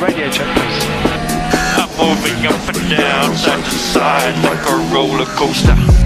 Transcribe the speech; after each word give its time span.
Radio 0.00 0.30
check, 0.30 0.46
please. 0.56 0.84
I'm 1.76 1.88
moving 1.96 2.46
up 2.46 2.68
and 2.68 2.90
down, 2.90 3.36
side 3.36 3.64
to 3.64 3.70
side, 3.70 4.44
like 4.44 4.68
a 4.68 4.94
roller 4.94 5.24
coaster. 5.24 6.03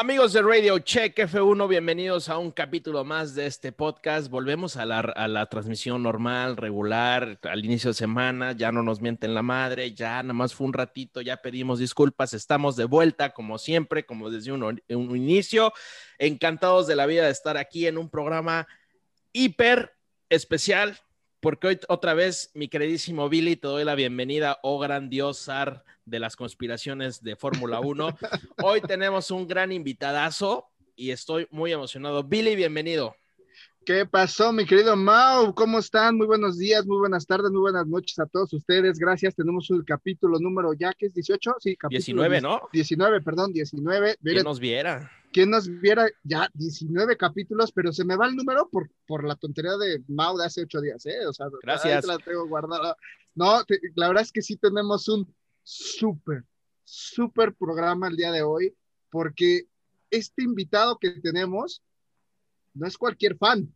Amigos 0.00 0.32
de 0.32 0.42
Radio 0.42 0.78
Check 0.78 1.18
F1, 1.18 1.66
bienvenidos 1.66 2.28
a 2.28 2.38
un 2.38 2.52
capítulo 2.52 3.04
más 3.04 3.34
de 3.34 3.46
este 3.46 3.72
podcast. 3.72 4.30
Volvemos 4.30 4.76
a 4.76 4.86
la, 4.86 5.46
transmisión 5.46 6.04
normal, 6.04 6.56
regular, 6.56 7.40
al 7.42 7.64
inicio 7.64 7.90
de 7.90 7.94
semana. 7.94 8.52
Ya 8.52 8.70
no 8.70 8.84
nos 8.84 9.00
mienten 9.00 9.34
la 9.34 9.42
madre, 9.42 9.92
ya 9.94 10.22
nada 10.22 10.34
más 10.34 10.54
fue 10.54 10.68
un 10.68 10.72
ratito, 10.72 11.20
ya 11.20 11.38
pedimos 11.38 11.80
disculpas. 11.80 12.32
Estamos 12.32 12.76
de 12.76 12.84
vuelta, 12.84 13.30
como 13.30 13.58
siempre, 13.58 14.06
como 14.06 14.30
desde 14.30 14.52
un, 14.52 14.80
inicio. 14.88 15.72
Encantados 16.20 16.86
de 16.86 16.94
la 16.94 17.06
vida 17.06 17.24
de 17.24 17.32
estar 17.32 17.56
aquí 17.56 17.88
en 17.88 17.98
un 17.98 18.08
programa 18.08 18.68
hiper 19.32 19.96
especial, 20.28 20.96
porque 21.40 21.66
hoy 21.66 21.80
otra 21.88 22.14
vez, 22.14 22.52
mi 22.54 22.68
queridísimo 22.68 23.28
Billy, 23.28 23.56
te 23.56 23.66
doy 23.66 23.82
la 23.82 23.96
bienvenida, 23.96 24.60
oh 24.62 24.78
grandiosar 24.78 25.82
de 26.08 26.18
las 26.20 26.36
conspiraciones 26.36 27.22
de 27.22 27.36
Fórmula 27.36 27.80
1. 27.80 28.16
Hoy 28.62 28.80
tenemos 28.80 29.30
un 29.30 29.46
gran 29.46 29.72
invitadazo 29.72 30.66
y 30.96 31.10
estoy 31.10 31.46
muy 31.50 31.72
emocionado. 31.72 32.22
Billy, 32.24 32.56
bienvenido. 32.56 33.14
¿Qué 33.84 34.04
pasó, 34.04 34.52
mi 34.52 34.66
querido 34.66 34.96
Mau? 34.96 35.54
¿Cómo 35.54 35.78
están? 35.78 36.16
Muy 36.16 36.26
buenos 36.26 36.58
días, 36.58 36.84
muy 36.86 36.98
buenas 36.98 37.26
tardes, 37.26 37.50
muy 37.50 37.60
buenas 37.60 37.86
noches 37.86 38.18
a 38.18 38.26
todos 38.26 38.52
ustedes. 38.52 38.98
Gracias. 38.98 39.34
Tenemos 39.34 39.70
el 39.70 39.82
capítulo 39.84 40.38
número 40.38 40.74
ya 40.74 40.92
que 40.92 41.06
es 41.06 41.14
18, 41.14 41.54
sí, 41.58 41.74
capítulo 41.76 42.22
19, 42.22 42.40
¿no? 42.42 42.60
19, 42.72 43.22
perdón, 43.22 43.52
19. 43.52 44.16
¿Quién 44.22 44.44
nos 44.44 44.60
viera? 44.60 45.10
¿Quién 45.32 45.50
nos 45.50 45.68
viera 45.68 46.06
ya 46.22 46.48
19 46.54 47.16
capítulos, 47.16 47.70
pero 47.72 47.92
se 47.92 48.04
me 48.04 48.16
va 48.16 48.26
el 48.26 48.36
número 48.36 48.68
por, 48.70 48.90
por 49.06 49.24
la 49.24 49.36
tontería 49.36 49.76
de 49.78 50.02
Mau 50.08 50.36
de 50.36 50.44
hace 50.46 50.62
8 50.62 50.80
días, 50.82 51.06
¿eh? 51.06 51.26
O 51.26 51.32
sea, 51.32 51.46
Gracias. 51.62 52.04
la 52.06 52.18
tengo 52.18 52.46
guardada. 52.46 52.94
No, 53.34 53.62
te- 53.64 53.80
la 53.94 54.08
verdad 54.08 54.22
es 54.24 54.32
que 54.32 54.42
sí 54.42 54.56
tenemos 54.56 55.08
un 55.08 55.32
súper, 55.68 56.44
súper 56.82 57.54
programa 57.54 58.08
el 58.08 58.16
día 58.16 58.32
de 58.32 58.42
hoy, 58.42 58.74
porque 59.10 59.68
este 60.10 60.42
invitado 60.42 60.98
que 60.98 61.10
tenemos 61.20 61.82
no 62.72 62.86
es 62.86 62.96
cualquier 62.96 63.36
fan. 63.36 63.70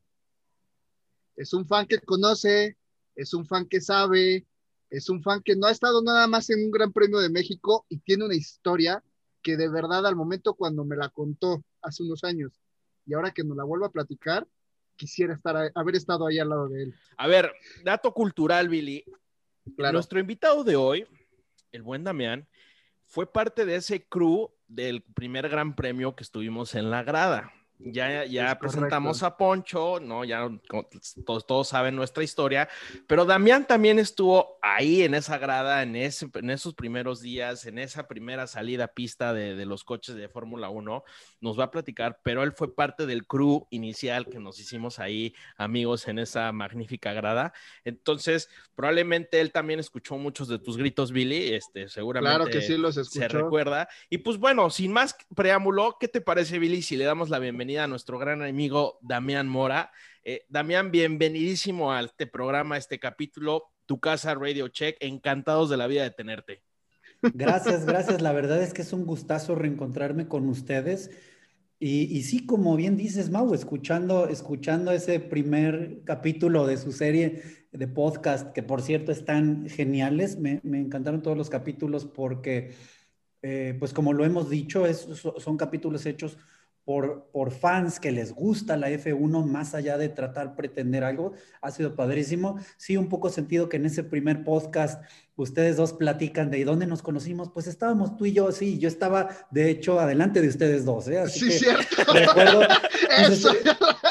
Es 1.36 1.52
un 1.52 1.66
fan 1.66 1.86
que 1.86 1.98
conoce, 1.98 2.78
es 3.14 3.34
un 3.34 3.44
fan 3.44 3.66
que 3.66 3.82
sabe, 3.82 4.46
es 4.88 5.10
un 5.10 5.22
fan 5.22 5.42
que 5.42 5.54
no 5.54 5.66
ha 5.66 5.70
estado 5.70 6.02
nada 6.02 6.26
más 6.26 6.48
en 6.48 6.64
un 6.64 6.70
Gran 6.70 6.92
Premio 6.92 7.18
de 7.18 7.28
México 7.28 7.84
y 7.90 7.98
tiene 7.98 8.24
una 8.24 8.36
historia 8.36 9.04
que 9.42 9.58
de 9.58 9.68
verdad 9.68 10.06
al 10.06 10.16
momento 10.16 10.54
cuando 10.54 10.86
me 10.86 10.96
la 10.96 11.10
contó 11.10 11.62
hace 11.82 12.04
unos 12.04 12.24
años 12.24 12.58
y 13.04 13.12
ahora 13.12 13.32
que 13.32 13.44
nos 13.44 13.56
la 13.56 13.64
vuelvo 13.64 13.84
a 13.84 13.92
platicar, 13.92 14.48
quisiera 14.96 15.34
estar 15.34 15.70
haber 15.74 15.96
estado 15.96 16.27
ahí 16.27 16.38
al 16.38 16.48
lado 16.48 16.68
de 16.68 16.84
él. 16.84 16.94
A 17.18 17.27
ver, 17.27 17.52
dato 17.84 18.14
cultural, 18.14 18.70
Billy. 18.70 19.04
Claro. 19.77 19.94
Nuestro 19.94 20.18
invitado 20.18 20.64
de 20.64 20.77
hoy, 20.77 21.06
el 21.72 21.82
buen 21.82 22.04
Damián, 22.04 22.48
fue 23.06 23.30
parte 23.30 23.64
de 23.66 23.76
ese 23.76 24.06
crew 24.06 24.54
del 24.68 25.02
primer 25.02 25.48
gran 25.48 25.74
premio 25.74 26.14
que 26.14 26.22
estuvimos 26.22 26.74
en 26.74 26.90
la 26.90 27.02
grada. 27.02 27.52
Ya, 27.84 28.25
ya 28.25 28.52
Es 28.52 28.58
presentamos 28.58 29.19
correcto. 29.19 29.27
a 29.27 29.36
Poncho, 29.36 30.00
¿no? 30.00 30.25
Ya 30.25 30.48
todos, 31.25 31.47
todos 31.47 31.69
saben 31.69 31.97
nuestra 31.97 32.22
historia, 32.22 32.69
pero 33.06 33.24
Damián 33.24 33.66
también 33.66 33.98
estuvo 33.98 34.58
ahí 34.62 35.02
en 35.02 35.14
esa 35.14 35.39
grada, 35.39 35.83
en, 35.83 35.97
ese, 35.97 36.29
en 36.34 36.51
esos 36.51 36.74
primeros 36.74 37.20
días, 37.20 37.67
en 37.67 37.79
esa 37.79 38.06
primera 38.06 38.46
salida 38.46 38.84
a 38.84 38.89
pista 38.89 39.33
de, 39.33 39.56
de 39.56 39.67
los 39.67 39.84
coches 39.84 40.14
de 40.14 40.29
Fórmula 40.29 40.68
1. 40.68 41.05
Nos 41.40 41.58
va 41.58 41.64
a 41.64 41.70
platicar, 41.70 42.20
pero 42.23 42.42
él 42.42 42.52
fue 42.52 42.74
parte 42.74 43.06
del 43.06 43.27
crew 43.27 43.67
inicial 43.70 44.27
que 44.27 44.39
nos 44.39 44.61
hicimos 44.61 44.98
ahí, 44.98 45.35
amigos, 45.56 46.06
en 46.08 46.18
esa 46.18 46.52
magnífica 46.52 47.12
grada. 47.12 47.52
Entonces, 47.85 48.48
probablemente 48.74 49.40
él 49.40 49.51
también 49.51 49.80
escuchó 49.80 50.17
muchos 50.18 50.48
de 50.48 50.58
tus 50.58 50.77
gritos, 50.77 51.12
Billy, 51.12 51.55
este, 51.55 51.89
seguramente 51.89 52.36
Claro 52.36 52.51
que 52.51 52.61
sí 52.61 52.77
los 52.77 52.95
se 52.95 53.29
recuerda. 53.29 53.89
Y 54.08 54.18
pues 54.18 54.39
bueno, 54.39 54.70
sin 54.70 54.92
más 54.92 55.17
preámbulo, 55.35 55.96
¿qué 55.98 56.08
te 56.08 56.20
parece, 56.20 56.58
Billy, 56.58 56.83
si 56.83 56.96
le 56.96 57.05
damos 57.05 57.29
la 57.30 57.39
bienvenida 57.39 57.71
a 57.77 57.86
nuestro 57.86 58.18
gran 58.18 58.42
amigo 58.42 58.98
Damián 59.00 59.48
Mora? 59.48 59.90
Eh, 60.24 60.44
Damián, 60.48 60.90
bienvenidísimo 60.90 61.92
a 61.92 62.00
este 62.00 62.27
programa, 62.27 62.74
a 62.77 62.78
este 62.78 62.98
capítulo, 62.98 63.64
Tu 63.86 63.98
Casa 64.00 64.34
Radio 64.34 64.68
Check. 64.68 64.96
Encantados 65.00 65.70
de 65.70 65.77
la 65.77 65.86
vida 65.86 66.02
de 66.02 66.11
tenerte. 66.11 66.62
Gracias, 67.22 67.86
gracias. 67.86 68.20
La 68.22 68.32
verdad 68.32 68.62
es 68.62 68.72
que 68.72 68.82
es 68.82 68.92
un 68.92 69.05
gustazo 69.05 69.55
reencontrarme 69.55 70.28
con 70.28 70.48
ustedes. 70.48 71.11
Y, 71.78 72.16
y 72.16 72.22
sí, 72.22 72.46
como 72.46 72.77
bien 72.77 72.96
dices, 72.96 73.30
Mau, 73.30 73.52
escuchando, 73.55 74.28
escuchando 74.28 74.92
ese 74.92 75.18
primer 75.18 76.02
capítulo 76.05 76.66
de 76.66 76.77
su 76.77 76.92
serie 76.92 77.42
de 77.72 77.88
podcast, 77.88 78.52
que 78.52 78.62
por 78.62 78.82
cierto 78.82 79.11
están 79.11 79.68
geniales, 79.68 80.38
me, 80.38 80.61
me 80.62 80.78
encantaron 80.78 81.22
todos 81.22 81.36
los 81.36 81.50
capítulos 81.50 82.05
porque, 82.05 82.72
eh, 83.42 83.74
pues 83.80 83.92
como 83.92 84.12
lo 84.12 84.24
hemos 84.24 84.48
dicho, 84.48 84.86
es- 84.86 85.00
so- 85.00 85.40
son 85.40 85.56
capítulos 85.56 86.06
hechos 86.06 86.38
por, 86.84 87.28
por 87.32 87.52
fans 87.52 88.00
que 88.00 88.10
les 88.10 88.32
gusta 88.32 88.76
la 88.76 88.90
F1, 88.90 89.44
más 89.46 89.74
allá 89.74 89.96
de 89.98 90.08
tratar 90.08 90.56
pretender 90.56 91.04
algo, 91.04 91.32
ha 91.60 91.70
sido 91.70 91.94
padrísimo. 91.94 92.58
Sí, 92.76 92.96
un 92.96 93.08
poco 93.08 93.28
sentido 93.30 93.68
que 93.68 93.76
en 93.76 93.86
ese 93.86 94.02
primer 94.02 94.42
podcast 94.44 95.02
ustedes 95.36 95.76
dos 95.76 95.92
platican 95.94 96.50
de 96.50 96.64
dónde 96.64 96.86
nos 96.86 97.02
conocimos, 97.02 97.50
pues 97.50 97.66
estábamos 97.66 98.16
tú 98.16 98.26
y 98.26 98.32
yo, 98.32 98.52
sí, 98.52 98.78
yo 98.78 98.86
estaba 98.88 99.28
de 99.50 99.70
hecho 99.70 99.98
adelante 99.98 100.40
de 100.42 100.48
ustedes 100.48 100.84
dos, 100.84 101.08
¿eh? 101.08 101.18
Así 101.20 101.40
Sí, 101.40 101.46
que 101.48 101.52
cierto. 101.58 102.12
recuerdo, 102.12 102.62
Eso. 103.28 103.50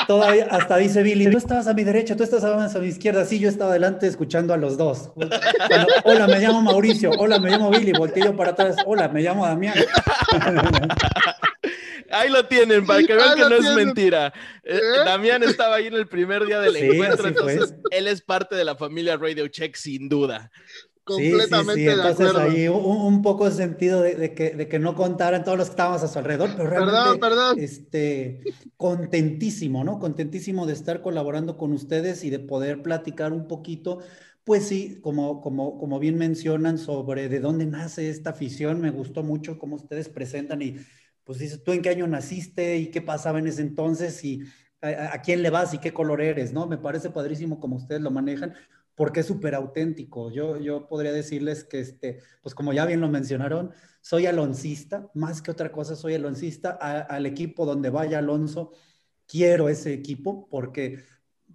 todavía 0.08 0.48
hasta 0.50 0.78
dice 0.78 1.04
Billy, 1.04 1.30
tú 1.30 1.38
estabas 1.38 1.68
a 1.68 1.74
mi 1.74 1.84
derecha, 1.84 2.16
tú 2.16 2.24
estabas 2.24 2.76
a 2.76 2.80
mi 2.80 2.88
izquierda, 2.88 3.24
sí, 3.26 3.38
yo 3.40 3.50
estaba 3.50 3.72
adelante 3.72 4.08
escuchando 4.08 4.54
a 4.54 4.58
los 4.58 4.78
dos. 4.78 5.12
Hola, 6.06 6.28
me 6.28 6.40
llamo 6.40 6.62
Mauricio, 6.62 7.12
hola, 7.12 7.40
me 7.40 7.50
llamo 7.52 7.70
Billy, 7.70 7.92
volteé 7.92 8.24
yo 8.24 8.36
para 8.36 8.52
atrás, 8.52 8.78
hola, 8.86 9.08
me 9.10 9.22
llamo 9.22 9.46
Damián. 9.46 9.76
Ahí 12.12 12.30
lo 12.30 12.46
tienen, 12.48 12.86
para 12.86 13.04
que 13.04 13.14
vean 13.16 13.36
que 13.36 13.42
no 13.50 13.56
es 13.56 13.76
mentira. 13.76 14.34
Eh, 14.64 14.76
¿Eh? 14.78 14.82
Damián 15.06 15.44
estaba 15.44 15.76
ahí 15.76 15.88
en 15.88 15.96
el 15.96 16.08
primer 16.08 16.46
día 16.46 16.60
del 16.60 16.76
Sí, 16.76 16.86
encuentro, 16.86 17.28
entonces 17.28 17.74
él 17.92 18.08
es 18.08 18.22
parte 18.22 18.56
de 18.56 18.66
la 18.66 18.76
familia 18.76 19.18
Radio 19.18 19.48
Check, 19.48 19.76
sin 19.76 20.10
duda. 20.10 20.52
Sí, 21.18 21.32
sí, 21.32 21.32
Completamente 21.32 21.74
sí, 21.74 21.84
de 21.84 21.92
entonces 21.94 22.28
acuerdo. 22.30 22.40
ahí 22.50 22.68
un, 22.68 22.76
un 22.86 23.22
poco 23.22 23.50
de 23.50 23.56
sentido 23.56 24.02
de, 24.02 24.16
de 24.16 24.34
que, 24.34 24.52
de 24.52 24.68
que 24.70 24.80
no 24.80 24.96
contaran 24.96 25.44
todos 25.44 25.58
los 25.58 25.68
que 25.68 25.72
estábamos 25.72 26.04
a 26.04 26.08
su 26.08 26.18
alrededor, 26.20 26.52
pero 26.56 26.70
realmente 26.70 27.20
Perdón, 27.20 27.20
perdón. 27.20 27.60
este, 27.60 28.40
contentísimo, 28.78 29.84
¿no? 29.84 30.00
Contentísimo 30.00 30.66
de 30.68 30.74
estar 30.74 31.02
colaborando 31.02 31.58
con 31.58 31.74
ustedes 31.74 32.24
y 32.24 32.30
de 32.30 32.40
poder 32.40 32.82
platicar 32.84 33.34
un 33.34 33.48
poquito, 33.48 34.00
pues 34.44 34.68
sí, 34.68 35.00
como, 35.02 35.42
como, 35.42 35.78
como 35.80 36.00
bien 36.00 36.18
mencionan 36.18 36.78
sobre 36.78 37.30
de 37.30 37.40
dónde 37.40 37.66
nace 37.66 38.10
esta 38.10 38.30
afición, 38.32 38.80
me 38.80 38.92
gustó 38.92 39.24
mucho 39.24 39.58
cómo 39.58 39.76
ustedes 39.78 40.08
presentan 40.08 40.62
y 40.62 40.78
pues 41.24 41.40
dices, 41.40 41.64
¿tú 41.64 41.72
en 41.72 41.82
qué 41.82 41.90
año 41.90 42.08
naciste 42.08 42.78
y 42.78 42.88
qué 42.88 43.02
pasaba 43.02 43.40
en 43.40 43.48
ese 43.48 43.62
entonces 43.62 44.24
y 44.24 44.42
a, 44.82 45.22
quién 45.22 45.42
le 45.42 45.50
vas 45.50 45.74
y 45.74 45.78
qué 45.78 45.94
color 45.94 46.22
eres, 46.22 46.54
¿no? 46.54 46.68
Me 46.68 46.78
parece 46.78 47.10
padrísimo 47.10 47.60
como 47.60 47.76
ustedes 47.76 48.02
lo 48.02 48.12
manejan 48.12 48.54
porque 48.96 49.22
es 49.22 49.26
súper 49.26 49.56
auténtico. 49.56 50.32
Yo, 50.32 50.58
yo 50.58 50.88
podría 50.88 51.12
decirles 51.12 51.64
que, 51.64 51.80
este, 51.80 52.20
pues 52.42 52.56
como 52.56 52.74
ya 52.74 52.86
bien 52.86 53.02
lo 53.02 53.10
mencionaron, 53.10 53.72
soy 54.02 54.26
aloncista, 54.26 55.10
más 55.14 55.42
que 55.42 55.52
otra 55.52 55.72
cosa, 55.72 55.96
soy 55.96 56.16
aloncista. 56.16 56.72
Al 56.72 57.26
equipo 57.26 57.66
donde 57.66 57.90
vaya 57.90 58.20
Alonso, 58.20 58.72
quiero 59.28 59.70
ese 59.70 59.94
equipo 59.94 60.48
porque 60.50 61.04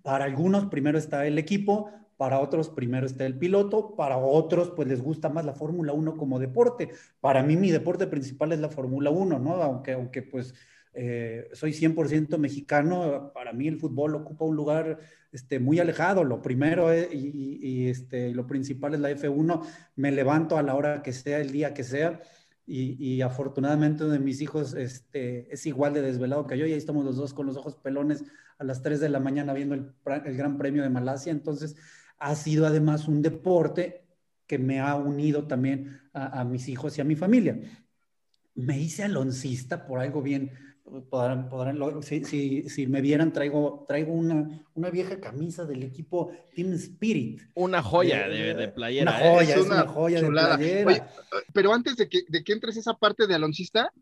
para 0.02 0.24
algunos 0.24 0.66
primero 0.66 0.98
está 0.98 1.26
el 1.26 1.38
equipo, 1.38 1.90
para 2.16 2.40
otros 2.40 2.70
primero 2.70 3.06
está 3.06 3.26
el 3.26 3.38
piloto, 3.38 3.94
para 3.96 4.16
otros 4.16 4.70
pues 4.74 4.88
les 4.88 5.02
gusta 5.02 5.28
más 5.28 5.44
la 5.44 5.52
Fórmula 5.54 5.92
1 5.92 6.16
como 6.16 6.38
deporte. 6.38 6.90
Para 7.20 7.42
mí 7.42 7.56
mi 7.56 7.70
deporte 7.70 8.06
principal 8.06 8.52
es 8.52 8.60
la 8.60 8.68
Fórmula 8.70 9.10
1, 9.10 9.38
¿no? 9.38 9.54
Aunque, 9.62 9.92
aunque 9.92 10.22
pues 10.22 10.54
eh, 10.94 11.48
soy 11.52 11.72
100% 11.74 12.38
mexicano, 12.38 13.30
para 13.34 13.52
mí 13.52 13.68
el 13.68 13.78
fútbol 13.78 14.14
ocupa 14.14 14.46
un 14.46 14.56
lugar 14.56 14.98
este, 15.30 15.58
muy 15.60 15.78
alejado. 15.78 16.24
Lo 16.24 16.40
primero 16.40 16.90
es, 16.90 17.12
y, 17.12 17.18
y- 17.28 17.58
y, 17.84 17.88
este, 17.90 18.30
lo 18.32 18.46
principal 18.46 18.94
es 18.94 19.00
la 19.00 19.10
F1. 19.10 19.62
Me 19.96 20.10
levanto 20.10 20.56
a 20.56 20.62
la 20.62 20.74
hora 20.74 21.02
que 21.02 21.12
sea, 21.12 21.38
el 21.40 21.52
día 21.52 21.74
que 21.74 21.84
sea. 21.84 22.20
Y, 22.68 22.96
y 23.14 23.20
afortunadamente 23.22 24.02
uno 24.04 24.14
de 24.14 24.18
mis 24.18 24.40
hijos 24.40 24.74
este, 24.74 25.52
es 25.52 25.66
igual 25.66 25.92
de 25.94 26.02
desvelado 26.02 26.46
que 26.48 26.58
yo 26.58 26.66
y 26.66 26.72
ahí 26.72 26.78
estamos 26.78 27.04
los 27.04 27.14
dos 27.16 27.32
con 27.32 27.46
los 27.46 27.56
ojos 27.56 27.76
pelones 27.76 28.24
a 28.58 28.64
las 28.64 28.82
3 28.82 28.98
de 28.98 29.08
la 29.08 29.20
mañana 29.20 29.52
viendo 29.52 29.76
el, 29.76 29.92
el 30.24 30.36
Gran 30.36 30.58
Premio 30.58 30.82
de 30.82 30.88
Malasia. 30.90 31.30
Entonces 31.30 31.76
ha 32.18 32.34
sido 32.34 32.66
además 32.66 33.08
un 33.08 33.22
deporte 33.22 34.04
que 34.46 34.58
me 34.58 34.80
ha 34.80 34.94
unido 34.96 35.46
también 35.46 36.00
a, 36.12 36.40
a 36.40 36.44
mis 36.44 36.68
hijos 36.68 36.96
y 36.96 37.00
a 37.00 37.04
mi 37.04 37.16
familia. 37.16 37.60
Me 38.54 38.78
hice 38.80 39.02
aloncista 39.04 39.86
por 39.86 39.98
algo 40.00 40.22
bien, 40.22 40.50
podrán, 41.10 41.48
podrán 41.48 41.78
lo- 41.78 42.00
si, 42.00 42.24
si, 42.24 42.68
si 42.70 42.86
me 42.86 43.00
vieran, 43.00 43.32
traigo, 43.32 43.84
traigo 43.86 44.12
una, 44.12 44.66
una 44.74 44.88
vieja 44.90 45.20
camisa 45.20 45.64
del 45.66 45.82
equipo 45.82 46.32
Team 46.54 46.72
Spirit. 46.74 47.42
Una 47.54 47.82
joya 47.82 48.28
de, 48.28 48.54
de 48.54 48.68
playera. 48.68 49.10
Una 49.10 49.20
¿eh? 49.20 49.30
joya, 49.30 49.54
Es 49.54 49.60
es 49.60 49.66
una, 49.66 49.82
una 49.82 49.92
joya 49.92 50.20
chulada. 50.20 50.56
de 50.56 50.82
playera. 50.84 51.10
Oye, 51.32 51.44
Pero 51.52 51.74
antes 51.74 51.96
de 51.96 52.08
que, 52.08 52.22
de 52.28 52.42
que 52.44 52.52
entres 52.52 52.76
esa 52.78 52.94
parte 52.94 53.26
de 53.26 53.34
aloncista, 53.34 53.92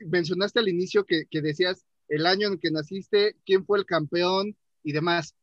mencionaste 0.00 0.58
al 0.58 0.68
inicio 0.68 1.04
que, 1.06 1.24
que 1.30 1.40
decías 1.40 1.86
el 2.08 2.26
año 2.26 2.48
en 2.48 2.58
que 2.58 2.70
naciste, 2.70 3.36
quién 3.46 3.64
fue 3.64 3.78
el 3.78 3.86
campeón 3.86 4.54
y 4.82 4.92
demás. 4.92 5.34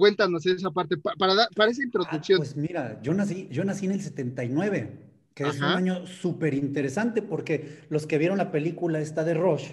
Cuéntanos 0.00 0.44
esa 0.46 0.70
parte, 0.70 0.96
pa- 0.96 1.14
para, 1.16 1.34
para 1.54 1.70
esa 1.70 1.82
Ah, 1.82 1.86
introducción. 1.86 2.38
pues 2.38 2.56
mira, 2.56 3.00
yo 3.02 3.14
nací, 3.14 3.48
yo 3.50 3.64
nací 3.64 3.86
en 3.86 3.92
el 3.92 4.00
79, 4.00 4.98
que 5.34 5.48
es 5.48 5.58
un 5.60 5.64
Ajá. 5.64 5.76
año 5.76 6.06
súper 6.06 6.54
interesante 6.54 7.22
porque 7.22 7.84
los 7.88 8.06
que 8.06 8.18
vieron 8.18 8.38
la 8.38 8.50
película 8.50 9.00
esta 9.00 9.24
de 9.24 9.34
Rush 9.34 9.72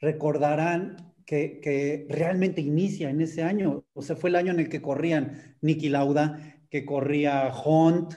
recordarán 0.00 1.14
que, 1.26 1.60
que 1.60 2.06
realmente 2.08 2.60
inicia 2.60 3.10
en 3.10 3.20
ese 3.20 3.42
año. 3.42 3.84
O 3.92 4.02
sea, 4.02 4.16
fue 4.16 4.30
el 4.30 4.36
año 4.36 4.52
en 4.52 4.60
el 4.60 4.68
que 4.68 4.82
corrían 4.82 5.56
Nicky 5.60 5.88
Lauda, 5.90 6.38
que 6.70 6.84
corría 6.84 7.52
Hunt, 7.64 8.14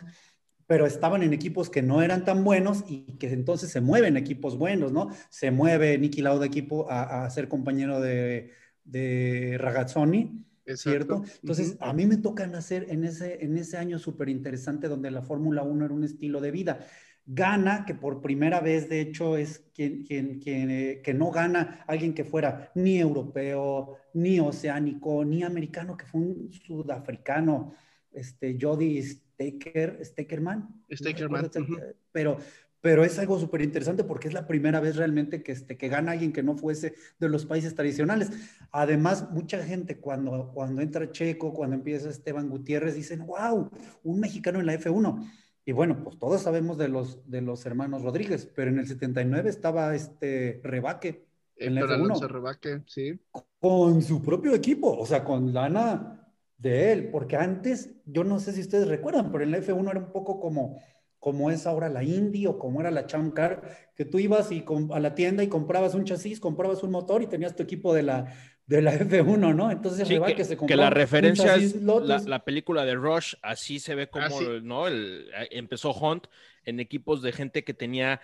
pero 0.68 0.86
estaban 0.86 1.24
en 1.24 1.34
equipos 1.34 1.70
que 1.70 1.82
no 1.82 2.02
eran 2.02 2.26
tan 2.26 2.44
buenos 2.44 2.84
y 2.88 3.18
que 3.18 3.28
entonces 3.32 3.70
se 3.72 3.82
mueven 3.82 4.18
equipos 4.18 4.58
buenos, 4.58 4.92
¿no? 4.94 5.10
Se 5.30 5.52
mueve 5.52 5.98
Nicky 5.98 6.22
Lauda 6.22 6.46
equipo 6.46 6.90
a, 6.90 7.26
a 7.26 7.30
ser 7.30 7.48
compañero 7.50 8.00
de, 8.02 8.52
de 8.86 9.58
Ragazzoni. 9.60 10.46
¿Cierto? 10.66 11.18
Exacto. 11.18 11.40
Entonces, 11.42 11.76
Ujú. 11.76 11.84
a 11.84 11.94
mí 11.94 12.06
me 12.06 12.18
toca 12.18 12.48
nacer 12.48 12.88
en 12.90 13.04
ese, 13.04 13.44
en 13.44 13.58
ese 13.58 13.78
año 13.78 14.00
súper 14.00 14.30
interesante 14.30 14.88
donde 14.88 15.12
la 15.12 15.22
Fórmula 15.22 15.64
1 15.64 15.86
era 15.86 15.94
un 15.94 16.04
estilo 16.04 16.42
de 16.42 16.52
vida. 16.52 16.86
Gana, 17.26 17.86
que 17.86 17.96
por 17.96 18.22
primera 18.22 18.60
vez, 18.60 18.90
de 18.90 19.00
hecho, 19.00 19.38
es 19.38 19.70
quien, 19.74 20.04
quien, 20.04 20.40
quien, 20.40 20.70
eh, 20.70 21.02
que 21.02 21.14
no 21.14 21.32
gana 21.32 21.84
alguien 21.88 22.14
que 22.14 22.26
fuera 22.26 22.72
ni 22.76 23.00
europeo, 23.00 23.98
ni 24.14 24.40
oceánico, 24.40 25.24
ni 25.24 25.44
americano, 25.44 25.96
que 25.96 26.06
fue 26.06 26.22
un 26.22 26.52
sudafricano, 26.52 27.74
este, 28.12 28.58
Jody 28.60 29.02
Staker, 29.02 30.00
Stakerman. 30.04 30.84
no. 30.90 31.78
Pero, 32.12 32.38
pero 32.84 33.06
es 33.06 33.18
algo 33.18 33.40
súper 33.40 33.62
interesante 33.62 34.04
porque 34.04 34.28
es 34.28 34.34
la 34.34 34.46
primera 34.46 34.82
vez 34.82 34.98
realmente 34.98 35.42
que, 35.42 35.54
este, 35.54 35.78
que 35.78 35.88
gana 35.88 36.12
alguien 36.12 36.34
que 36.34 36.44
no 36.44 36.58
fuese 36.58 36.96
de 37.18 37.30
los 37.30 37.46
países 37.46 37.76
tradicionales. 37.76 38.30
Además, 38.74 39.32
mucha 39.32 39.64
gente 39.64 40.02
cuando, 40.02 40.52
cuando 40.54 40.82
entra 40.82 41.10
Checo, 41.10 41.54
cuando 41.54 41.78
empieza 41.78 42.10
Esteban 42.10 42.50
Gutiérrez, 42.50 42.96
dicen, 42.96 43.26
wow, 43.26 43.72
un 44.04 44.20
mexicano 44.20 44.60
en 44.60 44.66
la 44.66 44.74
F1. 44.74 45.32
Y 45.64 45.72
bueno, 45.72 46.04
pues 46.04 46.20
todos 46.20 46.42
sabemos 46.42 46.78
de 46.78 46.90
los, 46.90 47.30
de 47.32 47.40
los 47.40 47.66
hermanos 47.66 48.02
Rodríguez, 48.02 48.52
pero 48.54 48.70
en 48.70 48.80
el 48.80 48.88
79 48.88 49.50
estaba 49.50 49.96
este 49.96 50.60
Rebaque 50.62 51.26
en 51.56 51.76
la 51.76 51.82
Héctor 51.82 52.00
F1 52.00 52.04
Alonso 52.04 52.28
Rebaque, 52.28 52.82
sí. 52.86 53.18
con 53.62 54.02
su 54.02 54.22
propio 54.22 54.54
equipo, 54.54 54.92
o 54.92 55.06
sea, 55.06 55.24
con 55.24 55.54
lana 55.54 56.24
de 56.58 56.92
él, 56.92 57.10
porque 57.12 57.38
antes, 57.38 57.92
yo 58.06 58.26
no 58.26 58.42
sé 58.42 58.52
si 58.52 58.60
ustedes 58.60 58.90
recuerdan, 58.90 59.32
pero 59.32 59.46
en 59.46 59.52
la 59.52 59.60
F1 59.60 59.90
era 59.90 60.00
un 60.00 60.12
poco 60.12 60.42
como, 60.42 60.82
como 61.24 61.50
es 61.52 61.66
ahora 61.66 61.88
la 61.88 62.04
Indy 62.04 62.48
o 62.48 62.60
como 62.60 62.82
era 62.82 62.92
la 62.92 63.06
Champ 63.06 63.34
Car, 63.34 63.62
que 63.96 64.04
tú 64.04 64.20
ibas 64.20 64.52
y 64.52 64.66
a 64.92 65.00
la 65.00 65.16
tienda 65.16 65.42
y 65.42 65.48
comprabas 65.48 65.96
un 65.96 66.04
chasis, 66.04 66.42
comprabas 66.42 66.84
un 66.84 66.92
motor 66.92 67.24
y 67.24 67.28
tenías 67.28 67.56
tu 67.56 67.64
equipo 67.64 67.94
de 67.94 68.04
la, 68.04 68.36
de 68.66 68.82
la 68.82 68.94
F1, 69.00 69.56
¿no? 69.56 69.72
Entonces 69.72 70.06
Sí, 70.06 70.16
Rebaque 70.16 70.36
que, 70.36 70.44
se 70.44 70.58
que 70.58 70.76
la 70.76 70.90
referencia 70.90 71.56
es 71.56 71.82
la, 71.82 72.44
película 72.44 72.84
de 72.84 72.96
Rush, 72.96 73.36
así 73.42 73.80
se 73.80 73.96
ve 73.96 74.10
como, 74.10 74.26
Ah, 74.26 74.30
sí. 74.32 74.46
¿no? 74.64 74.86
El, 74.86 75.30
eh, 75.34 75.48
empezó 75.52 75.94
Hunt 75.94 76.28
en 76.66 76.82
equipos 76.82 77.22
de 77.22 77.32
gente 77.32 77.64
que 77.64 77.74
tenía, 77.74 78.20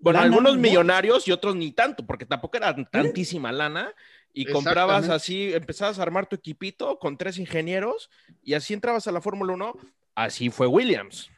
bueno, 0.00 0.18
Lana, 0.18 0.32
algunos 0.32 0.56
¿no? 0.56 0.60
millonarios 0.60 1.28
y 1.28 1.30
otros 1.30 1.54
ni 1.54 1.70
tanto, 1.70 2.04
porque 2.04 2.26
tampoco 2.26 2.56
era 2.56 2.74
tantísima 2.90 3.52
lana, 3.52 3.94
y 4.32 4.46
comprabas 4.46 5.08
así, 5.10 5.54
empezabas 5.54 6.00
a 6.00 6.02
armar 6.02 6.26
tu 6.26 6.34
equipito 6.34 6.98
con 6.98 7.16
tres 7.16 7.38
ingenieros, 7.38 8.10
y 8.42 8.54
así 8.54 8.74
entrabas 8.74 9.06
a 9.06 9.12
la 9.12 9.20
Fórmula 9.20 9.52
1, 9.52 9.76
así 10.16 10.50
fue 10.50 10.66
Williams. 10.66 11.30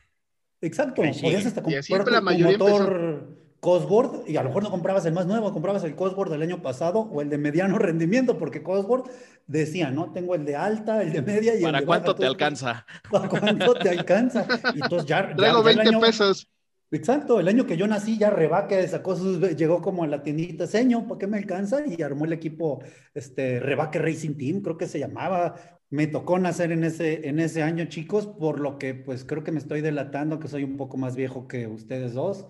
Exacto, 0.65 1.03
podías 1.03 1.47
hasta 1.47 1.63
comprar 1.63 2.05
tu 2.05 2.39
motor 2.43 3.29
Cosworth 3.61 4.29
y 4.29 4.37
a 4.37 4.43
lo 4.43 4.51
mejor 4.51 4.63
no 4.63 4.71
comprabas 4.71 5.07
el 5.07 5.15
más 5.15 5.27
nuevo, 5.27 5.51
comprabas 5.53 5.85
el 5.85 5.95
Cosworth 5.95 6.31
del 6.31 6.43
año 6.43 6.61
pasado 6.61 7.01
o 7.01 7.23
el 7.23 7.31
de 7.31 7.39
mediano 7.39 7.79
rendimiento, 7.79 8.37
porque 8.39 8.63
Cosworth 8.63 9.11
decía, 9.47 9.91
¿no? 9.91 10.13
Tengo 10.13 10.35
el 10.35 10.45
de 10.45 10.57
alta, 10.57 11.03
el 11.03 11.13
de 11.13 11.23
media 11.23 11.55
y 11.55 11.59
el 11.59 11.63
¿Para 11.65 11.81
de 11.81 11.87
cuánto 11.87 12.13
baja, 12.13 12.21
te 12.21 12.27
alcanza? 12.27 12.87
¿Para 13.11 13.29
cuánto 13.29 13.75
te 13.75 13.89
alcanza? 13.89 14.47
Y 14.75 14.83
entonces 14.83 15.09
ya, 15.09 15.33
Traigo 15.37 15.63
ya 15.65 15.71
el 15.71 15.77
20 15.77 15.89
año- 15.89 16.01
pesos. 16.01 16.47
Exacto, 16.91 17.41
el 17.41 17.49
año 17.49 17.67
que 17.67 17.77
yo 17.77 17.87
nací 17.87 18.19
ya 18.19 18.31
Rebaque 18.31 18.87
sacó 18.87 19.17
sus, 19.17 19.41
llegó 19.57 19.83
como 19.83 20.05
a 20.05 20.07
la 20.07 20.23
tiendita 20.23 20.67
Seño, 20.67 21.09
¿para 21.09 21.19
qué 21.19 21.27
me 21.27 21.39
alcanza? 21.39 21.85
Y 21.87 22.01
armó 22.03 22.25
el 22.25 22.33
equipo, 22.33 22.83
este, 23.15 23.59
Rebaque 23.59 23.99
Racing 23.99 24.35
Team, 24.37 24.61
creo 24.63 24.77
que 24.77 24.87
se 24.87 24.99
llamaba. 24.99 25.55
Me 25.91 26.07
tocó 26.07 26.39
nacer 26.39 26.73
en 26.73 26.85
ese, 26.85 27.29
en 27.29 27.41
ese 27.41 27.63
año, 27.63 27.85
chicos, 27.87 28.27
por 28.27 28.61
lo 28.61 28.79
que 28.79 28.95
pues 28.95 29.25
creo 29.25 29.45
que 29.45 29.53
me 29.53 29.59
estoy 29.59 29.81
delatando 29.81 30.41
que 30.41 30.49
soy 30.49 30.65
un 30.65 30.77
poco 30.77 30.97
más 30.97 31.15
viejo 31.17 31.47
que 31.47 31.67
ustedes 31.67 32.15
dos. 32.15 32.47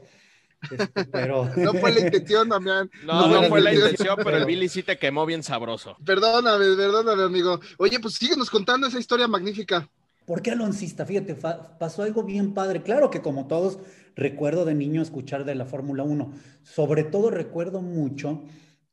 Este, 0.71 1.05
pero... 1.07 1.51
No 1.57 1.75
fue 1.75 1.93
la 1.93 2.01
intención, 2.01 2.49
Damián. 2.49 2.91
No, 3.05 3.29
No, 3.29 3.43
no, 3.43 3.49
fue 3.49 3.61
la 3.61 3.75
intención, 3.75 4.17
pero 4.23 4.37
el 4.37 4.47
Billy 4.47 4.69
sí 4.69 4.83
te 4.83 4.99
quemó 4.99 5.27
bien 5.27 5.43
sabroso. 5.43 5.97
Perdóname, 6.05 6.77
perdóname, 6.77 7.23
amigo. 7.23 7.61
Oye, 7.79 8.01
pues 8.01 8.15
síguenos 8.15 8.51
contando 8.51 8.87
esa 8.87 8.99
historia 8.99 9.29
magnífica. 9.29 9.89
¿Por 10.27 10.41
qué 10.41 10.53
aloncista? 10.53 11.05
Fíjate, 11.05 11.35
pasó 11.35 12.03
algo 12.03 12.25
bien 12.25 12.55
padre. 12.55 12.83
Claro 12.83 13.11
que 13.11 13.21
como 13.21 13.47
todos, 13.47 13.79
recuerdo 14.15 14.65
de 14.65 14.75
niño 14.75 15.03
escuchar 15.03 15.45
de 15.45 15.55
la 15.55 15.67
Fórmula 15.67 16.03
1. 16.03 16.33
Sobre 16.63 17.05
todo 17.05 17.31
recuerdo 17.31 17.83
mucho 17.83 18.45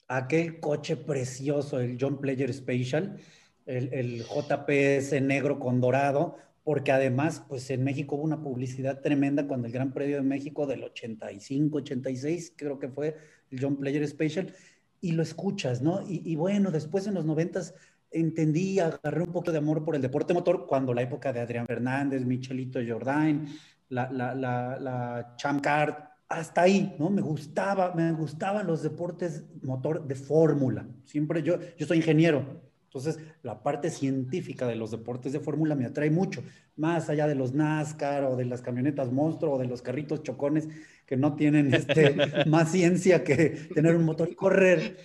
aquel 0.08 0.60
coche 0.60 0.98
precioso, 0.98 1.80
el 1.80 1.98
John 2.00 2.20
Player 2.20 2.54
Special, 2.54 3.18
el, 3.66 3.94
el 3.94 4.24
JPS 4.24 5.22
negro 5.22 5.60
con 5.60 5.80
dorado, 5.80 6.38
porque 6.64 6.92
además, 6.92 7.44
pues 7.48 7.70
en 7.72 7.84
México 7.84 8.16
hubo 8.16 8.24
una 8.24 8.42
publicidad 8.42 9.02
tremenda 9.02 9.48
cuando 9.48 9.68
el 9.68 9.74
Gran 9.74 9.94
Premio 9.94 10.18
de 10.18 10.24
México 10.24 10.68
del 10.68 10.84
85, 10.84 11.78
86, 11.78 12.54
creo 12.56 12.78
que 12.78 12.90
fue 12.90 13.18
el 13.50 13.60
John 13.62 13.78
Player 13.78 14.08
Special, 14.08 14.54
y 15.02 15.14
lo 15.14 15.24
escuchas, 15.24 15.82
¿no? 15.82 16.04
Y, 16.08 16.36
bueno, 16.36 16.70
después 16.70 17.08
en 17.08 17.16
los 17.16 17.26
noventas 17.26 17.74
entendí, 18.12 18.80
agarré 18.80 19.24
un 19.24 19.32
poco 19.32 19.52
de 19.52 19.58
amor 19.58 19.84
por 19.84 19.96
el 19.96 20.02
deporte 20.02 20.34
motor 20.34 20.68
cuando 20.68 20.94
la 20.94 21.02
época 21.02 21.34
de 21.34 21.40
Adrián 21.40 21.66
Fernández, 21.66 22.24
Michelito 22.24 22.80
Jordain, 22.88 23.48
la, 23.92 24.10
la, 24.12 24.34
la, 24.34 24.78
la 24.80 25.38
hasta 26.30 26.62
ahí, 26.62 26.96
¿no? 26.98 27.10
Me 27.10 27.22
gustaba, 27.22 27.94
me 27.94 28.12
gustaban 28.14 28.66
los 28.66 28.82
deportes 28.82 29.44
motor 29.62 30.08
de 30.08 30.16
fórmula. 30.16 30.88
Siempre 31.04 31.44
yo, 31.44 31.60
yo 31.78 31.86
soy 31.86 31.98
ingeniero, 31.98 32.62
entonces 32.86 33.20
la 33.44 33.62
parte 33.62 33.90
científica 33.90 34.66
de 34.66 34.76
los 34.76 34.92
deportes 34.92 35.34
de 35.34 35.42
fórmula 35.42 35.76
me 35.76 35.86
atrae 35.86 36.10
mucho, 36.10 36.42
más 36.78 37.10
allá 37.10 37.28
de 37.28 37.36
los 37.36 37.54
NASCAR 37.54 38.24
o 38.24 38.38
de 38.38 38.46
las 38.46 38.62
camionetas 38.62 39.12
monstruo 39.12 39.56
o 39.56 39.60
de 39.60 39.68
los 39.68 39.82
carritos 39.82 40.24
chocones 40.24 40.70
que 41.06 41.18
no 41.18 41.36
tienen 41.36 41.74
este, 41.74 42.16
más 42.48 42.72
ciencia 42.72 43.24
que 43.24 43.50
tener 43.74 43.96
un 43.96 44.06
motor 44.06 44.30
y 44.30 44.36
correr. 44.36 44.98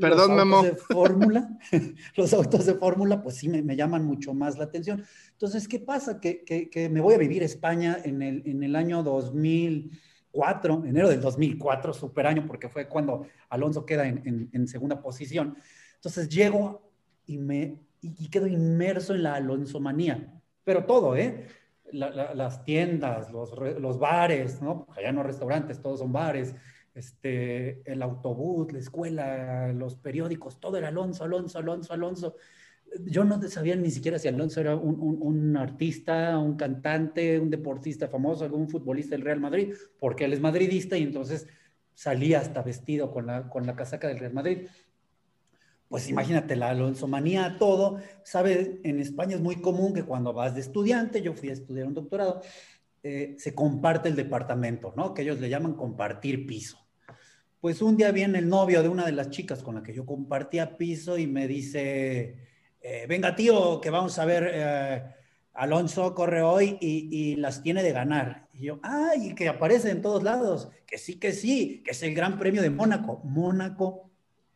Perdón, 0.00 0.36
los 0.36 0.38
Memo. 0.38 0.56
autos 0.56 0.72
de 0.72 0.94
fórmula, 0.94 1.58
los 2.16 2.32
autos 2.32 2.66
de 2.66 2.74
fórmula, 2.74 3.22
pues 3.22 3.36
sí 3.36 3.48
me, 3.48 3.62
me, 3.62 3.76
llaman 3.76 4.04
mucho 4.04 4.32
más 4.32 4.56
la 4.56 4.64
atención. 4.64 5.04
Entonces, 5.32 5.68
¿qué 5.68 5.80
pasa? 5.80 6.18
Que, 6.18 6.44
que, 6.44 6.70
que, 6.70 6.88
me 6.88 7.00
voy 7.00 7.14
a 7.14 7.18
vivir 7.18 7.42
a 7.42 7.46
España 7.46 7.98
en 8.02 8.22
el, 8.22 8.42
en 8.46 8.62
el 8.62 8.74
año 8.74 9.02
2004, 9.02 10.84
enero 10.86 11.08
del 11.10 11.20
2004, 11.20 11.92
super 11.92 12.26
año, 12.26 12.46
porque 12.46 12.70
fue 12.70 12.88
cuando 12.88 13.26
Alonso 13.50 13.84
queda 13.84 14.08
en, 14.08 14.22
en, 14.24 14.48
en 14.52 14.66
segunda 14.66 15.02
posición. 15.02 15.56
Entonces 15.96 16.28
llego 16.30 16.90
y, 17.26 17.36
me, 17.36 17.78
y, 18.00 18.28
quedo 18.30 18.46
inmerso 18.46 19.14
en 19.14 19.24
la 19.24 19.34
Alonsomanía, 19.34 20.40
pero 20.64 20.84
todo, 20.84 21.16
¿eh? 21.16 21.48
La, 21.92 22.10
la, 22.10 22.34
las 22.34 22.64
tiendas, 22.64 23.30
los, 23.30 23.52
los 23.78 23.98
bares, 23.98 24.60
¿no? 24.60 24.88
Allá 24.96 25.12
no 25.12 25.22
restaurantes, 25.22 25.80
todos 25.80 26.00
son 26.00 26.12
bares 26.12 26.54
este, 26.96 27.82
el 27.90 28.02
autobús, 28.02 28.72
la 28.72 28.78
escuela, 28.78 29.72
los 29.72 29.96
periódicos, 29.96 30.58
todo 30.58 30.78
era 30.78 30.88
Alonso, 30.88 31.24
Alonso, 31.24 31.58
Alonso, 31.58 31.92
Alonso. 31.92 32.36
Yo 33.04 33.24
no 33.24 33.40
sabía 33.48 33.76
ni 33.76 33.90
siquiera 33.90 34.18
si 34.18 34.28
Alonso 34.28 34.60
era 34.60 34.74
un, 34.74 34.98
un, 34.98 35.18
un, 35.20 35.56
artista, 35.58 36.38
un 36.38 36.56
cantante, 36.56 37.38
un 37.38 37.50
deportista 37.50 38.08
famoso, 38.08 38.44
algún 38.44 38.70
futbolista 38.70 39.14
del 39.14 39.24
Real 39.24 39.40
Madrid, 39.40 39.74
porque 40.00 40.24
él 40.24 40.32
es 40.32 40.40
madridista 40.40 40.96
y 40.96 41.02
entonces 41.02 41.46
salía 41.92 42.40
hasta 42.40 42.62
vestido 42.62 43.10
con 43.10 43.26
la, 43.26 43.50
con 43.50 43.66
la 43.66 43.76
casaca 43.76 44.08
del 44.08 44.18
Real 44.18 44.32
Madrid. 44.32 44.66
Pues 45.88 46.08
imagínate 46.08 46.56
la 46.56 46.70
Alonso 46.70 47.06
manía, 47.06 47.56
todo. 47.58 47.98
Sabe, 48.24 48.80
en 48.84 49.00
España 49.00 49.36
es 49.36 49.42
muy 49.42 49.56
común 49.56 49.92
que 49.92 50.04
cuando 50.04 50.32
vas 50.32 50.54
de 50.54 50.62
estudiante, 50.62 51.20
yo 51.20 51.34
fui 51.34 51.50
a 51.50 51.52
estudiar 51.52 51.86
un 51.86 51.94
doctorado, 51.94 52.40
eh, 53.02 53.36
se 53.38 53.54
comparte 53.54 54.08
el 54.08 54.16
departamento, 54.16 54.94
¿no? 54.96 55.12
Que 55.12 55.22
ellos 55.22 55.38
le 55.40 55.50
llaman 55.50 55.74
compartir 55.74 56.46
piso. 56.46 56.85
Pues 57.60 57.82
un 57.82 57.96
día 57.96 58.12
viene 58.12 58.38
el 58.38 58.48
novio 58.48 58.82
de 58.82 58.88
una 58.88 59.06
de 59.06 59.12
las 59.12 59.30
chicas 59.30 59.62
con 59.62 59.74
la 59.74 59.82
que 59.82 59.94
yo 59.94 60.06
compartía 60.06 60.76
piso 60.76 61.18
y 61.18 61.26
me 61.26 61.48
dice, 61.48 62.36
eh, 62.80 63.06
venga 63.08 63.34
tío, 63.34 63.80
que 63.80 63.90
vamos 63.90 64.18
a 64.18 64.24
ver 64.24 64.50
eh, 64.52 65.02
Alonso 65.54 66.14
corre 66.14 66.42
hoy 66.42 66.78
y, 66.80 67.08
y 67.10 67.36
las 67.36 67.62
tiene 67.62 67.82
de 67.82 67.92
ganar. 67.92 68.48
Y 68.52 68.66
yo, 68.66 68.80
ay, 68.82 69.34
que 69.34 69.48
aparece 69.48 69.90
en 69.90 70.02
todos 70.02 70.22
lados, 70.22 70.70
que 70.86 70.98
sí, 70.98 71.18
que 71.18 71.32
sí, 71.32 71.82
que 71.84 71.92
es 71.92 72.02
el 72.02 72.14
Gran 72.14 72.38
Premio 72.38 72.62
de 72.62 72.70
Mónaco. 72.70 73.20
Mónaco 73.24 74.10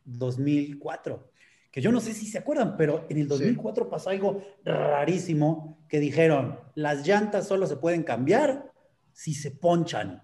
2004 0.05 1.31
que 1.71 1.81
yo 1.81 1.91
no 1.91 2.01
sé 2.01 2.13
si 2.13 2.27
se 2.27 2.37
acuerdan, 2.37 2.75
pero 2.75 3.05
en 3.09 3.17
el 3.17 3.27
2004 3.29 3.89
pasó 3.89 4.09
algo 4.09 4.43
rarísimo 4.65 5.79
que 5.87 6.01
dijeron, 6.01 6.59
las 6.75 7.07
llantas 7.07 7.47
solo 7.47 7.65
se 7.65 7.77
pueden 7.77 8.03
cambiar 8.03 8.71
si 9.13 9.33
se 9.33 9.51
ponchan. 9.51 10.21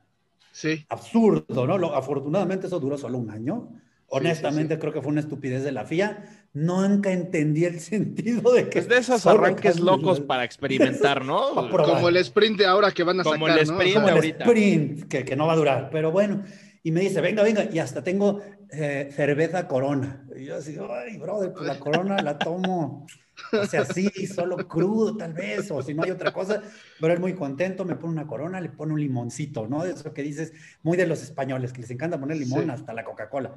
Sí. 0.57 0.87
Absurdo, 0.89 1.67
¿no? 1.67 1.77
Lo, 1.77 1.93
afortunadamente 1.93 2.65
eso 2.65 2.79
duró 2.79 2.97
solo 2.97 3.19
un 3.19 3.29
año. 3.29 3.69
Honestamente 4.07 4.79
creo 4.79 4.91
que 4.91 5.03
fue 5.03 5.11
una 5.11 5.19
estupidez 5.19 5.63
de 5.63 5.71
la 5.71 5.85
FIA. 5.85 6.23
Nunca 6.53 7.11
entendí 7.11 7.65
el 7.65 7.79
sentido 7.91 8.51
de 8.53 8.67
que... 8.67 8.79
Es 8.79 8.87
de 8.87 8.97
esos 8.97 9.27
arranques 9.27 9.79
locos 9.79 10.19
para 10.19 10.43
experimentar, 10.45 11.23
¿no? 11.23 11.69
Como 11.69 12.09
el 12.09 12.17
sprint 12.17 12.57
de 12.57 12.65
ahora 12.65 12.91
que 12.91 13.03
van 13.03 13.19
a 13.19 13.23
Como 13.23 13.45
sacar, 13.45 13.59
el 13.59 13.63
sprint 13.65 13.93
¿no? 13.93 14.01
Como 14.01 14.07
el 14.07 14.15
ahorita. 14.15 14.45
sprint, 14.45 15.03
que, 15.07 15.25
que 15.25 15.35
no 15.35 15.45
va 15.45 15.53
a 15.53 15.57
durar. 15.57 15.89
Pero 15.91 16.11
bueno, 16.11 16.43
y 16.84 16.91
me 16.91 17.01
dice, 17.01 17.22
venga, 17.22 17.43
venga, 17.43 17.65
y 17.72 17.79
hasta 17.79 18.03
tengo 18.03 18.41
eh, 18.69 19.10
cerveza 19.12 19.67
corona. 19.67 20.25
Y 20.36 20.46
yo 20.46 20.57
así, 20.57 20.77
ay, 20.89 21.17
brother, 21.17 21.53
pues 21.53 21.65
la 21.65 21.79
corona 21.79 22.22
la 22.22 22.38
tomo, 22.41 23.05
o 23.51 23.65
sea, 23.65 23.86
sí, 23.86 24.10
solo 24.27 24.67
crudo 24.67 25.15
tal 25.17 25.34
vez, 25.34 25.69
o 25.72 25.81
si 25.81 25.93
no 25.93 26.03
hay 26.03 26.12
otra 26.12 26.31
cosa, 26.34 26.62
pero 27.00 27.13
él 27.13 27.19
muy 27.19 27.34
contento, 27.36 27.86
me 27.86 27.96
pone 27.96 28.13
una 28.13 28.27
corona, 28.27 28.60
le 28.62 28.69
pone 28.69 28.93
un 28.93 29.00
limoncito, 29.00 29.67
¿no? 29.67 29.84
Eso 29.86 30.13
que 30.13 30.24
dices, 30.24 30.53
muy 30.84 30.98
de 30.98 31.07
los 31.07 31.22
españoles, 31.24 31.74
que 31.74 31.81
les 31.81 31.91
encanta 31.91 32.19
poner 32.19 32.38
limón 32.38 32.65
Sí. 32.65 32.69
hasta 32.69 32.93
la 32.93 33.03
Coca-Cola. 33.03 33.55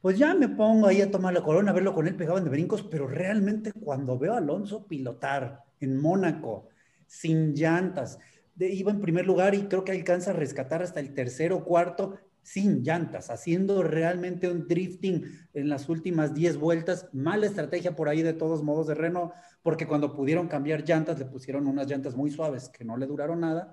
Pues 0.00 0.18
ya 0.18 0.34
me 0.34 0.48
pongo 0.48 0.86
ahí 0.86 1.00
a 1.00 1.10
tomar 1.10 1.32
la 1.32 1.42
corona, 1.42 1.70
a 1.70 1.74
verlo 1.74 1.94
con 1.94 2.06
él 2.06 2.14
pegaban 2.16 2.44
de 2.44 2.50
brincos, 2.50 2.82
pero 2.82 3.06
realmente 3.08 3.72
cuando 3.72 4.18
veo 4.18 4.34
a 4.34 4.38
Alonso 4.38 4.86
pilotar 4.86 5.64
en 5.80 5.96
Mónaco, 6.00 6.68
sin 7.06 7.54
llantas, 7.54 8.18
de- 8.54 8.68
iba 8.72 8.90
en 8.90 9.00
primer 9.00 9.26
lugar 9.26 9.54
y 9.54 9.64
creo 9.64 9.84
que 9.84 9.92
alcanza 9.92 10.30
a 10.30 10.34
rescatar 10.34 10.82
hasta 10.82 11.00
el 11.00 11.14
tercero 11.14 11.56
o 11.56 11.64
cuarto 11.64 12.18
sin 12.42 12.82
llantas, 12.82 13.30
haciendo 13.30 13.82
realmente 13.82 14.50
un 14.50 14.68
drifting 14.68 15.24
en 15.54 15.68
las 15.70 15.88
últimas 15.88 16.34
10 16.34 16.58
vueltas. 16.58 17.08
Mala 17.12 17.46
estrategia 17.46 17.96
por 17.96 18.08
ahí 18.08 18.20
de 18.22 18.34
todos 18.34 18.62
modos 18.62 18.86
de 18.86 18.94
Renault, 18.94 19.32
porque 19.62 19.86
cuando 19.86 20.14
pudieron 20.14 20.46
cambiar 20.46 20.84
llantas, 20.84 21.18
le 21.18 21.24
pusieron 21.24 21.66
unas 21.66 21.86
llantas 21.88 22.14
muy 22.14 22.30
suaves 22.30 22.68
que 22.68 22.84
no 22.84 22.98
le 22.98 23.06
duraron 23.06 23.40
nada. 23.40 23.72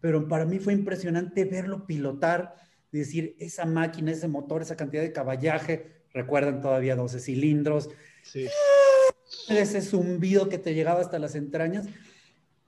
Pero 0.00 0.28
para 0.28 0.46
mí 0.46 0.58
fue 0.58 0.72
impresionante 0.72 1.44
verlo 1.44 1.86
pilotar, 1.86 2.54
decir, 2.90 3.36
esa 3.38 3.66
máquina, 3.66 4.12
ese 4.12 4.28
motor, 4.28 4.62
esa 4.62 4.76
cantidad 4.76 5.02
de 5.02 5.12
caballaje, 5.12 6.04
recuerdan 6.14 6.62
todavía 6.62 6.96
12 6.96 7.20
cilindros, 7.20 7.90
Sí. 8.22 8.46
ese 9.50 9.82
zumbido 9.82 10.48
que 10.48 10.56
te 10.56 10.72
llegaba 10.74 11.00
hasta 11.02 11.18
las 11.18 11.34
entrañas. 11.34 11.86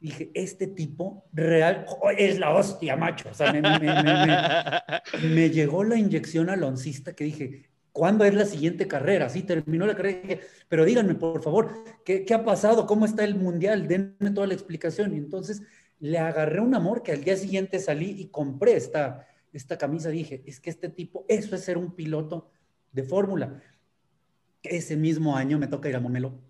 Dije, 0.00 0.30
este 0.34 0.68
tipo 0.68 1.24
real 1.32 1.84
oh, 2.00 2.10
es 2.10 2.38
la 2.38 2.54
hostia, 2.54 2.96
macho. 2.96 3.28
O 3.30 3.34
sea, 3.34 3.52
me, 3.52 3.60
me- 3.60 3.78
me- 3.80 4.02
me- 4.02 5.28
me 5.34 5.50
llegó 5.50 5.82
la 5.84 5.96
inyección 5.96 6.50
aloncista 6.50 7.14
que 7.14 7.24
dije, 7.24 7.68
¿cuándo 7.92 8.24
es 8.24 8.32
la 8.34 8.44
siguiente 8.44 8.86
carrera? 8.86 9.28
Sí, 9.28 9.42
terminó 9.42 9.86
la 9.86 9.96
carrera. 9.96 10.20
dije, 10.22 10.40
pero 10.68 10.84
díganme, 10.84 11.14
por 11.16 11.42
favor, 11.42 11.72
¿qué, 12.04 12.24
qué 12.24 12.34
ha 12.34 12.44
pasado? 12.44 12.86
¿Cómo 12.86 13.06
está 13.06 13.24
el 13.24 13.34
mundial? 13.34 13.88
Denme 13.88 14.30
toda 14.32 14.46
la 14.46 14.54
explicación. 14.54 15.12
Y 15.14 15.16
entonces 15.16 15.62
le 15.98 16.18
agarré 16.18 16.60
un 16.60 16.76
amor 16.76 17.02
que 17.02 17.10
al 17.12 17.24
día 17.24 17.36
siguiente 17.36 17.80
salí 17.80 18.14
y 18.20 18.28
compré 18.28 18.76
esta, 18.76 19.26
esta 19.52 19.76
camisa. 19.78 20.10
Dije, 20.10 20.44
es 20.46 20.60
que 20.60 20.70
este 20.70 20.88
tipo, 20.88 21.24
eso 21.28 21.56
es 21.56 21.64
ser 21.64 21.76
un 21.76 21.96
piloto 21.96 22.52
de 22.92 23.02
fórmula. 23.02 23.60
Ese 24.62 24.96
mismo 24.96 25.36
año 25.36 25.58
me 25.58 25.66
toca 25.66 25.88
ir 25.88 25.96
a 25.96 26.00
Montmeló 26.00 26.40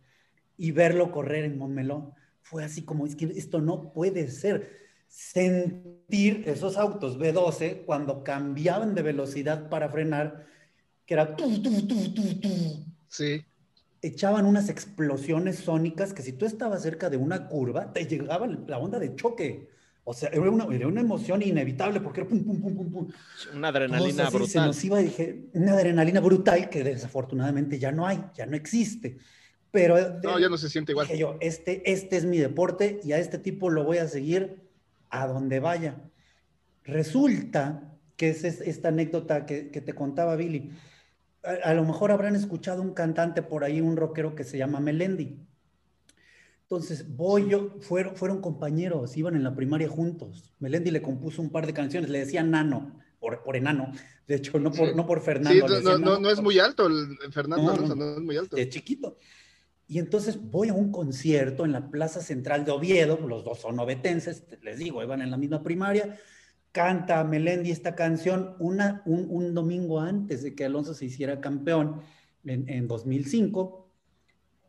y 0.56 0.72
verlo 0.72 1.10
correr 1.12 1.44
en 1.44 1.56
Montmeló 1.56 2.14
fue 2.50 2.64
así 2.64 2.82
como, 2.82 3.06
es 3.06 3.14
que 3.16 3.26
esto 3.26 3.60
no 3.60 3.92
puede 3.92 4.30
ser. 4.30 4.78
Sentir 5.08 6.44
esos 6.46 6.76
autos 6.76 7.18
B12 7.18 7.84
cuando 7.84 8.22
cambiaban 8.24 8.94
de 8.94 9.02
velocidad 9.02 9.68
para 9.68 9.88
frenar, 9.88 10.46
que 11.06 11.14
era 11.14 11.34
tu, 11.36 11.62
tu, 11.62 11.86
tu, 11.86 12.14
tu, 12.14 12.40
tu, 12.40 12.48
Sí. 13.08 13.42
echaban 14.02 14.44
unas 14.46 14.68
explosiones 14.68 15.56
sónicas 15.60 16.12
que 16.12 16.22
si 16.22 16.32
tú 16.32 16.44
estabas 16.46 16.82
cerca 16.82 17.08
de 17.10 17.16
una 17.16 17.48
curva, 17.48 17.92
te 17.92 18.06
llegaba 18.06 18.46
la 18.46 18.78
onda 18.78 18.98
de 18.98 19.14
choque. 19.16 19.68
O 20.04 20.14
sea, 20.14 20.30
era 20.30 20.50
una, 20.50 20.64
era 20.74 20.88
una 20.88 21.00
emoción 21.02 21.42
inevitable 21.42 22.00
porque 22.00 22.20
era 22.22 22.30
pum, 22.30 22.42
pum, 22.44 22.60
pum, 22.60 22.76
pum, 22.76 22.90
pum. 22.92 23.08
Una 23.54 23.68
adrenalina 23.68 24.24
así 24.28 24.32
Se 24.32 24.38
brutal. 24.38 24.66
nos 24.66 24.84
iba, 24.84 24.98
dije, 24.98 25.48
una 25.54 25.72
adrenalina 25.72 26.20
brutal 26.20 26.70
que 26.70 26.82
desafortunadamente 26.84 27.78
ya 27.78 27.92
no 27.92 28.06
hay, 28.06 28.22
ya 28.34 28.46
no 28.46 28.56
existe. 28.56 29.18
Pero 29.70 29.96
No, 30.22 30.38
ya 30.38 30.48
no 30.48 30.56
se 30.56 30.68
siente 30.70 30.92
igual. 30.92 31.06
dije 31.06 31.18
yo, 31.18 31.36
este, 31.40 31.90
este 31.92 32.16
es 32.16 32.24
mi 32.24 32.38
deporte 32.38 33.00
y 33.04 33.12
a 33.12 33.18
este 33.18 33.38
tipo 33.38 33.68
lo 33.70 33.84
voy 33.84 33.98
a 33.98 34.08
seguir 34.08 34.62
a 35.10 35.26
donde 35.26 35.60
vaya. 35.60 36.00
Resulta 36.84 37.94
que 38.16 38.30
es, 38.30 38.44
es- 38.44 38.60
esta 38.62 38.88
anécdota 38.88 39.46
que, 39.46 39.70
que 39.70 39.80
te 39.80 39.94
contaba 39.94 40.36
Billy. 40.36 40.70
A, 41.44 41.70
a 41.70 41.74
lo 41.74 41.84
mejor 41.84 42.10
habrán 42.12 42.34
escuchado 42.34 42.82
un 42.82 42.94
cantante 42.94 43.42
por 43.42 43.62
ahí, 43.64 43.80
un 43.80 43.96
rockero 43.96 44.34
que 44.34 44.44
se 44.44 44.58
llama 44.58 44.80
Melendi. 44.80 45.38
Entonces, 46.62 47.14
voy 47.16 47.48
yo, 47.48 47.76
fueron, 47.80 48.16
fueron 48.16 48.40
compañeros, 48.42 49.16
iban 49.16 49.36
en 49.36 49.42
la 49.44 49.54
primaria 49.54 49.88
juntos. 49.88 50.52
Melendi 50.58 50.90
le 50.90 51.00
compuso 51.00 51.40
un 51.40 51.50
par 51.50 51.66
de 51.66 51.72
canciones, 51.72 52.10
le 52.10 52.18
decía 52.20 52.42
Nano, 52.42 52.98
por, 53.20 53.42
por 53.42 53.56
enano. 53.56 53.92
De 54.26 54.34
hecho, 54.34 54.58
no 54.58 54.70
por, 54.70 54.88
Sí. 54.90 54.94
no 54.94 55.06
por 55.06 55.20
Sí, 55.20 55.24
Fernando. 55.24 55.68
le 55.68 55.82
no, 55.82 55.98
no, 55.98 56.18
no, 56.20 56.30
es 56.30 56.40
muy 56.42 56.58
alto 56.58 56.86
el 56.86 57.16
Fernando 57.32 57.74
No, 57.74 57.94
no. 57.94 58.16
es 58.16 58.20
muy 58.20 58.36
alto. 58.36 58.56
de 58.56 58.68
chiquito. 58.68 59.16
Y 59.88 59.98
entonces 59.98 60.38
voy 60.50 60.68
a 60.68 60.74
un 60.74 60.92
concierto 60.92 61.64
en 61.64 61.72
la 61.72 61.90
Plaza 61.90 62.20
Central 62.20 62.66
de 62.66 62.72
Oviedo, 62.72 63.18
los 63.26 63.42
dos 63.42 63.58
son 63.60 63.78
ovetenses, 63.80 64.44
les 64.62 64.78
digo, 64.78 65.02
iban 65.02 65.22
en 65.22 65.30
la 65.30 65.38
misma 65.38 65.62
primaria, 65.62 66.18
canta 66.72 67.24
Melendi 67.24 67.70
esta 67.70 67.94
canción 67.94 68.54
una, 68.58 69.02
un, 69.06 69.26
un 69.30 69.54
domingo 69.54 69.98
antes 69.98 70.42
de 70.42 70.54
que 70.54 70.66
Alonso 70.66 70.92
se 70.92 71.06
hiciera 71.06 71.40
campeón 71.40 72.02
en, 72.44 72.68
en 72.68 72.86
2005 72.86 73.90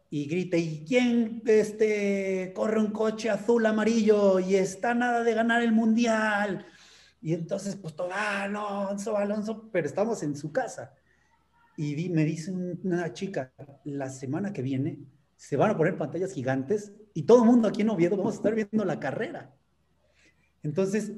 y 0.10 0.26
grita, 0.26 0.56
¿y 0.56 0.86
quién 0.88 1.44
este, 1.46 2.54
corre 2.56 2.80
un 2.80 2.92
coche 2.92 3.30
azul 3.30 3.66
amarillo 3.66 4.40
y 4.40 4.56
está 4.56 4.96
nada 4.96 5.24
de 5.24 5.34
ganar 5.34 5.62
el 5.62 5.74
mundial? 5.74 6.66
Y 7.22 7.34
entonces, 7.34 7.76
pues 7.76 7.94
todo, 7.94 8.10
"Ah, 8.14 8.44
Alonso, 8.44 9.18
Alonso, 9.18 9.70
pero 9.72 9.86
estamos 9.86 10.24
en 10.24 10.36
su 10.36 10.54
casa. 10.54 10.94
Y 11.82 11.96
di- 11.96 12.10
me 12.10 12.26
dice 12.26 12.52
un- 12.52 12.78
una 12.84 13.14
chica, 13.14 13.54
la 13.86 14.10
semana 14.10 14.52
que 14.52 14.62
viene 14.62 15.00
se 15.38 15.56
van 15.56 15.72
a 15.72 15.78
poner 15.78 15.98
pantallas 15.98 16.34
gigantes 16.34 16.92
y 17.14 17.24
todo 17.24 17.40
el 17.44 17.50
mundo 17.50 17.70
aquí 17.70 17.84
en 17.84 17.90
Oviedo 17.90 18.18
vamos 18.18 18.34
a 18.34 18.38
estar 18.38 18.54
viendo 18.54 18.84
la 18.84 19.00
carrera. 19.00 19.56
Entonces 20.62 21.14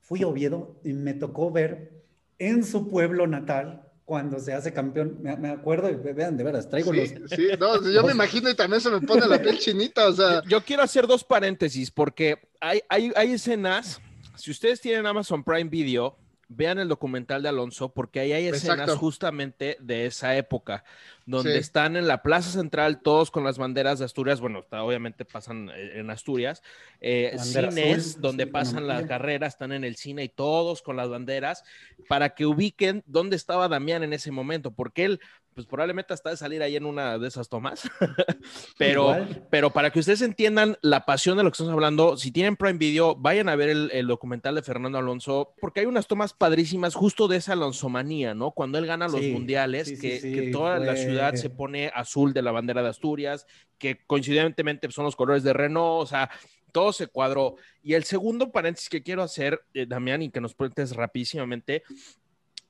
fui 0.00 0.22
a 0.22 0.28
Oviedo 0.28 0.80
y 0.82 0.94
me 0.94 1.12
tocó 1.12 1.50
ver 1.50 1.92
en 2.38 2.64
su 2.64 2.88
pueblo 2.88 3.26
natal 3.26 3.82
cuando 4.06 4.38
se 4.40 4.54
hace 4.54 4.72
campeón. 4.72 5.18
Me, 5.20 5.36
me 5.36 5.50
acuerdo, 5.50 5.90
y 5.90 5.96
vean, 5.96 6.38
de 6.38 6.44
veras, 6.44 6.70
traigo 6.70 6.92
Sí, 6.94 6.98
los... 6.98 7.30
sí, 7.30 7.48
no, 7.60 7.82
yo 7.92 8.02
me 8.04 8.12
imagino 8.12 8.48
y 8.48 8.54
también 8.56 8.80
se 8.80 8.88
me 8.90 9.02
pone 9.02 9.26
la 9.26 9.42
piel 9.42 9.58
chinita, 9.58 10.08
o 10.08 10.12
sea, 10.14 10.42
Yo 10.48 10.62
quiero 10.64 10.82
hacer 10.82 11.06
dos 11.06 11.22
paréntesis 11.22 11.90
porque 11.90 12.38
hay, 12.60 12.80
hay, 12.88 13.12
hay 13.14 13.32
escenas, 13.32 14.00
si 14.36 14.50
ustedes 14.50 14.80
tienen 14.80 15.04
Amazon 15.04 15.44
Prime 15.44 15.68
Video, 15.68 16.16
vean 16.48 16.78
el 16.78 16.88
documental 16.88 17.42
de 17.42 17.50
Alonso 17.50 17.92
porque 17.92 18.20
ahí 18.20 18.32
hay 18.32 18.46
escenas 18.46 18.78
Exacto. 18.80 18.96
justamente 18.98 19.76
de 19.80 20.06
esa 20.06 20.34
época, 20.36 20.82
donde 21.26 21.52
Sí. 21.52 21.58
están 21.58 21.96
en 21.96 22.06
la 22.08 22.22
Plaza 22.22 22.50
Central 22.50 23.02
todos 23.02 23.30
con 23.30 23.44
las 23.44 23.58
banderas 23.58 23.98
de 23.98 24.06
Asturias, 24.06 24.40
bueno, 24.40 24.60
está- 24.60 24.82
obviamente 24.82 25.24
pasan 25.26 25.68
eh, 25.74 26.00
en 26.00 26.08
Asturias, 26.10 26.62
eh, 27.00 27.36
cines 27.38 28.06
azul, 28.06 28.22
donde 28.22 28.46
pasan 28.46 28.86
la 28.86 28.94
amarilla. 28.94 29.08
carrera, 29.08 29.46
están 29.46 29.72
en 29.72 29.84
el 29.84 29.96
cine 29.96 30.24
y 30.24 30.28
todos 30.30 30.80
con 30.80 30.96
las 30.96 31.08
banderas, 31.10 31.64
para 32.08 32.30
que 32.30 32.46
ubiquen 32.46 33.02
dónde 33.06 33.36
estaba 33.36 33.68
Damián 33.68 34.02
en 34.02 34.14
ese 34.14 34.30
momento, 34.30 34.70
porque 34.70 35.04
él, 35.04 35.20
pues 35.58 35.66
probablemente 35.66 36.14
hasta 36.14 36.30
de 36.30 36.36
salir 36.36 36.62
ahí 36.62 36.76
en 36.76 36.86
una 36.86 37.18
de 37.18 37.26
esas 37.26 37.48
tomas, 37.48 37.82
pero... 38.78 39.02
Igual. 39.02 39.46
Pero 39.50 39.72
para 39.72 39.90
que 39.90 39.98
ustedes 39.98 40.22
entiendan 40.22 40.78
la 40.82 41.04
pasión 41.04 41.36
de 41.36 41.42
lo 41.42 41.50
que 41.50 41.54
estamos 41.54 41.72
hablando, 41.72 42.16
si 42.16 42.30
tienen 42.30 42.54
Prime 42.54 42.78
Video, 42.78 43.16
vayan 43.16 43.48
a 43.48 43.56
ver 43.56 43.70
el, 43.70 43.90
el 43.92 44.06
documental 44.06 44.54
de 44.54 44.62
Fernando 44.62 44.98
Alonso, 44.98 45.54
porque 45.60 45.80
hay 45.80 45.86
unas 45.86 46.06
tomas 46.06 46.32
padrísimas 46.32 46.94
justo 46.94 47.26
de 47.26 47.38
esa 47.38 47.54
Alonsomanía, 47.54 48.34
¿no? 48.34 48.52
Cuando 48.52 48.78
él 48.78 48.86
gana 48.86 49.08
los 49.08 49.20
Sí, 49.20 49.32
mundiales, 49.32 49.88
sí, 49.88 49.98
que, 49.98 50.20
sí, 50.20 50.32
que 50.32 50.42
toda 50.52 50.78
la 50.78 50.94
ciudad 50.94 51.34
se 51.34 51.50
pone 51.50 51.90
azul 51.92 52.32
de 52.32 52.42
la 52.42 52.52
bandera 52.52 52.80
de 52.80 52.90
Asturias, 52.90 53.44
que 53.78 53.98
coincidentemente 54.06 54.88
son 54.92 55.06
los 55.06 55.16
colores 55.16 55.42
de 55.42 55.54
Renault, 55.54 56.04
o 56.04 56.06
sea, 56.06 56.30
todo 56.70 56.92
se 56.92 57.08
cuadró. 57.08 57.56
Y 57.82 57.94
el 57.94 58.04
segundo 58.04 58.52
paréntesis 58.52 58.88
que 58.88 59.02
quiero 59.02 59.24
hacer, 59.24 59.60
eh, 59.74 59.86
Damián, 59.86 60.22
y 60.22 60.30
que 60.30 60.40
nos 60.40 60.54
cuentes 60.54 60.94
rapidísimamente, 60.94 61.82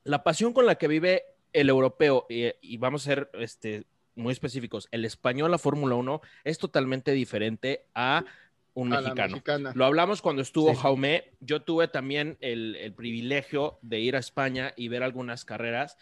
la 0.05 0.23
pasión 0.23 0.53
con 0.53 0.65
la 0.65 0.73
que 0.73 0.87
vive 0.87 1.21
el 1.53 1.69
europeo, 1.69 2.25
eh, 2.29 2.57
y 2.61 2.77
vamos 2.77 3.03
a 3.03 3.05
ser 3.05 3.29
este, 3.33 3.85
muy 4.15 4.31
específicos, 4.31 4.87
el 4.91 5.05
español, 5.05 5.51
la 5.51 5.57
Fórmula 5.57 5.95
1, 5.95 6.21
es 6.43 6.57
totalmente 6.57 7.11
diferente 7.11 7.85
a 7.95 8.25
un 8.73 8.93
a 8.93 9.01
mexicano. 9.01 9.41
Lo 9.73 9.85
hablamos 9.85 10.21
cuando 10.21 10.41
estuvo 10.41 10.69
Sí. 10.73 10.79
Jaume. 10.81 11.31
Yo 11.39 11.61
tuve 11.61 11.87
también 11.87 12.37
el, 12.39 12.75
el 12.75 12.93
privilegio 12.93 13.79
de 13.81 13.99
ir 13.99 14.15
a 14.15 14.19
España 14.19 14.73
y 14.77 14.87
ver 14.87 15.03
algunas 15.03 15.43
carreras. 15.43 15.97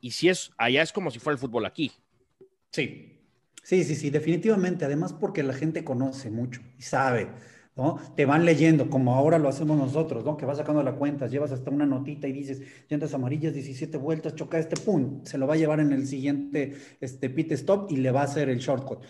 Y 0.00 0.12
si 0.12 0.28
es, 0.28 0.52
allá 0.56 0.82
es 0.82 0.92
como 0.92 1.10
si 1.10 1.18
fuera 1.18 1.34
el 1.34 1.40
fútbol 1.40 1.66
aquí. 1.66 1.92
Sí. 2.70 3.16
Sí, 3.62 3.84
sí, 3.84 3.94
sí, 3.94 4.10
definitivamente. 4.10 4.84
Además 4.84 5.12
porque 5.12 5.42
la 5.42 5.54
gente 5.54 5.84
conoce 5.84 6.30
mucho 6.30 6.60
y 6.78 6.82
sabe. 6.82 7.30
¿No? 7.80 7.98
Te 8.14 8.26
van 8.26 8.44
leyendo, 8.44 8.90
como 8.90 9.14
ahora 9.14 9.38
lo 9.38 9.48
hacemos 9.48 9.78
nosotros, 9.78 10.24
¿no? 10.24 10.36
Que 10.36 10.44
vas 10.44 10.58
sacando 10.58 10.82
la 10.82 10.92
cuenta, 10.92 11.26
llevas 11.26 11.50
hasta 11.50 11.70
una 11.70 11.86
notita 11.86 12.28
y 12.28 12.32
dices, 12.32 12.60
llantas 12.88 13.14
amarillas, 13.14 13.54
17 13.54 13.96
vueltas, 13.96 14.34
choca 14.34 14.58
este, 14.58 14.76
pum, 14.76 15.24
se 15.24 15.38
lo 15.38 15.46
va 15.46 15.54
a 15.54 15.56
llevar 15.56 15.80
en 15.80 15.92
el 15.92 16.06
siguiente 16.06 16.74
este, 17.00 17.30
pit 17.30 17.52
stop 17.52 17.90
y 17.90 17.96
le 17.96 18.10
va 18.10 18.20
a 18.20 18.24
hacer 18.24 18.50
el 18.50 18.58
shortcut. 18.58 19.00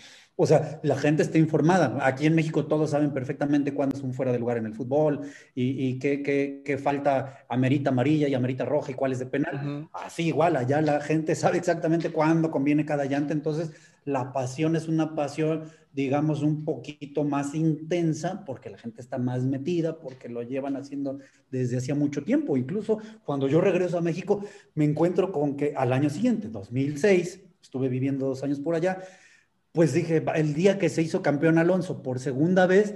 O 0.43 0.47
sea, 0.47 0.81
la 0.83 0.97
gente 0.97 1.23
está 1.23 1.37
informada. 1.37 1.99
Aquí 2.01 2.25
en 2.25 2.35
México 2.35 2.65
todos 2.65 2.91
saben 2.93 3.13
perfectamente 3.13 3.75
cuándo 3.75 3.95
es 3.95 4.03
un 4.03 4.15
fuera 4.15 4.33
de 4.33 4.39
lugar 4.39 4.57
en 4.57 4.65
el 4.65 4.73
fútbol 4.73 5.21
y, 5.55 5.87
y 5.87 5.99
qué, 5.99 6.23
qué, 6.23 6.63
qué, 6.65 6.79
falta 6.79 7.45
amerita 7.51 7.91
amarilla 7.91 8.27
y 8.27 8.33
amerita 8.33 8.65
roja 8.65 8.91
y 8.91 8.95
cuál 8.95 9.13
es 9.13 9.19
de 9.19 9.27
penal. 9.27 9.57
Uh 9.57 9.69
-huh. 9.69 9.89
Así 9.93 10.29
igual, 10.29 10.57
allá 10.57 10.81
la 10.81 11.03
gente 11.03 11.35
sabe 11.35 11.59
exactamente 11.59 12.11
cuándo 12.11 12.51
conviene 12.51 12.87
cada 12.87 13.05
llanta. 13.05 13.35
Entonces, 13.35 13.73
la 14.07 14.33
pasión 14.33 14.77
es 14.77 14.89
una 14.89 15.15
pasión, 15.15 15.65
digamos, 15.93 16.43
un 16.43 16.65
poquito 16.65 17.25
más 17.25 17.55
intensa 17.55 18.45
porque 18.45 18.71
la 18.71 18.79
gente 18.79 19.01
está 19.01 19.19
más 19.19 19.45
metida, 19.45 19.99
porque 19.99 20.29
lo 20.29 20.43
llevan 20.43 20.77
haciendo 20.77 21.19
desde 21.51 21.79
hacía 21.79 21.95
mucho 21.95 22.23
tiempo. 22.23 22.57
Incluso 22.57 22.99
cuando 23.25 23.49
yo 23.49 23.61
regreso 23.61 23.99
a 23.99 24.03
México, 24.03 24.45
me 24.75 24.85
encuentro 24.85 25.33
con 25.33 25.57
que 25.57 25.75
al 25.77 25.93
año 25.93 26.11
siguiente, 26.11 26.49
2006, 26.49 27.41
estuve 27.63 27.89
viviendo 27.89 28.27
dos 28.27 28.43
años 28.43 28.61
por 28.61 28.75
allá, 28.75 29.03
pues 29.73 29.93
dije, 29.93 30.25
el 30.35 30.55
día 30.55 30.79
que 30.79 30.89
se 30.89 31.03
hizo 31.03 31.23
campeón 31.23 31.59
Alonso 31.59 32.03
por 32.03 32.19
segunda 32.19 32.67
vez, 32.67 32.95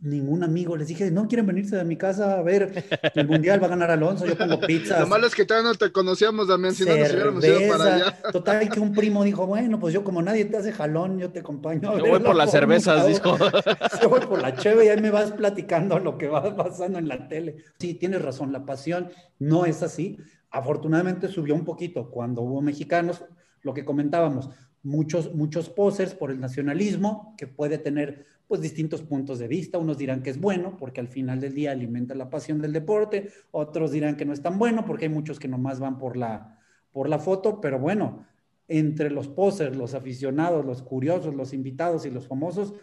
ningún 0.00 0.44
amigo 0.44 0.76
les 0.76 0.88
dije, 0.88 1.10
no 1.10 1.28
quieren 1.28 1.46
venirse 1.46 1.76
de 1.76 1.84
mi 1.84 1.96
casa 1.96 2.38
a 2.38 2.42
ver 2.42 2.84
el 3.14 3.26
mundial, 3.26 3.62
va 3.62 3.66
a 3.66 3.70
ganar 3.70 3.90
Alonso, 3.90 4.26
yo 4.26 4.36
pongo 4.36 4.60
pizzas. 4.60 5.00
Lo 5.00 5.06
malo 5.06 5.26
es 5.26 5.34
que 5.34 5.44
todavía 5.44 5.70
no 5.70 5.74
te 5.76 5.90
conocíamos, 5.90 6.48
Damián, 6.48 6.74
si 6.74 6.84
no 6.84 6.96
nos 6.96 7.12
hubiéramos 7.12 7.44
ido 7.44 7.76
para 7.76 7.94
allá. 7.94 8.16
Total, 8.32 8.68
que 8.68 8.80
un 8.80 8.92
primo 8.92 9.24
dijo, 9.24 9.46
bueno, 9.46 9.78
pues 9.78 9.94
yo 9.94 10.04
como 10.04 10.22
nadie 10.22 10.44
te 10.44 10.56
hace 10.56 10.72
jalón, 10.72 11.18
yo 11.18 11.30
te 11.30 11.40
acompaño. 11.40 11.98
Yo 11.98 12.06
voy 12.06 12.20
por 12.20 12.36
las 12.36 12.50
cervezas, 12.50 13.06
dijo. 13.06 13.36
Yo 14.02 14.08
voy 14.08 14.20
por 14.20 14.40
la 14.40 14.54
cheve 14.54 14.86
y 14.86 14.88
ahí 14.88 15.00
me 15.00 15.10
vas 15.10 15.32
platicando 15.32 15.98
lo 15.98 16.18
que 16.18 16.28
va 16.28 16.54
pasando 16.56 16.98
en 16.98 17.08
la 17.08 17.28
tele. 17.28 17.56
Sí, 17.78 17.94
tienes 17.94 18.22
razón, 18.22 18.52
la 18.52 18.64
pasión 18.64 19.10
no 19.38 19.64
es 19.64 19.82
así. 19.82 20.18
Afortunadamente 20.50 21.28
subió 21.28 21.54
un 21.54 21.64
poquito 21.64 22.10
cuando 22.10 22.42
hubo 22.42 22.60
mexicanos, 22.60 23.24
lo 23.62 23.74
que 23.74 23.84
comentábamos, 23.84 24.50
muchos, 24.82 25.34
muchos 25.34 25.68
posers 25.70 26.14
por 26.14 26.30
el 26.30 26.40
nacionalismo, 26.40 27.34
que 27.36 27.46
puede 27.46 27.78
tener 27.78 28.26
pues 28.46 28.60
distintos 28.60 29.02
puntos 29.02 29.38
de 29.38 29.46
vista. 29.46 29.78
Unos 29.78 29.98
dirán 29.98 30.22
que 30.22 30.30
es 30.30 30.40
bueno 30.40 30.76
porque 30.76 31.00
al 31.00 31.08
final 31.08 31.40
del 31.40 31.54
día 31.54 31.72
alimenta 31.72 32.14
la 32.14 32.30
pasión 32.30 32.60
del 32.60 32.72
deporte, 32.72 33.30
otros 33.50 33.92
dirán 33.92 34.16
que 34.16 34.24
no 34.24 34.32
es 34.32 34.42
tan 34.42 34.58
bueno 34.58 34.84
porque 34.84 35.04
hay 35.06 35.12
muchos 35.12 35.38
que 35.38 35.48
nomás 35.48 35.78
van 35.78 35.98
por 35.98 36.16
la, 36.16 36.58
por 36.92 37.08
la 37.08 37.18
foto, 37.18 37.60
pero 37.60 37.78
bueno, 37.78 38.26
entre 38.66 39.10
los 39.10 39.28
posers, 39.28 39.76
los 39.76 39.94
aficionados, 39.94 40.64
los 40.64 40.82
curiosos, 40.82 41.34
los 41.34 41.52
invitados 41.52 42.06
y 42.06 42.10
los 42.10 42.26
famosos, 42.26 42.74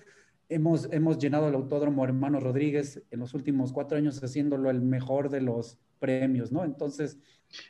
hemos, 0.49 0.91
hemos 0.91 1.17
llenado 1.17 1.47
el 1.47 1.55
Autódromo 1.55 2.03
Hermano 2.03 2.39
Rodríguez 2.39 3.03
en 3.11 3.19
los 3.19 3.33
últimos 3.33 3.71
cuatro 3.71 3.97
años 3.97 4.23
haciéndolo 4.23 4.69
el 4.69 4.81
mejor 4.81 5.29
de 5.29 5.41
los 5.41 5.79
premios, 5.99 6.51
¿no? 6.51 6.63
Entonces, 6.63 7.17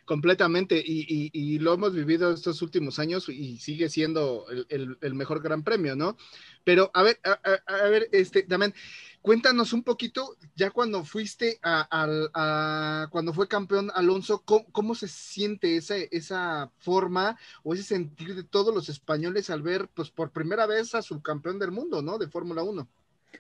Completamente, 0.05 0.81
y, 0.85 1.59
lo 1.59 1.73
hemos 1.73 1.93
vivido 1.93 2.31
estos 2.31 2.61
últimos 2.61 2.99
años 2.99 3.29
y 3.29 3.57
sigue 3.57 3.89
siendo 3.89 4.45
el, 4.69 5.13
mejor 5.13 5.41
gran 5.41 5.63
premio, 5.63 5.95
¿no? 5.95 6.17
Pero 6.63 6.91
a 6.93 7.03
ver, 7.03 7.19
a, 7.23 7.87
ver, 7.87 8.09
este, 8.11 8.43
también, 8.43 8.73
cuéntanos 9.21 9.73
un 9.73 9.83
poquito, 9.83 10.37
ya 10.55 10.71
cuando 10.71 11.03
fuiste 11.05 11.59
a 11.63 13.07
cuando 13.11 13.33
fue 13.33 13.47
campeón 13.47 13.91
Alonso, 13.93 14.41
¿cómo, 14.43 14.65
cómo 14.71 14.95
se 14.95 15.07
siente 15.07 15.77
esa, 15.77 15.95
esa 15.97 16.71
forma 16.79 17.37
o 17.63 17.73
ese 17.73 17.83
sentir 17.83 18.35
de 18.35 18.43
todos 18.43 18.73
los 18.73 18.89
españoles 18.89 19.49
al 19.49 19.61
ver, 19.61 19.87
pues 19.93 20.09
por 20.11 20.31
primera 20.31 20.65
vez 20.65 20.95
a 20.95 21.01
su 21.01 21.21
campeón 21.21 21.59
del 21.59 21.71
mundo, 21.71 22.01
¿no? 22.01 22.17
De 22.17 22.27
Fórmula 22.27 22.63
1. 22.63 22.87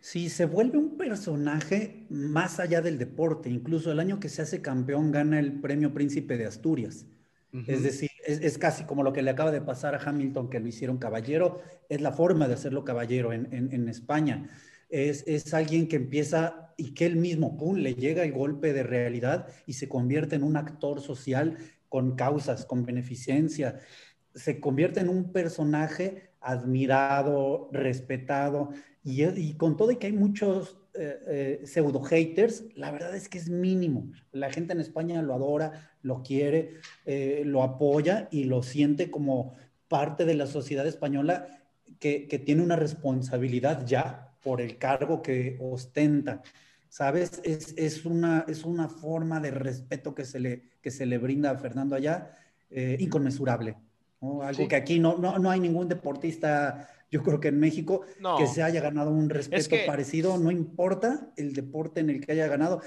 Sí, 0.01 0.29
se 0.29 0.45
vuelve 0.45 0.77
un 0.77 0.97
personaje 0.97 2.05
más 2.09 2.59
allá 2.59 2.81
del 2.81 2.97
deporte. 2.97 3.49
Incluso 3.49 3.91
el 3.91 3.99
año 3.99 4.19
que 4.19 4.29
se 4.29 4.41
hace 4.41 4.61
campeón 4.61 5.11
gana 5.11 5.39
el 5.39 5.59
premio 5.61 5.93
Príncipe 5.93 6.37
de 6.37 6.45
Asturias. 6.45 7.05
Uh 7.53 7.57
-huh. 7.57 7.63
Es 7.67 7.83
decir, 7.83 8.09
es, 8.25 8.41
es, 8.41 8.57
casi 8.57 8.83
como 8.85 9.03
lo 9.03 9.13
que 9.13 9.21
le 9.21 9.31
acaba 9.31 9.51
de 9.51 9.61
pasar 9.61 9.95
a 9.95 9.99
Hamilton, 9.99 10.49
que 10.49 10.59
lo 10.59 10.67
hicieron 10.67 10.97
caballero. 10.97 11.61
Es 11.89 12.01
la 12.01 12.11
forma 12.11 12.47
de 12.47 12.55
hacerlo 12.55 12.83
caballero 12.83 13.33
en, 13.33 13.47
en, 13.53 13.71
en 13.73 13.89
España. 13.89 14.49
Es, 14.89 15.23
es, 15.27 15.53
alguien 15.53 15.87
que 15.87 15.95
empieza 15.95 16.73
y 16.77 16.93
que 16.93 17.05
él 17.05 17.15
mismo, 17.15 17.57
pum, 17.57 17.75
le 17.77 17.95
llega 17.95 18.23
el 18.23 18.33
golpe 18.33 18.73
de 18.73 18.83
realidad 18.83 19.47
y 19.65 19.73
se 19.73 19.87
convierte 19.87 20.35
en 20.35 20.43
un 20.43 20.57
actor 20.57 21.01
social 21.01 21.57
con 21.89 22.15
causas, 22.15 22.65
con 22.65 22.85
beneficencia. 22.85 23.79
Se 24.33 24.59
convierte 24.59 24.99
en 24.99 25.09
un 25.09 25.31
personaje 25.31 26.31
admirado, 26.41 27.69
respetado 27.71 28.69
y, 29.05 29.23
y, 29.23 29.53
con 29.53 29.77
todo 29.77 29.91
y 29.91 29.97
que 29.97 30.07
hay 30.07 30.13
muchos 30.13 30.77
eh, 30.95 31.19
eh, 31.27 31.67
pseudo 31.67 32.01
haters, 32.01 32.65
la 32.75 32.89
verdad 32.91 33.15
es 33.15 33.29
que 33.29 33.37
es 33.37 33.49
mínimo. 33.49 34.11
La 34.31 34.51
gente 34.51 34.73
en 34.73 34.79
España 34.79 35.21
lo 35.21 35.35
adora, 35.35 35.91
lo 36.01 36.23
quiere, 36.23 36.77
eh, 37.05 37.43
lo 37.45 37.61
apoya 37.61 38.27
y 38.31 38.45
lo 38.45 38.63
siente 38.63 39.11
como 39.11 39.53
parte 39.87 40.25
de 40.25 40.33
la 40.33 40.47
sociedad 40.47 40.87
española 40.87 41.47
que, 41.99 42.27
que, 42.27 42.39
tiene 42.39 42.63
una 42.63 42.75
responsabilidad 42.75 43.85
ya 43.85 44.35
por 44.41 44.59
el 44.59 44.79
cargo 44.79 45.21
que 45.21 45.57
ostenta. 45.61 46.41
¿Sabes? 46.89 47.41
Es, 47.43 47.73
es, 47.77 48.05
una, 48.05 48.45
es 48.47 48.63
una 48.63 48.87
forma 48.87 49.39
de 49.39 49.51
respeto 49.51 50.15
que 50.15 50.25
se 50.25 50.39
le, 50.39 50.63
que 50.81 50.91
se 50.91 51.05
le 51.05 51.17
brinda 51.17 51.51
a 51.51 51.57
Fernando 51.57 51.95
allá 51.95 52.37
eh, 52.71 52.97
inconmensurable. 52.99 53.75
¿no? 54.21 54.41
Algo 54.41 54.63
sí. 54.63 54.67
que 54.67 54.75
aquí 54.77 54.97
no, 54.97 55.17
no, 55.17 55.37
no 55.37 55.51
hay 55.51 55.59
ningún 55.59 55.89
deportista 55.89 56.89
yo 57.11 57.23
creo 57.23 57.39
que 57.39 57.49
en 57.49 57.59
México 57.59 58.01
no. 58.19 58.37
que 58.37 58.47
se 58.47 58.63
haya 58.63 58.81
ganado 58.81 59.11
un 59.11 59.29
respeto 59.29 59.59
es 59.59 59.67
que... 59.67 59.83
parecido, 59.85 60.37
no 60.37 60.51
importa 60.51 61.31
el 61.37 61.53
deporte 61.53 61.99
en 61.99 62.09
el 62.09 62.25
que 62.25 62.33
haya 62.33 62.47
ganado, 62.47 62.81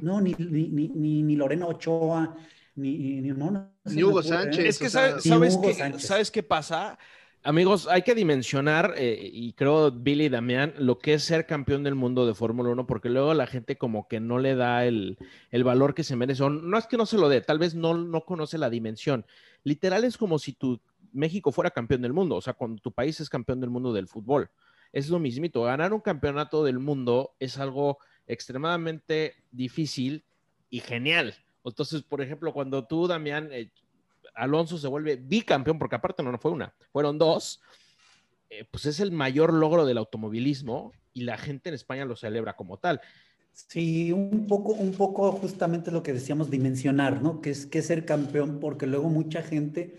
no, 0.00 0.20
ni, 0.20 0.34
ni, 0.38 0.68
ni, 0.68 1.22
ni, 1.22 1.36
Lorena 1.36 1.66
Ochoa, 1.66 2.36
ni, 2.76 3.20
ni, 3.20 3.28
no, 3.30 3.50
no, 3.50 3.70
ni 3.84 4.02
Hugo 4.02 4.22
Sánchez. 4.22 4.64
Es 4.64 4.78
que 4.78 4.90
sabes, 4.90 5.24
sabes, 5.24 5.56
qué, 5.56 5.98
¿sabes 5.98 6.30
qué 6.30 6.42
pasa? 6.42 6.98
Amigos, 7.44 7.86
hay 7.88 8.02
que 8.02 8.16
dimensionar, 8.16 8.94
eh, 8.96 9.30
y 9.32 9.52
creo, 9.52 9.92
Billy 9.92 10.24
y 10.24 10.28
Damián, 10.28 10.74
lo 10.76 10.98
que 10.98 11.14
es 11.14 11.22
ser 11.22 11.46
campeón 11.46 11.84
del 11.84 11.94
mundo 11.94 12.26
de 12.26 12.34
Fórmula 12.34 12.70
1, 12.70 12.86
porque 12.86 13.08
luego 13.08 13.32
la 13.32 13.46
gente 13.46 13.78
como 13.78 14.08
que 14.08 14.18
no 14.18 14.38
le 14.38 14.56
da 14.56 14.84
el, 14.84 15.18
el, 15.50 15.62
valor 15.62 15.94
que 15.94 16.02
se 16.02 16.16
merece, 16.16 16.42
o 16.42 16.50
no 16.50 16.76
es 16.76 16.86
que 16.86 16.96
no 16.96 17.06
se 17.06 17.16
lo 17.16 17.28
dé, 17.28 17.40
tal 17.40 17.60
vez 17.60 17.76
no, 17.76 17.96
no 17.96 18.24
conoce 18.24 18.58
la 18.58 18.70
dimensión. 18.70 19.24
Literal 19.62 20.02
es 20.02 20.16
como 20.16 20.40
si 20.40 20.52
tú 20.52 20.80
México 21.12 21.52
fuera 21.52 21.70
campeón 21.70 22.02
del 22.02 22.12
mundo, 22.12 22.36
o 22.36 22.40
sea, 22.40 22.54
cuando 22.54 22.80
tu 22.80 22.92
país 22.92 23.20
es 23.20 23.28
campeón 23.28 23.60
del 23.60 23.70
mundo 23.70 23.92
del 23.92 24.08
fútbol. 24.08 24.50
Es 24.92 25.08
lo 25.08 25.18
mismito, 25.18 25.62
ganar 25.62 25.92
un 25.92 26.00
campeonato 26.00 26.64
del 26.64 26.78
mundo 26.78 27.34
es 27.38 27.58
algo 27.58 27.98
extremadamente 28.26 29.34
difícil 29.50 30.24
y 30.70 30.80
genial. 30.80 31.34
Entonces, 31.64 32.02
por 32.02 32.22
ejemplo, 32.22 32.52
cuando 32.52 32.86
tú, 32.86 33.06
Damián, 33.06 33.48
eh, 33.52 33.70
Alonso 34.34 34.78
se 34.78 34.88
vuelve 34.88 35.16
bicampeón, 35.16 35.78
porque 35.78 35.96
aparte 35.96 36.22
no, 36.22 36.32
no 36.32 36.38
fue 36.38 36.52
una, 36.52 36.72
fueron 36.92 37.18
dos, 37.18 37.60
eh, 38.50 38.64
pues 38.70 38.86
es 38.86 39.00
el 39.00 39.12
mayor 39.12 39.52
logro 39.52 39.84
del 39.84 39.98
automovilismo 39.98 40.92
y 41.12 41.22
la 41.22 41.36
gente 41.36 41.68
en 41.68 41.74
España 41.74 42.04
lo 42.04 42.16
celebra 42.16 42.56
como 42.56 42.78
tal. 42.78 43.00
Sí, 43.66 44.12
un 44.12 44.46
poco, 44.46 44.72
un 44.72 44.92
poco 44.92 45.32
justamente 45.32 45.90
lo 45.90 46.02
que 46.02 46.12
decíamos, 46.12 46.48
dimensionar, 46.48 47.20
¿no? 47.20 47.40
Que 47.40 47.50
es, 47.50 47.66
que 47.66 47.82
ser 47.82 48.04
campeón, 48.04 48.60
porque 48.60 48.86
luego 48.86 49.08
mucha 49.08 49.42
gente 49.42 49.98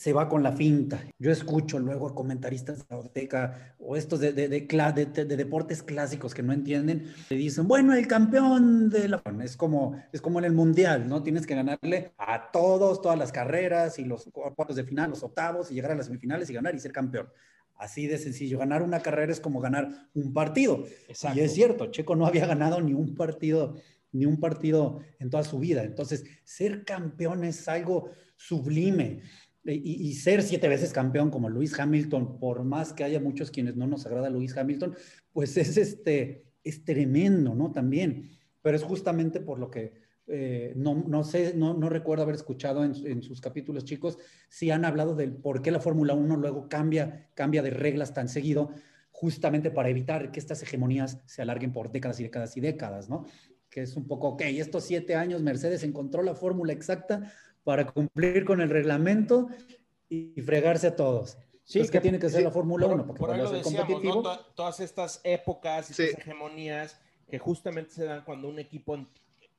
se 0.00 0.14
va 0.14 0.30
con 0.30 0.42
la 0.42 0.52
finta. 0.52 1.04
Yo 1.18 1.30
escucho 1.30 1.78
luego 1.78 2.08
a 2.08 2.14
comentaristas 2.14 2.88
de 2.88 2.94
Orteca 2.94 3.76
o 3.78 3.96
estos 3.96 4.18
de, 4.18 4.32
de, 4.32 4.48
de, 4.48 5.04
de, 5.04 5.36
deportes 5.36 5.82
clásicos 5.82 6.32
que 6.32 6.42
no 6.42 6.54
entienden, 6.54 7.12
le 7.28 7.36
dicen, 7.36 7.68
bueno, 7.68 7.92
el 7.92 8.06
campeón 8.06 8.88
de 8.88 9.08
la... 9.08 9.22
Es 9.44 9.58
como, 9.58 10.02
es 10.10 10.22
como 10.22 10.38
en 10.38 10.46
el 10.46 10.54
Mundial, 10.54 11.06
¿no? 11.06 11.22
Tienes 11.22 11.46
que 11.46 11.54
ganarle 11.54 12.14
a 12.16 12.50
todos, 12.50 13.02
todas 13.02 13.18
las 13.18 13.30
carreras 13.30 13.98
y 13.98 14.06
los 14.06 14.24
cuartos 14.32 14.76
de 14.76 14.84
final, 14.84 15.10
los 15.10 15.22
octavos 15.22 15.70
y 15.70 15.74
llegar 15.74 15.90
a 15.90 15.96
las 15.96 16.06
semifinales 16.06 16.48
y 16.48 16.54
ganar 16.54 16.74
y 16.74 16.80
ser 16.80 16.92
campeón. 16.92 17.28
Así 17.76 18.06
de 18.06 18.16
sencillo. 18.16 18.58
Ganar 18.58 18.82
una 18.82 19.00
carrera 19.00 19.30
es 19.30 19.40
como 19.40 19.60
ganar 19.60 20.08
un 20.14 20.32
partido. 20.32 20.82
Exacto. 21.08 21.38
Y 21.38 21.42
es 21.42 21.52
cierto, 21.52 21.90
Checo 21.90 22.16
no 22.16 22.26
había 22.26 22.46
ganado 22.46 22.80
ni 22.80 22.94
un 22.94 23.14
partido 23.14 23.76
ni 24.12 24.24
un 24.24 24.40
partido 24.40 25.00
en 25.18 25.30
toda 25.30 25.44
su 25.44 25.58
vida. 25.58 25.84
Entonces, 25.84 26.24
ser 26.42 26.84
campeón 26.84 27.44
es 27.44 27.68
algo 27.68 28.10
sublime 28.34 29.20
y, 29.64 30.14
ser 30.14 30.42
siete 30.42 30.68
veces 30.68 30.92
campeón 30.92 31.30
como 31.30 31.48
Luis 31.48 31.78
Hamilton, 31.78 32.38
por 32.38 32.64
más 32.64 32.92
que 32.92 33.04
haya 33.04 33.20
muchos 33.20 33.50
quienes 33.50 33.76
no 33.76 33.86
nos 33.86 34.06
agrada 34.06 34.30
Luis 34.30 34.56
Hamilton, 34.56 34.94
pues 35.32 35.56
es, 35.56 35.76
este, 35.76 36.46
es 36.64 36.84
tremendo, 36.84 37.54
¿no? 37.54 37.70
También, 37.70 38.30
pero 38.62 38.76
es 38.76 38.82
justamente 38.82 39.40
por 39.40 39.58
lo 39.58 39.70
que 39.70 39.92
eh, 40.26 40.72
no, 40.76 40.94
no, 41.06 41.24
sé, 41.24 41.54
no, 41.54 41.74
no, 41.74 41.88
recuerdo 41.88 42.22
haber 42.22 42.36
escuchado 42.36 42.84
en, 42.84 42.94
en, 43.04 43.22
sus 43.22 43.40
capítulos 43.40 43.84
chicos, 43.84 44.16
si 44.48 44.70
han 44.70 44.84
hablado 44.84 45.16
del 45.16 45.32
por 45.32 45.60
qué 45.60 45.72
la 45.72 45.80
Fórmula 45.80 46.14
1 46.14 46.36
luego 46.36 46.68
cambia, 46.68 47.28
cambia 47.34 47.62
de 47.62 47.70
reglas 47.70 48.14
tan 48.14 48.28
seguido, 48.28 48.70
justamente 49.10 49.70
para 49.70 49.88
evitar 49.88 50.30
que 50.30 50.40
estas 50.40 50.62
hegemonías 50.62 51.18
se 51.26 51.42
alarguen 51.42 51.72
por 51.72 51.90
décadas 51.90 52.20
y 52.20 52.22
décadas 52.22 52.56
y 52.56 52.60
décadas, 52.60 53.10
¿no? 53.10 53.26
Que 53.68 53.82
es 53.82 53.96
un 53.96 54.06
poco, 54.06 54.28
ok, 54.28 54.42
estos 54.42 54.84
siete 54.84 55.14
años 55.14 55.42
Mercedes 55.42 55.82
encontró 55.82 56.22
la 56.22 56.34
fórmula 56.34 56.72
exacta 56.72 57.30
para 57.70 57.86
cumplir 57.86 58.44
con 58.44 58.60
el 58.60 58.68
reglamento 58.68 59.46
y 60.08 60.32
fregarse 60.42 60.88
a 60.88 60.96
todos. 60.96 61.38
Sí, 61.62 61.78
Es 61.78 61.88
que, 61.88 61.98
que- 61.98 62.02
tiene 62.02 62.18
que 62.18 62.28
ser 62.28 62.38
sí, 62.40 62.44
la 62.44 62.50
Fórmula 62.50 62.86
por- 62.86 62.94
1, 62.96 63.06
porque 63.06 63.20
por 63.20 63.30
ser 63.30 63.38
decíamos, 63.42 63.62
competitivo. 63.86 64.14
¿no? 64.16 64.22
To- 64.22 64.44
Todas 64.56 64.80
estas 64.80 65.20
épocas 65.22 65.88
y 65.90 65.94
Sí. 65.94 66.02
estas 66.02 66.20
hegemonías 66.22 67.00
que 67.30 67.38
justamente 67.38 67.92
se 67.92 68.04
dan 68.06 68.24
cuando 68.24 68.48
un 68.48 68.58
equipo 68.58 68.96
in- 68.96 69.06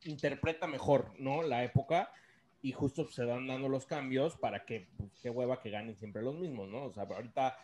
interpreta 0.04 0.68
mejor, 0.68 1.06
¿no? 1.20 1.42
La 1.42 1.64
época 1.64 2.12
y 2.62 2.74
justo 2.74 3.08
se 3.10 3.24
van 3.24 3.48
dando 3.48 3.70
los 3.70 3.86
cambios 3.86 4.36
para 4.36 4.66
que, 4.66 4.90
pues, 4.98 5.10
qué 5.22 5.30
hueva 5.30 5.62
que 5.62 5.70
ganen 5.70 5.96
siempre 5.96 6.22
los 6.22 6.36
mismos, 6.36 6.68
¿no? 6.68 6.84
O 6.84 6.92
sea, 6.92 7.04
ahorita 7.04 7.56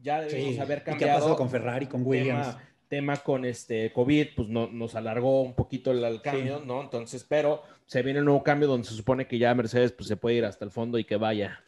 ya 0.00 0.20
debemos 0.20 0.54
Sí, 0.54 0.60
haber 0.60 0.78
¿y 0.78 0.84
qué 0.84 0.90
ha 0.90 0.92
cambiado. 0.92 1.18
pasado 1.18 1.36
con 1.36 1.50
Ferrari, 1.50 1.86
con 1.88 2.06
Williams? 2.06 2.46
tema, 2.54 2.62
tema 2.88 3.18
con 3.18 3.44
este 3.44 3.92
COVID, 3.92 4.28
pues 4.36 4.48
no, 4.48 4.66
nos 4.68 4.94
alargó 4.94 5.42
un 5.42 5.54
poquito 5.54 5.90
el, 5.90 6.02
el 6.02 6.22
cambio, 6.22 6.58
Sí. 6.58 6.64
¿no? 6.66 6.82
Entonces, 6.82 7.24
pero 7.28 7.62
se 7.86 8.02
viene 8.02 8.18
un 8.20 8.26
nuevo 8.26 8.42
cambio 8.42 8.68
donde 8.68 8.88
se 8.88 8.94
supone 8.94 9.26
que 9.26 9.38
ya 9.38 9.54
Mercedes 9.54 9.92
pues, 9.92 10.08
se 10.08 10.16
puede 10.16 10.36
ir 10.36 10.44
hasta 10.44 10.64
el 10.64 10.70
fondo 10.70 10.98
y 10.98 11.04
que 11.04 11.16
vaya. 11.16 11.60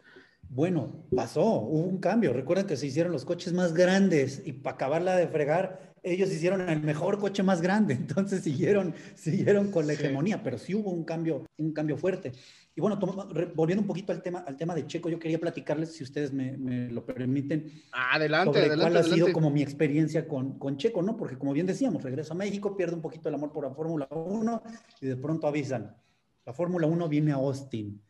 Bueno, 0.48 1.04
pasó, 1.14 1.44
hubo 1.44 1.84
un 1.86 1.98
cambio. 1.98 2.32
Recuerden 2.32 2.66
que 2.66 2.76
se 2.76 2.86
hicieron 2.86 3.12
los 3.12 3.24
coches 3.24 3.52
más 3.52 3.72
grandes 3.72 4.42
y 4.44 4.52
para 4.52 4.74
acabarla 4.74 5.16
de 5.16 5.28
fregar, 5.28 5.89
ellos 6.02 6.30
hicieron 6.32 6.68
el 6.68 6.80
mejor 6.82 7.18
coche 7.18 7.42
más 7.42 7.60
grande. 7.60 7.94
Entonces 8.00 8.42
siguieron, 8.42 8.94
siguieron 9.14 9.70
con 9.70 9.86
la 9.86 9.94
Sí. 9.94 10.02
hegemonía, 10.04 10.42
pero 10.42 10.58
sí 10.58 10.74
hubo 10.74 10.90
un 10.90 11.04
cambio, 11.04 11.44
un 11.58 11.72
cambio 11.72 11.96
fuerte. 11.96 12.32
Y 12.74 12.80
bueno, 12.80 12.98
re- 13.32 13.46
volviendo 13.54 13.82
un 13.82 13.86
poquito 13.88 14.12
al 14.12 14.22
tema, 14.22 14.40
al 14.46 14.56
tema 14.56 14.74
de 14.74 14.86
Checo, 14.86 15.08
yo 15.08 15.18
quería 15.18 15.38
platicarles, 15.40 15.92
si 15.92 16.04
ustedes 16.04 16.32
me, 16.32 16.56
me 16.56 16.88
lo 16.90 17.04
permiten, 17.04 17.70
Adelante, 17.92 18.46
sobre 18.46 18.60
adelante, 18.60 18.82
cuál 18.82 18.96
ha 18.96 19.02
sido 19.02 19.32
como 19.32 19.50
mi 19.50 19.60
experiencia 19.60 20.26
con, 20.28 20.58
con 20.58 20.76
Checo, 20.76 21.02
¿no? 21.02 21.16
Porque 21.16 21.36
como 21.36 21.52
bien 21.52 21.66
decíamos, 21.66 22.02
regreso 22.02 22.32
a 22.32 22.36
México, 22.36 22.76
pierdo 22.76 22.94
un 22.96 23.02
poquito 23.02 23.28
el 23.28 23.34
amor 23.34 23.52
por 23.52 23.64
la 23.64 23.74
Fórmula 23.74 24.06
1 24.10 24.62
y 25.00 25.06
de 25.06 25.16
pronto 25.16 25.46
avisan, 25.48 25.96
la 26.46 26.52
Fórmula 26.54 26.86
1 26.86 27.08
viene 27.08 27.32
a 27.32 27.36
Austin. 27.36 28.00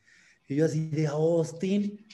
Y 0.47 0.57
yo 0.57 0.67
así 0.67 0.89
de 0.91 1.07
Austin, 1.07 2.05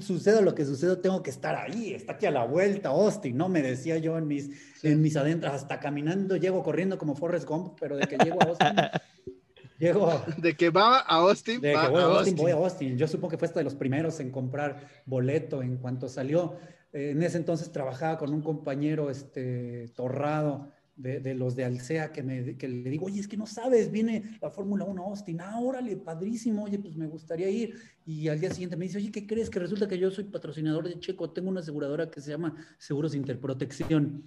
suceda 0.00 0.40
lo 0.40 0.54
que 0.54 0.64
suceda, 0.64 1.00
tengo 1.00 1.22
que 1.22 1.30
estar 1.30 1.54
ahí, 1.54 1.92
está 1.92 2.14
aquí 2.14 2.26
a 2.26 2.30
la 2.30 2.44
vuelta, 2.44 2.88
Austin, 2.88 3.36
¿no? 3.36 3.48
Me 3.48 3.62
decía 3.62 3.98
yo 3.98 4.16
en 4.16 4.26
mis, 4.26 4.50
en 4.82 5.02
mis 5.02 5.16
adentros, 5.16 5.52
hasta 5.52 5.80
caminando, 5.80 6.36
llego 6.36 6.62
corriendo 6.62 6.98
como 6.98 7.14
Forrest 7.14 7.46
Gump, 7.46 7.76
pero 7.78 7.96
de 7.96 8.06
que 8.06 8.16
llego 8.16 8.42
a 8.42 8.46
Austin, 8.46 8.68
llego 9.78 10.10
a, 10.10 10.24
De 10.38 10.56
que 10.56 10.70
va 10.70 10.98
a 10.98 11.16
Austin, 11.16 11.60
de 11.60 11.74
va 11.74 11.86
que 11.86 11.90
voy 11.90 12.00
a 12.00 12.04
a 12.04 12.06
Austin, 12.06 12.18
Austin. 12.18 12.36
voy 12.36 12.52
a 12.52 12.54
Austin. 12.54 12.96
Yo 12.96 13.06
supongo 13.06 13.30
que 13.30 13.38
fue 13.38 13.48
hasta 13.48 13.60
de 13.60 13.64
los 13.64 13.74
primeros 13.74 14.18
en 14.20 14.30
comprar 14.30 14.88
boleto 15.04 15.62
en 15.62 15.76
cuanto 15.76 16.08
salió. 16.08 16.56
Eh, 16.92 17.10
en 17.10 17.22
ese 17.22 17.36
entonces 17.36 17.70
trabajaba 17.70 18.18
con 18.18 18.32
un 18.32 18.42
compañero 18.42 19.10
este, 19.10 19.88
torrado 19.94 20.70
de, 20.96 21.20
de 21.20 21.34
los 21.34 21.56
de 21.56 21.64
Alsea 21.64 22.12
que, 22.12 22.22
me, 22.22 22.56
que 22.56 22.68
le 22.68 22.90
digo, 22.90 23.06
oye, 23.06 23.20
es 23.20 23.28
que 23.28 23.36
no 23.36 23.46
sabes, 23.46 23.90
viene 23.90 24.38
la 24.40 24.50
Fórmula 24.50 24.84
1 24.84 25.02
a 25.02 25.06
Austin. 25.08 25.40
Ah, 25.40 25.58
órale, 25.60 25.96
padrísimo, 25.96 26.64
oye, 26.64 26.78
pues 26.78 26.96
me 26.96 27.06
gustaría 27.06 27.48
ir. 27.48 27.74
Y 28.04 28.28
al 28.28 28.40
día 28.40 28.50
siguiente 28.50 28.76
me 28.76 28.86
dice, 28.86 28.98
oye, 28.98 29.10
¿qué 29.10 29.26
crees? 29.26 29.48
Que 29.48 29.58
resulta 29.58 29.88
que 29.88 29.98
yo 29.98 30.10
soy 30.10 30.24
patrocinador 30.24 30.88
de 30.88 30.98
Checo, 30.98 31.30
tengo 31.30 31.48
una 31.48 31.60
aseguradora 31.60 32.10
que 32.10 32.20
se 32.20 32.30
llama 32.30 32.54
Seguros 32.78 33.14
Interprotección. 33.14 34.24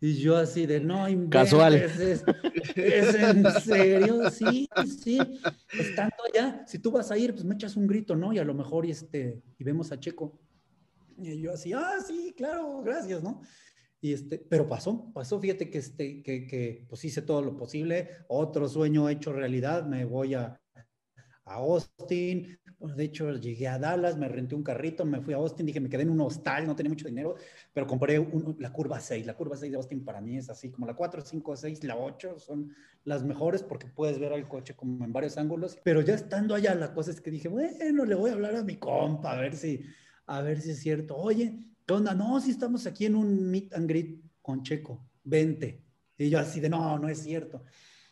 Y 0.00 0.14
yo 0.14 0.36
así 0.36 0.64
de, 0.64 0.78
no 0.78 1.08
inventes, 1.08 1.40
Casual. 1.40 1.74
Es, 1.74 1.98
¿es 2.76 3.14
en 3.16 3.44
serio? 3.60 4.30
Sí, 4.30 4.68
sí. 5.02 5.18
Estando 5.76 6.16
allá, 6.32 6.62
si 6.66 6.78
tú 6.78 6.92
vas 6.92 7.10
a 7.10 7.18
ir, 7.18 7.32
pues 7.32 7.44
me 7.44 7.56
echas 7.56 7.76
un 7.76 7.88
grito, 7.88 8.14
¿no? 8.14 8.32
Y 8.32 8.38
a 8.38 8.44
lo 8.44 8.54
mejor 8.54 8.86
este, 8.86 9.42
y 9.58 9.64
vemos 9.64 9.90
a 9.90 9.98
Checo. 9.98 10.38
Y 11.20 11.40
yo 11.40 11.52
así, 11.52 11.72
ah, 11.72 11.96
sí, 12.06 12.32
claro, 12.36 12.80
gracias, 12.84 13.24
¿no? 13.24 13.42
Y 14.00 14.12
este, 14.12 14.38
pero 14.38 14.68
pasó, 14.68 15.12
pasó, 15.12 15.40
fíjate 15.40 15.70
que, 15.70 15.78
este, 15.78 16.22
que, 16.22 16.46
que 16.46 16.86
pues 16.88 17.04
hice 17.04 17.22
todo 17.22 17.42
lo 17.42 17.56
posible, 17.56 18.08
otro 18.28 18.68
sueño 18.68 19.08
hecho 19.08 19.32
realidad, 19.32 19.84
me 19.86 20.04
voy 20.04 20.34
a, 20.34 20.60
a 21.44 21.54
Austin, 21.54 22.58
bueno, 22.78 22.94
de 22.94 23.04
hecho 23.04 23.32
llegué 23.32 23.66
a 23.66 23.78
Dallas, 23.78 24.16
me 24.16 24.28
renté 24.28 24.54
un 24.54 24.62
carrito, 24.62 25.04
me 25.04 25.20
fui 25.20 25.34
a 25.34 25.38
Austin, 25.38 25.66
dije, 25.66 25.80
me 25.80 25.88
quedé 25.88 26.02
en 26.02 26.10
un 26.10 26.20
hostal, 26.20 26.66
no 26.66 26.76
tenía 26.76 26.90
mucho 26.90 27.08
dinero, 27.08 27.34
pero 27.72 27.86
compré 27.86 28.18
un- 28.18 28.56
la 28.60 28.72
curva 28.72 29.00
6, 29.00 29.26
la 29.26 29.34
curva 29.34 29.56
6 29.56 29.72
de 29.72 29.78
Austin 29.78 30.04
para 30.04 30.20
mí 30.20 30.36
es 30.36 30.48
así, 30.50 30.70
como 30.70 30.86
la 30.86 30.94
4, 30.94 31.20
5, 31.22 31.56
6, 31.56 31.82
la 31.84 31.96
8 31.96 32.38
son 32.38 32.72
las 33.04 33.24
mejores 33.24 33.62
porque 33.62 33.86
puedes 33.88 34.18
ver 34.18 34.32
al 34.32 34.46
coche 34.48 34.76
como 34.76 35.04
en 35.04 35.12
varios 35.12 35.38
ángulos, 35.38 35.78
pero 35.82 36.02
ya 36.02 36.14
estando 36.14 36.54
allá, 36.54 36.74
la 36.74 36.92
cosa 36.94 37.10
es 37.10 37.20
que 37.20 37.30
dije, 37.30 37.48
bueno, 37.48 38.04
le 38.04 38.14
voy 38.14 38.30
a 38.30 38.34
hablar 38.34 38.54
a 38.54 38.62
mi 38.62 38.76
compa, 38.76 39.32
a 39.32 39.40
ver 39.40 39.56
si, 39.56 39.82
a 40.26 40.42
ver 40.42 40.60
si 40.60 40.70
es 40.70 40.80
cierto, 40.80 41.16
oye, 41.16 41.58
¿qué 41.88 41.94
onda? 41.94 42.12
No, 42.12 42.38
si 42.38 42.50
estamos 42.50 42.86
aquí 42.86 43.06
en 43.06 43.14
un 43.14 43.50
meet 43.50 43.72
and 43.72 43.88
greet 43.88 44.20
con 44.42 44.62
Checo, 44.62 45.08
vente. 45.24 45.82
Y 46.18 46.28
yo 46.28 46.38
así 46.38 46.60
de, 46.60 46.68
no, 46.68 46.98
no 46.98 47.08
es 47.08 47.20
cierto. 47.20 47.64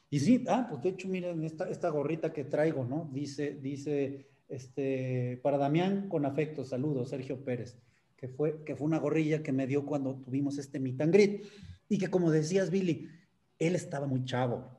Y 0.09 0.19
sí, 0.19 0.45
ah, 0.49 0.67
pues 0.71 0.83
de 0.83 0.89
hecho, 0.91 1.09
miren 1.09 1.45
esta, 1.45 1.69
esta 1.69 1.91
gorrita 1.91 2.33
que 2.33 2.45
traigo, 2.45 2.87
¿no? 2.87 3.11
Dice, 3.12 3.59
dice, 3.61 4.29
este, 4.49 5.39
para 5.43 5.59
Damián, 5.59 6.09
con 6.09 6.25
afecto, 6.25 6.65
saludos, 6.65 7.11
Sergio 7.11 7.45
Pérez, 7.45 7.77
que 8.17 8.29
fue, 8.29 8.65
que 8.65 8.77
fue 8.77 8.87
una 8.87 8.99
gorrilla 8.99 9.43
que 9.43 9.53
me 9.53 9.67
dio 9.67 9.85
cuando 9.85 10.15
tuvimos 10.15 10.57
este 10.57 10.81
meet 10.81 11.03
and 11.03 11.12
greet. 11.12 11.45
Y 11.91 11.99
que 11.99 12.09
como 12.09 12.31
decías, 12.31 12.71
Billy, 12.71 13.11
él 13.59 13.75
estaba 13.75 14.07
muy 14.07 14.25
chavo. 14.25 14.71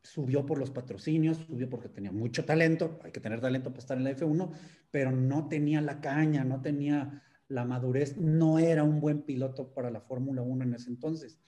Subió 0.00 0.46
por 0.46 0.56
los 0.56 0.70
patrocinios, 0.70 1.44
subió 1.46 1.68
porque 1.68 1.90
tenía 1.90 2.12
mucho 2.12 2.46
talento, 2.46 3.00
hay 3.04 3.12
que 3.12 3.20
tener 3.20 3.40
talento 3.42 3.68
para 3.68 3.80
estar 3.80 3.98
en 3.98 4.04
la 4.04 4.12
F1, 4.12 4.50
pero 4.90 5.10
no 5.10 5.46
tenía 5.46 5.82
la 5.82 6.00
caña, 6.00 6.42
no 6.42 6.62
tenía 6.62 7.22
la 7.48 7.64
madurez, 7.64 8.16
no 8.16 8.58
era 8.58 8.84
un 8.84 9.00
buen 9.00 9.22
piloto 9.22 9.72
para 9.72 9.90
la 9.90 10.00
Fórmula 10.00 10.42
1 10.42 10.64
en 10.64 10.74
ese 10.74 10.90
entonces. 10.90 11.38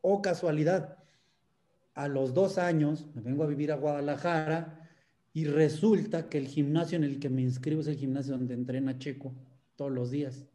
O 0.00 0.22
casualidad, 0.22 0.98
a 1.94 2.08
los 2.08 2.34
dos 2.34 2.58
años 2.58 3.06
me 3.14 3.22
vengo 3.22 3.42
a 3.44 3.48
vivir 3.48 3.72
a 3.72 3.76
Guadalajara 3.76 4.88
y 5.32 5.46
resulta 5.46 6.28
que 6.28 6.38
el 6.38 6.46
gimnasio 6.46 6.96
en 6.96 7.04
el 7.04 7.18
que 7.18 7.28
me 7.28 7.42
inscribo 7.42 7.80
es 7.80 7.86
el 7.88 7.96
gimnasio 7.96 8.36
donde 8.36 8.54
entrena 8.54 8.98
Checo 8.98 9.34
todos 9.76 9.90
los 9.90 10.10
días. 10.10 10.46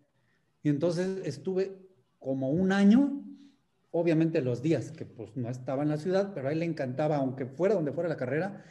Y 0.62 0.70
entonces 0.70 1.22
estuve 1.26 1.78
como 2.20 2.50
un 2.50 2.72
año, 2.72 3.24
obviamente 3.92 4.42
los 4.42 4.62
días 4.62 4.92
que 4.92 5.06
pues 5.06 5.36
no 5.36 5.50
estaba 5.50 5.84
en 5.84 5.90
la 5.90 5.98
ciudad, 5.98 6.34
pero 6.34 6.48
a 6.48 6.52
él 6.52 6.60
le 6.60 6.66
encantaba, 6.66 7.18
aunque 7.18 7.46
fuera 7.46 7.76
donde 7.76 7.92
fuera 7.92 8.10
la 8.10 8.18
carrera, 8.18 8.64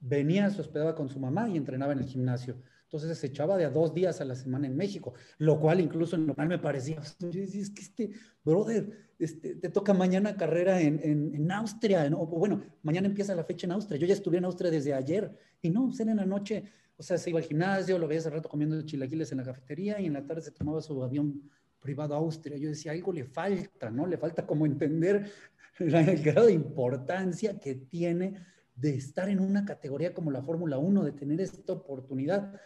venía, 0.00 0.50
se 0.50 0.60
hospedaba 0.60 0.94
con 0.94 1.08
su 1.08 1.18
mamá 1.18 1.48
y 1.48 1.56
entrenaba 1.56 1.92
en 1.92 2.00
el 2.00 2.06
gimnasio. 2.06 2.56
Entonces 2.90 3.18
se 3.18 3.26
echaba 3.26 3.58
de 3.58 3.66
a 3.66 3.70
dos 3.70 3.92
días 3.92 4.18
a 4.22 4.24
la 4.24 4.34
semana 4.34 4.66
en 4.66 4.74
México, 4.74 5.12
lo 5.36 5.60
cual 5.60 5.78
incluso 5.78 6.16
en 6.16 6.26
lo 6.26 6.34
cual 6.34 6.48
me 6.48 6.58
parecía, 6.58 6.98
es 6.98 7.70
que 7.70 7.82
este, 7.82 8.10
brother, 8.42 9.10
este, 9.18 9.56
te 9.56 9.68
toca 9.68 9.92
mañana 9.92 10.38
carrera 10.38 10.80
en, 10.80 10.98
en, 11.04 11.52
Austria, 11.52 12.08
¿no? 12.08 12.24
Bueno, 12.24 12.62
mañana 12.82 13.06
empieza 13.06 13.34
la 13.34 13.44
fecha 13.44 13.66
en 13.66 13.72
Austria, 13.72 14.00
yo 14.00 14.06
ya 14.06 14.14
estuve 14.14 14.38
en 14.38 14.46
Austria 14.46 14.70
desde 14.70 14.94
ayer, 14.94 15.36
y 15.60 15.68
no, 15.68 15.88
pues 15.88 16.00
era 16.00 16.12
en 16.12 16.16
la 16.16 16.24
noche, 16.24 16.64
o 16.96 17.02
sea, 17.02 17.18
se 17.18 17.28
iba 17.28 17.40
al 17.40 17.44
gimnasio, 17.44 17.98
lo 17.98 18.08
veía 18.08 18.20
hace 18.20 18.30
rato 18.30 18.48
comiendo 18.48 18.80
chilaquiles 18.80 19.30
en 19.32 19.38
la 19.38 19.44
cafetería, 19.44 20.00
y 20.00 20.06
en 20.06 20.14
la 20.14 20.24
tarde 20.24 20.40
se 20.40 20.52
tomaba 20.52 20.80
su 20.80 21.04
avión 21.04 21.42
privado 21.80 22.14
a 22.14 22.16
Austria, 22.16 22.56
yo 22.56 22.70
decía, 22.70 22.92
algo 22.92 23.12
le 23.12 23.24
falta, 23.24 23.90
¿no? 23.90 24.06
Le 24.06 24.16
falta 24.16 24.46
como 24.46 24.64
entender 24.64 25.30
el 25.78 26.22
grado 26.22 26.46
de 26.46 26.54
importancia 26.54 27.60
que 27.60 27.74
tiene 27.74 28.34
de 28.80 28.94
estar 28.94 29.28
en 29.28 29.40
una 29.40 29.64
categoría 29.64 30.14
como 30.14 30.30
la 30.30 30.42
Fórmula 30.42 30.78
1, 30.78 31.04
de 31.04 31.12
tener 31.12 31.40
esta 31.40 31.72
oportunidad. 31.72 32.60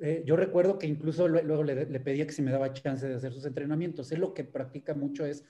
Eh, 0.00 0.22
yo 0.26 0.36
recuerdo 0.36 0.78
que 0.78 0.86
incluso 0.86 1.28
lue- 1.28 1.42
luego 1.44 1.62
le, 1.64 1.86
pedía 2.00 2.26
que 2.26 2.32
si 2.32 2.42
me 2.42 2.50
daba 2.50 2.72
chance 2.72 3.06
de 3.08 3.14
hacer 3.14 3.32
sus 3.32 3.44
entrenamientos. 3.46 4.10
Él 4.12 4.20
lo 4.20 4.34
que 4.34 4.44
practica 4.44 4.94
mucho 4.94 5.24
es 5.24 5.44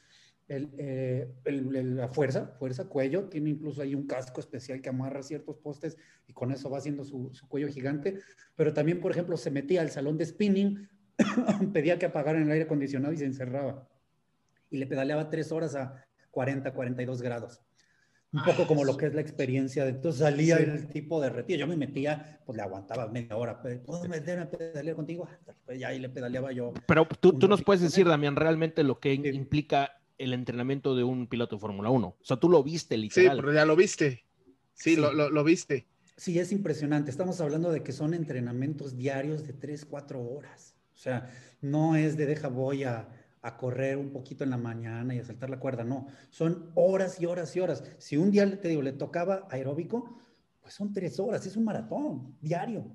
eh, 0.49 1.29
la 1.47 2.09
fuerza, 2.09 2.49
fuerza, 2.59 2.89
cuello. 2.89 3.29
Tiene 3.29 3.51
incluso 3.51 3.83
ahí 3.83 3.95
un 3.95 4.07
casco 4.07 4.41
especial 4.41 4.81
que 4.83 4.91
amarra 4.91 5.23
ciertos 5.23 5.59
postes 5.59 5.97
y 6.27 6.33
con 6.33 6.53
eso 6.53 6.69
va 6.71 6.79
haciendo 6.79 7.05
su, 7.05 7.31
su 7.33 7.49
cuello 7.49 7.69
gigante. 7.69 8.19
Pero 8.55 8.73
también, 8.75 9.01
por 9.01 9.11
ejemplo, 9.13 9.37
se 9.37 9.51
metía 9.51 9.81
al 9.81 9.91
salón 9.91 10.19
de 10.19 10.27
spinning, 10.27 10.89
pedía 11.73 11.99
que 11.99 12.07
apagaran 12.07 12.43
el 12.43 12.51
aire 12.51 12.65
acondicionado 12.65 13.13
y 13.15 13.17
se 13.17 13.25
encerraba. 13.25 13.89
Y 14.71 14.79
le 14.79 14.87
pedaleaba 14.87 15.31
tres 15.31 15.53
horas 15.53 15.75
a 15.75 16.05
40, 16.31 16.73
42 16.75 17.23
grados. 17.23 17.64
Un 18.35 18.43
poco 18.45 18.67
como 18.67 18.85
lo 18.85 18.97
que 18.97 19.07
es 19.07 19.15
la 19.15 19.21
experiencia 19.21 19.85
de 19.85 19.91
entonces 19.91 20.21
salía 20.21 20.57
Sí. 20.59 20.65
el 20.65 20.87
tipo 20.89 21.21
de 21.21 21.31
retiro. 21.31 21.61
Yo 21.61 21.67
me 21.69 21.77
metía, 21.77 22.41
pues 22.45 22.57
le 22.57 22.63
aguantaba 22.63 23.07
media 23.09 23.37
hora. 23.37 23.63
pe- 23.63 23.77
¿Puedo 23.77 24.07
meterme 24.09 24.43
a 24.43 24.51
pedalear 24.51 24.97
contigo? 24.97 25.29
Pues 25.65 25.79
ya 25.79 25.89
ahí 25.89 26.01
le 26.01 26.09
pedaleaba 26.09 26.51
yo. 26.53 26.75
Pero 26.87 27.07
tú, 27.21 27.39
tú 27.39 27.47
nos 27.49 27.63
puedes 27.63 27.81
decir. 27.81 28.07
Damián, 28.09 28.35
realmente 28.37 28.83
lo 28.83 28.99
que 28.99 29.15
Sí. 29.15 29.29
implica 29.29 29.93
el 30.19 30.33
entrenamiento 30.33 30.95
de 30.97 31.05
un 31.05 31.27
piloto 31.29 31.57
de 31.57 31.61
Fórmula 31.61 31.91
1. 31.91 32.09
O 32.09 32.25
sea, 32.25 32.37
tú 32.37 32.49
lo 32.49 32.63
viste 32.65 32.97
Sí, 32.97 33.03
literal. 33.03 33.37
pero 33.39 33.53
ya 33.53 33.65
lo 33.65 33.77
viste. 33.77 34.25
Sí, 34.73 34.95
Sí. 34.95 34.97
Lo, 34.97 35.13
lo, 35.13 35.31
lo 35.31 35.45
viste. 35.45 35.87
Sí, 36.17 36.39
es 36.39 36.51
impresionante. 36.53 37.11
Estamos 37.11 37.41
hablando 37.41 37.71
de 37.73 37.83
que 37.83 37.93
son 37.93 38.15
entrenamientos 38.15 38.97
diarios 38.97 39.47
de 39.47 39.53
3, 39.53 39.85
4 39.85 40.21
horas. 40.23 40.75
O 40.95 40.97
sea, 40.97 41.29
no 41.61 41.97
es 41.97 42.17
de 42.17 42.27
deja 42.27 42.49
voy 42.49 42.85
a, 42.85 43.09
a 43.45 43.59
correr 43.59 43.99
un 43.99 44.11
poquito 44.11 44.43
en 44.43 44.51
la 44.51 44.57
mañana 44.57 45.15
y 45.15 45.19
a 45.19 45.25
saltar 45.25 45.51
la 45.51 45.61
cuerda. 45.61 45.85
No, 45.85 46.07
son 46.31 46.71
horas 46.75 47.21
y 47.21 47.27
horas 47.27 47.55
y 47.55 47.61
horas. 47.61 47.85
Si 47.99 48.17
un 48.17 48.31
día, 48.31 48.59
te 48.59 48.69
digo, 48.69 48.81
le 48.81 48.93
tocaba 48.93 49.47
aeróbico, 49.51 50.17
pues 50.63 50.73
son 50.73 50.95
tres 50.95 51.21
horas. 51.21 51.45
Es 51.45 51.55
un 51.55 51.65
maratón 51.65 52.37
diario. 52.41 52.91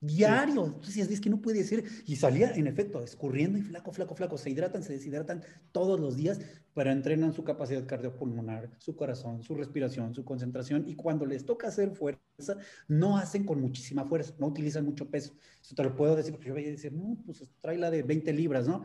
Diario. 0.00 0.66
Entonces, 0.66 1.10
es 1.10 1.18
que 1.18 1.30
no 1.30 1.40
puede 1.40 1.64
ser. 1.64 1.82
Y 2.04 2.16
salía, 2.16 2.50
en 2.50 2.66
efecto, 2.66 3.02
escurriendo 3.02 3.56
y 3.56 3.62
flaco, 3.62 3.90
flaco, 3.90 4.14
flaco. 4.14 4.36
Se 4.36 4.50
hidratan, 4.50 4.82
se 4.82 4.92
deshidratan 4.92 5.42
todos 5.72 5.98
los 5.98 6.14
días, 6.14 6.42
pero 6.74 6.92
entrenan 6.92 7.32
su 7.32 7.42
capacidad 7.42 7.86
cardiopulmonar, 7.86 8.70
su 8.76 8.94
corazón, 8.94 9.42
su 9.42 9.54
respiración, 9.54 10.14
su 10.14 10.26
concentración. 10.26 10.86
Y 10.86 10.94
cuando 10.94 11.24
les 11.24 11.46
toca 11.46 11.68
hacer 11.68 11.90
fuerza, 11.92 12.58
no 12.86 13.16
hacen 13.16 13.44
con 13.44 13.62
muchísima 13.62 14.04
fuerza, 14.04 14.34
no 14.38 14.48
utilizan 14.48 14.84
mucho 14.84 15.08
peso. 15.08 15.34
Eso 15.62 15.74
te 15.74 15.82
lo 15.82 15.96
puedo 15.96 16.14
decir, 16.16 16.34
porque 16.34 16.48
yo 16.48 16.54
voy 16.54 16.66
a 16.66 16.70
decir, 16.70 16.92
no, 16.92 17.16
pues 17.24 17.42
trae 17.62 17.78
la 17.78 17.90
de 17.90 18.02
20 18.02 18.30
libras, 18.34 18.68
¿no? 18.68 18.84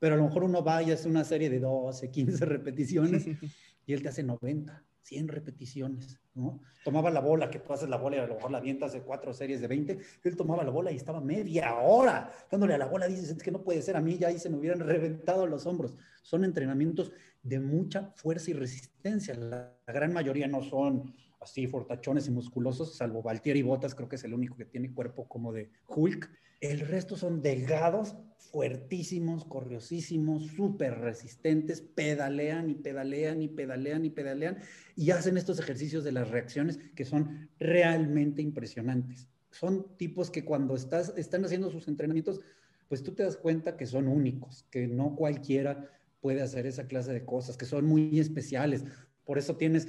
Pero 0.00 0.14
a 0.14 0.18
lo 0.18 0.24
mejor 0.24 0.42
uno 0.42 0.64
va 0.64 0.82
y 0.82 0.90
hace 0.90 1.08
una 1.08 1.22
serie 1.22 1.48
de 1.48 1.60
12, 1.60 2.10
15 2.10 2.44
repeticiones 2.44 3.26
y 3.86 3.92
él 3.92 4.02
te 4.02 4.08
hace 4.08 4.24
90 4.24 4.84
100 5.02 5.28
repeticiones, 5.28 6.20
¿no? 6.34 6.60
Tomaba 6.84 7.10
la 7.10 7.20
bola, 7.20 7.50
que 7.50 7.58
tú 7.58 7.72
haces 7.72 7.88
la 7.88 7.96
bola 7.96 8.16
y 8.16 8.18
a 8.20 8.26
lo 8.26 8.34
mejor 8.34 8.50
la 8.50 8.58
avientas 8.58 8.92
de 8.92 9.02
cuatro 9.02 9.32
series 9.32 9.60
de 9.60 9.66
20, 9.66 9.98
él 10.22 10.36
tomaba 10.36 10.62
la 10.62 10.70
bola 10.70 10.92
y 10.92 10.96
estaba 10.96 11.20
media 11.20 11.74
hora 11.74 12.30
dándole 12.50 12.74
a 12.74 12.78
la 12.78 12.86
bola, 12.86 13.08
dices, 13.08 13.30
es 13.30 13.42
que 13.42 13.50
no 13.50 13.62
puede 13.62 13.82
ser, 13.82 13.96
a 13.96 14.00
mí 14.00 14.18
ya 14.18 14.28
ahí 14.28 14.38
se 14.38 14.48
me 14.48 14.56
hubieran 14.56 14.80
reventado 14.80 15.46
los 15.46 15.66
hombros. 15.66 15.96
Son 16.22 16.44
entrenamientos 16.44 17.12
de 17.42 17.58
mucha 17.58 18.12
fuerza 18.14 18.50
y 18.50 18.54
resistencia, 18.54 19.34
la, 19.34 19.76
gran 19.86 20.12
mayoría 20.12 20.46
no 20.46 20.62
son 20.62 21.12
así 21.40 21.66
fortachones 21.66 22.26
y 22.28 22.30
musculosos, 22.30 22.96
salvo 22.96 23.22
Valtieri 23.22 23.62
Botas, 23.62 23.94
creo 23.94 24.08
que 24.08 24.16
es 24.16 24.24
el 24.24 24.34
único 24.34 24.56
que 24.56 24.66
tiene 24.66 24.92
cuerpo 24.92 25.26
como 25.26 25.52
de 25.52 25.70
Hulk. 25.88 26.30
El 26.60 26.80
resto 26.80 27.16
son 27.16 27.40
delgados, 27.40 28.16
fuertísimos, 28.36 29.44
corriosísimos, 29.46 30.46
súper 30.48 30.98
resistentes, 30.98 31.80
pedalean 31.80 32.68
y 32.68 32.74
pedalean 32.74 33.40
y 33.40 33.48
pedalean 33.48 34.04
y 34.04 34.10
pedalean 34.10 34.58
y 34.94 35.10
hacen 35.10 35.38
estos 35.38 35.58
ejercicios 35.58 36.04
de 36.04 36.12
las 36.12 36.30
reacciones 36.30 36.78
que 36.94 37.06
son 37.06 37.48
realmente 37.58 38.42
impresionantes. 38.42 39.28
Son 39.50 39.96
tipos 39.96 40.30
que 40.30 40.44
cuando 40.44 40.74
estás, 40.74 41.14
están 41.16 41.44
haciendo 41.44 41.70
sus 41.70 41.88
entrenamientos, 41.88 42.40
pues 42.88 43.02
tú 43.02 43.14
te 43.14 43.22
das 43.22 43.36
cuenta 43.36 43.76
que 43.76 43.86
son 43.86 44.08
únicos, 44.08 44.66
que 44.70 44.86
no 44.86 45.16
cualquiera 45.16 45.88
puede 46.20 46.42
hacer 46.42 46.66
esa 46.66 46.86
clase 46.86 47.12
de 47.12 47.24
cosas, 47.24 47.56
que 47.56 47.64
son 47.64 47.86
muy 47.86 48.20
especiales. 48.20 48.84
Por 49.24 49.38
eso 49.38 49.56
tienes 49.56 49.88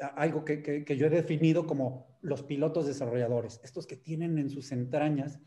algo 0.00 0.44
que, 0.44 0.62
que 0.62 0.96
yo 0.96 1.06
he 1.06 1.10
definido 1.10 1.66
como 1.66 2.06
los 2.22 2.42
pilotos 2.42 2.86
desarrolladores, 2.86 3.60
estos 3.62 3.86
que 3.86 3.96
tienen 3.96 4.38
en 4.38 4.50
sus 4.50 4.72
entrañas 4.72 5.40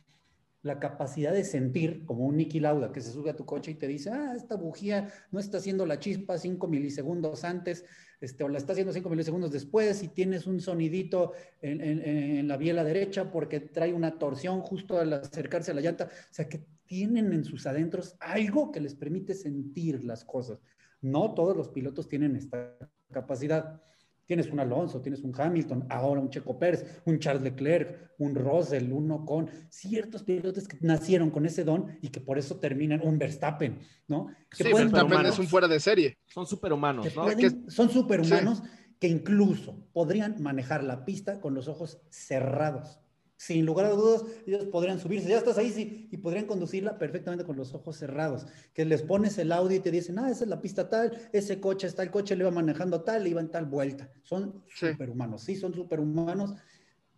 la 0.64 0.80
capacidad 0.80 1.34
de 1.34 1.44
sentir, 1.44 2.06
como 2.06 2.26
un 2.26 2.38
Nicky 2.38 2.62
Lauda 2.62 2.94
que 2.94 3.02
se 3.02 3.12
sube 3.12 3.30
a 3.30 3.36
tu 3.36 3.46
coche 3.46 3.72
y 3.72 3.76
te 3.76 3.86
dice, 3.86 4.10
ah, 4.12 4.34
esta 4.36 4.56
bujía 4.56 5.10
no 5.30 5.40
está 5.40 5.58
haciendo 5.58 5.86
la 5.86 6.00
chispa 6.00 6.38
cinco 6.38 6.70
milisegundos 6.70 7.44
antes, 7.44 7.84
este, 8.22 8.46
o 8.46 8.48
la 8.48 8.60
está 8.60 8.72
haciendo 8.72 8.94
cinco 8.94 9.10
milisegundos 9.10 9.52
después, 9.52 10.02
y 10.04 10.08
tienes 10.08 10.48
un 10.48 10.62
sonidito 10.62 11.34
en, 11.62 11.82
en, 11.82 12.48
la 12.48 12.56
biela 12.56 12.86
derecha 12.86 13.30
porque 13.30 13.60
trae 13.60 13.94
una 13.94 14.18
torsión 14.18 14.62
justo 14.62 14.98
al 14.98 15.12
acercarse 15.12 15.72
a 15.72 15.74
la 15.74 15.82
llanta. 15.82 16.06
O 16.06 16.34
sea, 16.34 16.48
que 16.48 16.66
tienen 16.86 17.34
en 17.34 17.44
sus 17.44 17.68
adentros 17.68 18.16
algo 18.22 18.72
que 18.72 18.80
les 18.80 18.96
permite 18.96 19.34
sentir 19.34 20.06
las 20.06 20.24
cosas. 20.24 20.62
No 21.02 21.34
todos 21.34 21.58
los 21.58 21.68
pilotos 21.68 22.08
tienen 22.08 22.38
esta 22.38 22.78
capacidad. 23.12 23.82
Tienes 24.26 24.50
un 24.50 24.60
Alonso, 24.60 25.02
tienes 25.02 25.22
un 25.22 25.34
Hamilton, 25.36 25.86
ahora 25.90 26.22
un 26.22 26.30
Checo 26.30 26.58
Pérez, 26.58 27.02
un 27.06 27.20
Charles 27.20 27.44
Leclerc, 27.44 28.14
un 28.20 28.36
Russell, 28.36 28.92
uno 28.92 29.26
con 29.26 29.50
ciertos 29.70 30.24
pilotos 30.24 30.68
que 30.68 30.78
nacieron 30.82 31.30
con 31.30 31.46
ese 31.46 31.64
don 31.64 31.98
y 32.02 32.10
que 32.10 32.22
por 32.22 32.38
eso 32.38 32.58
terminan 32.58 33.02
un 33.04 33.18
Verstappen, 33.18 33.80
¿no? 34.08 34.28
Que 34.50 34.64
sí, 34.64 34.74
Verstappen 34.74 35.26
es 35.26 35.40
un 35.40 35.48
fuera 35.48 35.68
de 35.68 35.80
serie. 35.80 36.18
Son 36.28 36.46
superhumanos, 36.46 37.16
¿no? 37.16 37.26
son 37.68 37.90
superhumanos 37.90 38.64
que 39.00 39.08
incluso 39.10 39.86
podrían 39.92 40.42
manejar 40.42 40.84
la 40.84 41.04
pista 41.04 41.42
con 41.42 41.54
los 41.54 41.68
ojos 41.68 42.00
cerrados 42.10 43.03
sin 43.46 43.66
lugar 43.66 43.88
a 43.88 43.90
dudas, 43.90 44.24
ellos 44.48 44.66
podrían 44.68 45.00
subirse, 45.00 45.28
ya 45.28 45.38
estás 45.38 45.58
ahí, 45.58 45.70
sí, 45.70 46.08
y 46.10 46.16
podrían 46.16 46.46
conducirla 46.46 46.98
perfectamente 46.98 47.44
con 47.44 47.58
los 47.58 47.74
ojos 47.74 47.98
cerrados. 47.98 48.46
Que 48.74 48.86
les 48.86 49.02
pones 49.02 49.38
el 49.38 49.52
audio 49.52 49.76
y 49.76 49.82
te 49.82 49.92
dicen, 49.92 50.18
ah, 50.18 50.32
esa 50.32 50.46
es 50.46 50.50
la 50.50 50.62
pista 50.62 50.88
tal, 50.88 51.12
ese 51.34 51.60
coche 51.60 51.88
está, 51.88 52.04
el 52.04 52.12
coche 52.12 52.38
le 52.38 52.44
iba 52.44 52.52
manejando 52.52 53.02
tal, 53.02 53.24
le 53.24 53.32
iba 53.32 53.42
en 53.42 53.50
tal 53.50 53.66
vuelta. 53.66 54.10
Son 54.24 54.64
superhumanos, 54.70 55.44
sí, 55.44 55.58
son 55.58 55.74
superhumanos. 55.74 56.54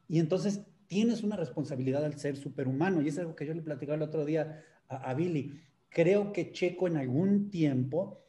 Y 0.07 0.17
entonces 0.17 0.61
tienes 0.87 1.21
una 1.21 1.35
responsabilidad 1.35 2.03
al 2.03 2.17
ser 2.17 2.37
superhumano, 2.37 3.03
y 3.03 3.09
es 3.09 3.19
algo 3.19 3.35
que 3.35 3.45
yo 3.45 3.53
le 3.53 3.61
platicaba 3.61 3.95
el 3.95 4.01
otro 4.01 4.25
día 4.25 4.63
a, 4.87 5.13
Billy. 5.13 5.61
Creo 5.89 6.33
que 6.33 6.51
Checo 6.51 6.87
en 6.87 6.97
algún 6.97 7.51
tiempo 7.51 8.23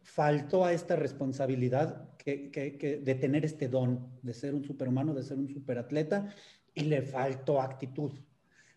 faltó 0.00 0.64
a 0.64 0.72
esta 0.72 0.96
responsabilidad 0.96 2.08
que, 2.16 2.50
que, 2.50 3.00
de 3.04 3.14
tener 3.16 3.44
este 3.44 3.68
don, 3.68 4.18
de 4.22 4.32
ser 4.32 4.54
un 4.54 4.64
superhumano, 4.64 5.12
de 5.12 5.22
ser 5.22 5.36
un 5.36 5.48
superatleta 5.48 6.34
y 6.76 6.82
le 6.82 7.02
faltó 7.02 7.60
actitud. 7.60 8.12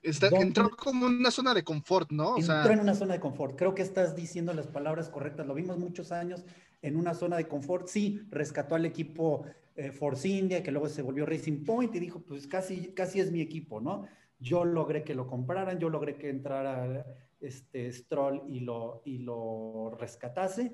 entró 0.01 0.71
como 0.71 1.07
en 1.07 1.17
una 1.17 1.29
zona 1.29 1.53
de 1.53 1.63
confort, 1.63 2.09
¿no? 2.11 2.37
entró 2.37 2.71
en 2.71 2.79
una 2.79 2.95
zona 2.95 3.13
de 3.13 3.19
confort. 3.19 3.55
Creo 3.55 3.75
que 3.75 3.83
estás 3.83 4.15
diciendo 4.15 4.53
las 4.53 4.67
palabras 4.67 5.09
correctas. 5.09 5.45
Lo 5.45 5.53
vimos 5.53 5.77
muchos 5.77 6.11
años 6.11 6.45
en 6.81 6.95
una 6.95 7.13
zona 7.13 7.35
de 7.35 7.47
confort. 7.47 7.87
Sí, 7.87 8.21
rescató 8.31 8.75
al 8.75 8.85
equipo 8.85 9.43
eh, 9.75 9.91
Force 9.91 10.27
India, 10.27 10.63
que 10.63 10.71
luego 10.71 10.87
se 10.87 11.01
volvió 11.01 11.25
Racing 11.25 11.65
Point 11.65 11.93
y 11.93 11.99
dijo, 11.99 12.21
pues 12.21 12.47
casi, 12.47 12.93
casi 12.93 13.19
es 13.19 13.31
mi 13.31 13.41
equipo, 13.41 13.81
¿no? 13.81 14.05
Yo 14.39 14.63
logré 14.63 15.03
que 15.03 15.13
lo 15.13 15.27
compraran, 15.27 15.77
yo 15.77 15.89
logré 15.89 16.15
que 16.15 16.29
entrara 16.29 17.05
este 17.41 17.91
Stroll 17.91 18.43
y 18.47 18.61
lo, 18.61 19.01
y 19.03 19.17
lo 19.17 19.93
rescatase 19.99 20.71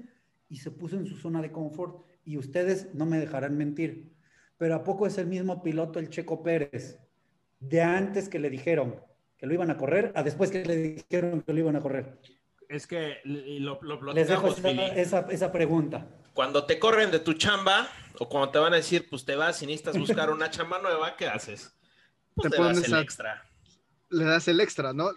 y 0.48 0.58
se 0.58 0.70
puso 0.70 0.96
en 0.96 1.08
su 1.08 1.18
zona 1.18 1.42
de 1.42 1.52
confort. 1.52 2.04
Y 2.24 2.38
ustedes 2.38 2.94
no 2.94 3.08
me 3.08 3.18
dejarán 3.18 3.58
mentir, 3.58 4.14
pero 4.58 4.76
¿a 4.76 4.84
poco 4.84 5.08
es 5.08 5.18
el 5.18 5.26
mismo 5.26 5.64
piloto 5.64 5.98
el 5.98 6.10
Checo 6.10 6.44
Pérez? 6.44 7.00
De 7.70 7.82
antes 7.82 8.30
que 8.30 8.40
le 8.40 8.50
dijeron 8.50 8.96
que 9.38 9.46
lo 9.46 9.54
iban 9.54 9.70
a 9.70 9.78
correr 9.78 10.12
a 10.16 10.24
después 10.24 10.52
que 10.52 10.64
le 10.64 10.76
dijeron 10.76 11.42
que 11.42 11.54
lo 11.54 11.60
iban 11.60 11.76
a 11.76 11.82
correr? 11.82 12.18
Es 12.70 12.88
que 12.88 13.20
lo, 13.24 13.80
lo, 13.82 14.14
Les 14.14 14.28
dejo 14.28 14.48
esa, 14.48 15.20
esa, 15.30 15.52
pregunta. 15.52 16.08
Cuando 16.34 16.66
te 16.66 16.80
corren 16.80 17.12
de 17.12 17.20
tu 17.20 17.34
chamba 17.34 17.88
o 18.18 18.28
cuando 18.28 18.50
te 18.50 18.60
van 18.60 18.74
a 18.74 18.78
decir, 18.78 19.08
pues 19.10 19.24
te 19.24 19.36
vas 19.36 19.62
y 19.62 19.68
necesitas 19.68 19.98
buscar 19.98 20.32
una 20.32 20.50
chamba 20.50 20.82
nueva, 20.82 21.16
¿qué 21.16 21.28
haces? 21.28 21.76
Pues 22.34 22.52
te 22.52 22.62
das 22.62 22.84
el 22.84 22.94
extra. 22.96 23.48
Le 24.10 24.24
das 24.24 24.48
el 24.48 24.60
extra, 24.60 24.94
¿no? 24.94 25.10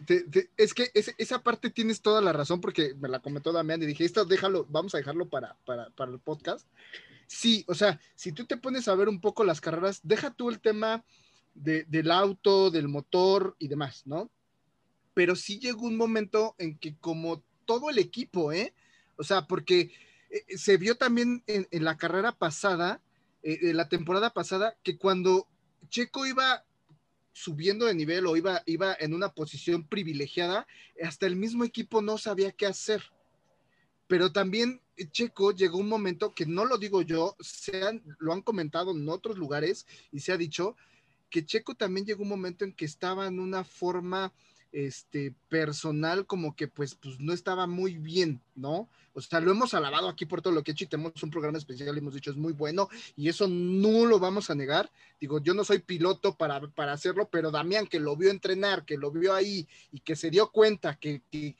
es 0.56 0.74
que 0.74 0.90
esa 0.94 1.42
parte 1.42 1.70
tienes 1.70 2.00
toda 2.00 2.20
la 2.20 2.32
razón 2.32 2.60
porque 2.60 2.94
me 2.94 3.08
la 3.08 3.20
comentó 3.20 3.52
Damián 3.52 3.82
y 3.82 3.86
dije, 3.86 4.04
esto 4.04 4.24
déjalo, 4.24 4.66
vamos 4.68 4.94
a 4.94 4.98
dejarlo 4.98 5.28
para, 5.28 5.56
para, 5.64 5.90
para 5.90 6.10
el 6.10 6.18
podcast. 6.18 6.66
Sí, 7.26 7.64
o 7.68 7.74
sea, 7.74 8.00
si 8.14 8.32
tú 8.32 8.46
te 8.46 8.56
pones 8.56 8.88
a 8.88 8.94
ver 8.94 9.08
un 9.08 9.20
poco 9.20 9.44
las 9.44 9.60
carreras, 9.60 10.00
deja 10.02 10.30
tú 10.30 10.48
el 10.48 10.60
tema 10.60 11.04
del 11.54 12.10
auto, 12.10 12.70
del 12.70 12.88
motor 12.88 13.56
y 13.58 13.68
demás, 13.68 14.02
¿no? 14.06 14.30
Pero 15.14 15.34
sí 15.34 15.58
llegó 15.58 15.86
un 15.86 15.96
momento 15.96 16.54
en 16.58 16.78
que 16.78 16.96
como 16.96 17.42
todo 17.64 17.90
el 17.90 17.98
equipo, 17.98 18.52
¿eh? 18.52 18.74
O 19.16 19.24
sea, 19.24 19.46
porque 19.46 19.90
eh, 20.30 20.56
se 20.56 20.76
vio 20.76 20.96
también 20.96 21.42
en, 21.46 21.84
la 21.84 21.96
carrera 21.96 22.32
pasada, 22.32 23.02
eh, 23.42 23.58
en 23.62 23.76
la 23.76 23.88
temporada 23.88 24.32
pasada, 24.32 24.76
que 24.82 24.96
cuando 24.96 25.48
Checo 25.88 26.26
iba 26.26 26.64
subiendo 27.32 27.86
de 27.86 27.94
nivel 27.94 28.26
o 28.26 28.36
iba, 28.36 28.62
iba 28.66 28.96
en 28.98 29.14
una 29.14 29.32
posición 29.32 29.86
privilegiada, 29.86 30.66
hasta 31.02 31.26
el 31.26 31.36
mismo 31.36 31.64
equipo 31.64 32.02
no 32.02 32.18
sabía 32.18 32.52
qué 32.52 32.66
hacer. 32.66 33.02
Pero 34.06 34.32
también 34.32 34.80
Checo 35.12 35.52
llegó 35.52 35.78
un 35.78 35.88
momento 35.88 36.34
que 36.34 36.46
no 36.46 36.64
lo 36.64 36.78
digo 36.78 37.02
yo, 37.02 37.36
se 37.40 37.80
lo 38.18 38.32
han 38.32 38.42
comentado 38.42 38.90
en 38.92 39.08
otros 39.08 39.38
lugares 39.38 39.86
y 40.10 40.20
se 40.20 40.32
ha 40.32 40.36
dicho 40.36 40.76
que 41.30 41.44
Checo 41.44 41.74
también 41.74 42.06
llegó 42.06 42.22
un 42.22 42.28
momento 42.28 42.64
en 42.64 42.72
que 42.72 42.84
estaba 42.84 43.26
en 43.26 43.40
una 43.40 43.64
forma 43.64 44.32
este, 44.72 45.34
personal 45.48 46.26
como 46.26 46.54
que 46.54 46.68
pues, 46.68 46.94
pues 46.94 47.18
no 47.20 47.32
estaba 47.32 47.66
muy 47.66 47.96
bien, 47.96 48.40
¿no? 48.54 48.88
O 49.14 49.20
sea, 49.20 49.40
lo 49.40 49.50
hemos 49.50 49.74
alabado 49.74 50.08
aquí 50.08 50.26
por 50.26 50.42
todo 50.42 50.52
lo 50.52 50.62
que 50.62 50.70
he 50.70 50.74
hecho 50.74 50.84
y 50.84 50.88
tenemos 50.88 51.20
un 51.22 51.30
programa 51.30 51.58
especial 51.58 51.94
y 51.94 51.98
hemos 51.98 52.14
dicho 52.14 52.30
es 52.30 52.36
muy 52.36 52.52
bueno 52.52 52.88
y 53.16 53.28
eso 53.28 53.48
no 53.48 54.06
lo 54.06 54.18
vamos 54.18 54.50
a 54.50 54.54
negar. 54.54 54.90
Digo, 55.20 55.40
yo 55.40 55.54
no 55.54 55.64
soy 55.64 55.80
piloto 55.80 56.36
para, 56.36 56.60
para 56.60 56.92
hacerlo, 56.92 57.28
pero 57.28 57.50
Damián 57.50 57.86
que 57.86 57.98
lo 57.98 58.16
vio 58.16 58.30
entrenar, 58.30 58.84
que 58.84 58.96
lo 58.96 59.10
vio 59.10 59.34
ahí 59.34 59.66
y 59.90 60.00
que 60.00 60.14
se 60.14 60.30
dio 60.30 60.50
cuenta 60.50 60.96
que, 60.96 61.22
que 61.30 61.56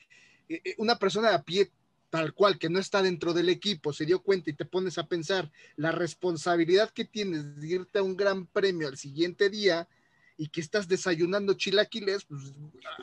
eh, 0.47 0.61
eh, 0.63 0.75
una 0.77 0.97
persona 0.97 1.29
de 1.29 1.35
a 1.35 1.43
pie 1.43 1.71
tal 2.09 2.33
cual, 2.33 2.57
que 2.57 2.69
no 2.69 2.79
está 2.79 3.01
dentro 3.01 3.33
del 3.33 3.49
equipo, 3.49 3.93
se 3.93 4.05
dio 4.05 4.21
cuenta 4.21 4.49
y 4.49 4.53
te 4.53 4.65
pones 4.65 4.97
a 4.97 5.07
pensar 5.07 5.51
la 5.75 5.91
responsabilidad 5.91 6.89
que 6.91 7.05
tienes 7.05 7.59
de 7.59 7.67
irte 7.67 7.99
a 7.99 8.03
un 8.03 8.17
gran 8.17 8.45
premio 8.47 8.87
al 8.87 8.97
siguiente 8.97 9.49
día 9.49 9.87
y 10.37 10.47
que 10.47 10.61
estás 10.61 10.87
desayunando 10.87 11.53
chilaquiles, 11.53 12.23
pues 12.23 12.53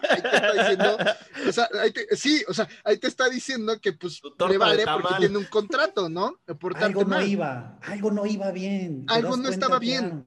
ahí 0.09 0.23
te 0.23 0.29
está 0.29 0.53
diciendo, 0.55 0.99
o 1.47 1.53
sea, 1.53 1.69
ahí 1.83 1.91
te, 1.93 2.17
sí, 2.17 2.43
o 2.49 2.55
sea, 2.55 2.67
ahí 2.83 2.97
te 2.97 3.09
está 3.09 3.29
diciendo 3.29 3.79
que 3.79 3.93
pues 3.93 4.23
le 4.49 4.57
vale 4.57 4.85
porque 4.91 5.15
tiene 5.19 5.37
un 5.37 5.45
contrato, 5.45 6.09
¿no? 6.09 6.41
algo 6.77 7.05
no 7.05 7.23
iba, 7.23 7.79
algo 7.83 8.11
no 8.11 8.25
iba 8.25 8.51
bien. 8.53 9.05
Algo 9.09 9.37
no 9.37 9.51
estaba 9.51 9.79
bien. 9.79 10.27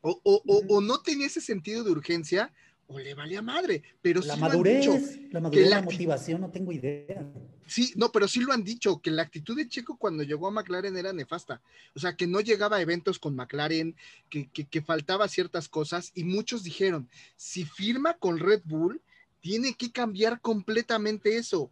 O, 0.00 0.20
o, 0.22 0.42
o, 0.46 0.76
o 0.76 0.80
no 0.80 1.00
tenía 1.00 1.26
ese 1.26 1.40
sentido 1.40 1.84
de 1.84 1.92
urgencia 1.92 2.52
o 2.88 2.98
le 2.98 3.14
valía 3.14 3.42
madre, 3.42 3.82
pero 4.00 4.20
La 4.20 4.34
sí 4.34 4.40
lo 4.40 4.46
han 4.46 4.62
dicho. 4.62 4.92
madurez, 4.92 5.32
la 5.32 5.40
madurez, 5.40 5.70
la 5.70 5.82
motivación, 5.82 6.40
no 6.40 6.50
tengo 6.50 6.72
idea. 6.72 7.26
Sí, 7.66 7.92
no, 7.96 8.12
pero 8.12 8.28
sí 8.28 8.40
lo 8.40 8.52
han 8.52 8.62
dicho, 8.62 9.00
que 9.00 9.10
la 9.10 9.22
actitud 9.22 9.56
de 9.56 9.68
Checo 9.68 9.96
cuando 9.98 10.22
llegó 10.22 10.46
a 10.46 10.52
McLaren 10.52 10.96
era 10.96 11.12
nefasta. 11.12 11.60
O 11.94 11.98
sea, 11.98 12.14
que 12.14 12.26
no 12.26 12.40
llegaba 12.40 12.76
a 12.76 12.80
eventos 12.80 13.18
con 13.18 13.34
McLaren, 13.34 13.96
que, 14.28 14.48
que, 14.50 14.66
que 14.66 14.82
faltaba 14.82 15.26
ciertas 15.26 15.68
cosas, 15.68 16.12
y 16.14 16.22
muchos 16.24 16.62
dijeron, 16.62 17.08
si 17.36 17.64
firma 17.64 18.14
con 18.14 18.38
Red 18.38 18.62
Bull, 18.64 19.02
tiene 19.40 19.74
que 19.74 19.90
cambiar 19.90 20.40
completamente 20.40 21.36
eso. 21.36 21.70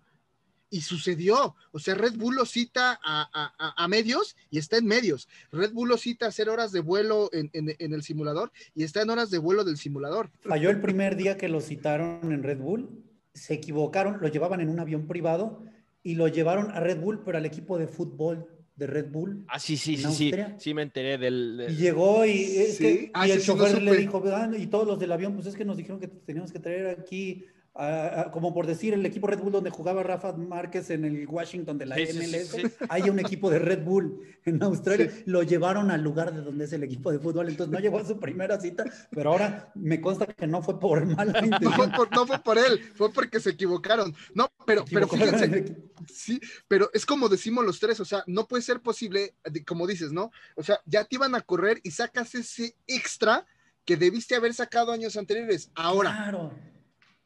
Y 0.75 0.81
sucedió. 0.81 1.55
O 1.71 1.79
sea, 1.79 1.95
Red 1.95 2.15
Bull 2.17 2.35
lo 2.35 2.45
cita 2.47 2.99
a, 3.05 3.29
a- 3.33 3.75
a- 3.85 3.89
medios 3.89 4.35
y 4.51 4.59
está 4.59 4.77
en 4.77 4.87
medios. 4.87 5.29
Red 5.53 5.73
Bull 5.73 5.89
lo 5.89 5.97
cita 5.97 6.27
a 6.27 6.31
hacer 6.31 6.49
horas 6.49 6.73
de 6.73 6.81
vuelo 6.81 7.31
en, 7.33 7.49
en- 7.53 7.77
en 7.79 7.93
el 7.93 8.03
simulador 8.03 8.51
y 8.75 8.83
está 8.83 9.03
en 9.03 9.11
horas 9.11 9.31
de 9.31 9.39
vuelo 9.39 9.63
del 9.63 9.77
simulador. 9.77 10.31
Falló 10.41 10.71
el 10.71 10.81
primer 10.81 11.15
día 11.15 11.37
que 11.37 11.49
lo 11.49 11.61
citaron 11.61 12.33
en 12.33 12.43
Red 12.43 12.59
Bull, 12.59 12.89
se 13.35 13.55
equivocaron, 13.55 14.19
lo 14.21 14.27
llevaban 14.29 14.61
en 14.61 14.69
un 14.69 14.81
avión 14.81 15.07
privado 15.07 15.63
y 16.03 16.17
lo 16.17 16.27
llevaron 16.29 16.71
a 16.73 16.81
Red 16.81 16.99
Bull, 17.01 17.23
pero 17.25 17.39
al 17.39 17.47
equipo 17.47 17.79
de 17.79 17.87
fútbol 17.87 18.47
de 18.75 18.89
Red 18.89 19.11
Bull. 19.13 19.45
Ah, 19.47 19.61
sí, 19.61 19.77
sí, 19.77 19.95
¿En 19.95 20.11
sí, 20.11 20.15
sí. 20.17 20.25
Austria? 20.25 20.57
Sí, 20.59 20.75
me 20.75 20.83
enteré 20.83 21.19
del. 21.19 21.57
del- 21.57 21.73
Y 21.73 21.77
llegó 21.77 22.25
y, 22.27 22.33
es 22.57 22.77
Sí. 22.79 22.83
que- 22.83 23.11
Ah, 23.15 23.29
y 23.29 23.31
el 23.31 23.41
sí, 23.41 23.49
no 23.53 23.57
chofer 23.59 23.81
le 23.81 23.97
dijo, 23.97 24.21
"Ah, 24.27 24.51
y 24.59 24.67
todos 24.67 24.87
los 24.89 24.99
del 24.99 25.13
avión, 25.13 25.35
pues 25.35 25.47
es 25.47 25.55
que 25.55 25.65
nos 25.65 25.77
dijeron 25.77 26.01
que 26.01 26.09
teníamos 26.09 26.51
que 26.51 26.59
traer 26.59 26.99
aquí, 26.99 27.45
a- 27.77 28.21
a- 28.21 28.31
como 28.31 28.55
por 28.55 28.67
decir, 28.67 28.95
el 28.95 29.05
equipo 29.05 29.27
Red 29.27 29.41
Bull 29.41 29.51
donde 29.53 29.71
jugaba 29.71 30.03
Rafa 30.05 30.33
Márquez 30.33 30.91
en 30.91 31.05
el 31.05 31.27
Washington 31.27 31.77
de 31.77 31.87
la 31.87 31.97
Sí, 31.97 32.07
sí, 32.07 32.13
sí, 32.13 32.19
MLS, 32.19 32.51
sí. 32.51 32.63
hay 32.89 33.11
un 33.11 33.19
equipo 33.19 33.51
de 33.51 33.59
Red 33.59 33.83
Bull 33.85 34.21
en 34.45 34.63
Australia, 34.63 35.11
Sí. 35.11 35.23
lo 35.27 35.43
llevaron 35.43 35.91
al 35.91 36.03
lugar 36.03 36.33
de 36.33 36.43
donde 36.43 36.67
es 36.67 36.73
el 36.73 36.85
equipo 36.85 37.11
de 37.11 37.19
fútbol, 37.19 37.49
entonces 37.49 37.73
no 37.73 37.81
llegó 37.81 37.99
a 37.99 38.05
su 38.05 38.21
primera 38.21 38.61
cita, 38.61 38.85
pero 39.11 39.31
ahora 39.33 39.73
me 39.75 40.01
consta 40.01 40.27
que 40.27 40.47
no 40.47 40.63
fue 40.63 40.79
por 40.79 41.05
mala 41.05 41.33
No 41.41 41.41
fue 41.41 41.47
intención. 41.49 41.93
por, 41.93 42.13
no 42.13 42.27
fue 42.27 42.39
por 42.39 42.59
él, 42.59 42.81
fue 42.95 43.13
porque 43.13 43.41
se 43.41 43.51
equivocaron. 43.51 44.15
No, 44.35 44.49
pero, 44.67 44.85
pero 44.91 45.09
fíjense. 45.09 45.77
Sí, 46.13 46.41
pero 46.69 46.91
es 46.95 47.05
como 47.05 47.29
decimos 47.29 47.65
los 47.65 47.81
tres, 47.81 47.99
o 47.99 48.05
sea, 48.05 48.23
no 48.29 48.47
puede 48.47 48.63
ser 48.63 48.81
posible, 48.83 49.35
como 49.67 49.87
dices, 49.87 50.13
¿no? 50.13 50.31
O 50.55 50.63
sea, 50.63 50.79
ya 50.87 51.05
te 51.05 51.17
iban 51.17 51.35
a 51.35 51.41
correr 51.41 51.81
y 51.83 51.91
sacas 51.91 52.35
ese 52.35 52.77
extra 52.87 53.47
que 53.85 53.97
debiste 53.97 54.35
haber 54.35 54.55
sacado 54.55 54.93
años 54.93 55.17
anteriores. 55.17 55.71
Ahora, 55.75 56.11
Claro. 56.11 56.53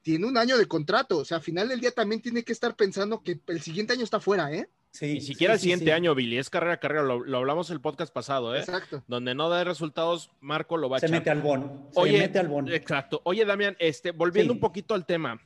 Tiene 0.09 0.27
un 0.27 0.39
año 0.39 0.57
de 0.57 0.65
contrato, 0.65 1.19
o 1.19 1.25
sea, 1.27 1.37
al 1.37 1.43
final 1.43 1.69
del 1.69 1.81
día 1.81 1.91
también 1.91 2.23
tiene 2.23 2.43
que 2.43 2.53
estar 2.53 2.75
pensando 2.77 3.23
que 3.23 3.39
el 3.47 3.61
siguiente 3.61 3.93
año 3.93 4.05
está 4.05 4.21
fuera, 4.21 4.51
¿eh? 4.51 4.71
Sí, 4.91 5.13
Ni 5.13 5.21
siquiera 5.21 5.53
sí, 5.53 5.57
el 5.57 5.61
siguiente 5.61 5.85
sí. 5.85 5.91
año, 5.91 6.15
Billy. 6.15 6.39
Es 6.39 6.49
carrera, 6.49 6.81
carrera. 6.81 7.03
Lo, 7.03 7.23
lo 7.23 7.37
hablamos 7.37 7.69
el 7.69 7.83
podcast 7.83 8.11
pasado, 8.11 8.57
¿eh? 8.57 8.61
Exacto. 8.61 9.05
Donde 9.07 9.35
no 9.35 9.51
da 9.51 9.63
resultados, 9.65 10.31
Marco 10.41 10.79
lo 10.79 10.89
va 10.89 10.97
a 10.97 11.01
Se 11.01 11.07
echar. 11.09 11.19
mete 11.19 11.29
al 11.29 11.43
bon. 11.43 11.89
Se 11.93 12.01
Oye, 12.01 12.19
mete 12.21 12.39
al 12.39 12.49
bon. 12.49 12.73
Exacto. 12.73 13.21
Oye, 13.25 13.45
Damián, 13.45 13.77
este, 13.81 14.13
volviendo 14.13 14.55
Sí. 14.55 14.57
un 14.57 14.61
poquito 14.61 14.95
al 14.95 15.05
tema 15.05 15.43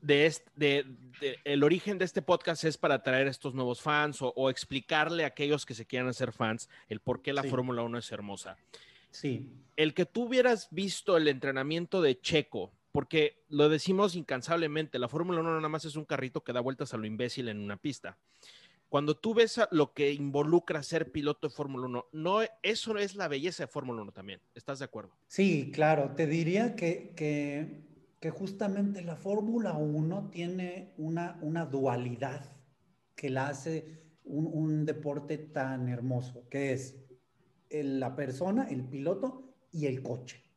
de, 0.00 0.26
este, 0.26 0.50
de, 0.56 0.84
de- 1.20 1.38
el 1.44 1.62
origen 1.62 1.98
de 1.98 2.04
este 2.04 2.20
podcast 2.20 2.64
es 2.64 2.76
para 2.78 3.04
traer 3.04 3.28
estos 3.28 3.54
nuevos 3.54 3.80
fans 3.80 4.20
o, 4.22 4.32
o 4.34 4.50
explicarle 4.50 5.22
a 5.22 5.28
aquellos 5.28 5.64
que 5.64 5.74
se 5.74 5.86
quieran 5.86 6.08
hacer 6.08 6.32
fans 6.32 6.68
el 6.88 6.98
por 6.98 7.22
qué 7.22 7.32
la 7.32 7.42
Sí. 7.42 7.48
Fórmula 7.48 7.82
1 7.82 7.98
es 7.98 8.10
hermosa. 8.10 8.56
Sí. 9.12 9.48
El 9.76 9.94
que 9.94 10.04
tú 10.04 10.24
hubieras 10.24 10.66
visto 10.72 11.16
el 11.16 11.28
entrenamiento 11.28 12.02
de 12.02 12.20
Checo, 12.20 12.72
porque 12.98 13.44
lo 13.48 13.68
decimos 13.68 14.16
incansablemente, 14.16 14.98
la 14.98 15.06
Fórmula 15.06 15.38
1 15.38 15.48
no 15.48 15.56
nada 15.58 15.68
más 15.68 15.84
es 15.84 15.94
un 15.94 16.04
carrito 16.04 16.42
que 16.42 16.52
da 16.52 16.58
vueltas 16.58 16.92
a 16.92 16.96
lo 16.96 17.06
imbécil 17.06 17.48
en 17.48 17.60
una 17.60 17.76
pista. 17.76 18.18
Cuando 18.88 19.16
tú 19.16 19.34
ves 19.34 19.60
lo 19.70 19.92
que 19.92 20.12
involucra 20.12 20.82
ser 20.82 21.12
piloto 21.12 21.46
de 21.46 21.54
Fórmula 21.54 21.86
1, 21.86 22.06
no, 22.10 22.40
eso 22.60 22.98
es 22.98 23.14
la 23.14 23.28
belleza 23.28 23.62
de 23.62 23.66
Fórmula 23.68 24.02
1 24.02 24.10
también. 24.10 24.40
¿Estás 24.52 24.80
de 24.80 24.86
acuerdo? 24.86 25.12
Sí, 25.28 25.70
claro, 25.72 26.16
te 26.16 26.26
diría 26.26 26.74
que, 26.74 27.12
que, 27.14 28.30
justamente 28.32 29.00
la 29.02 29.14
Fórmula 29.14 29.74
1 29.74 30.30
tiene 30.32 30.92
una, 30.96 31.38
una 31.40 31.66
dualidad 31.66 32.50
que 33.14 33.30
la 33.30 33.46
hace 33.46 34.02
un, 34.24 34.84
deporte 34.84 35.38
tan 35.38 35.88
hermoso, 35.88 36.48
que 36.50 36.72
es 36.72 36.96
la 37.70 38.16
persona, 38.16 38.66
el 38.68 38.82
piloto 38.82 39.54
y 39.70 39.86
el 39.86 40.02
coche. 40.02 40.47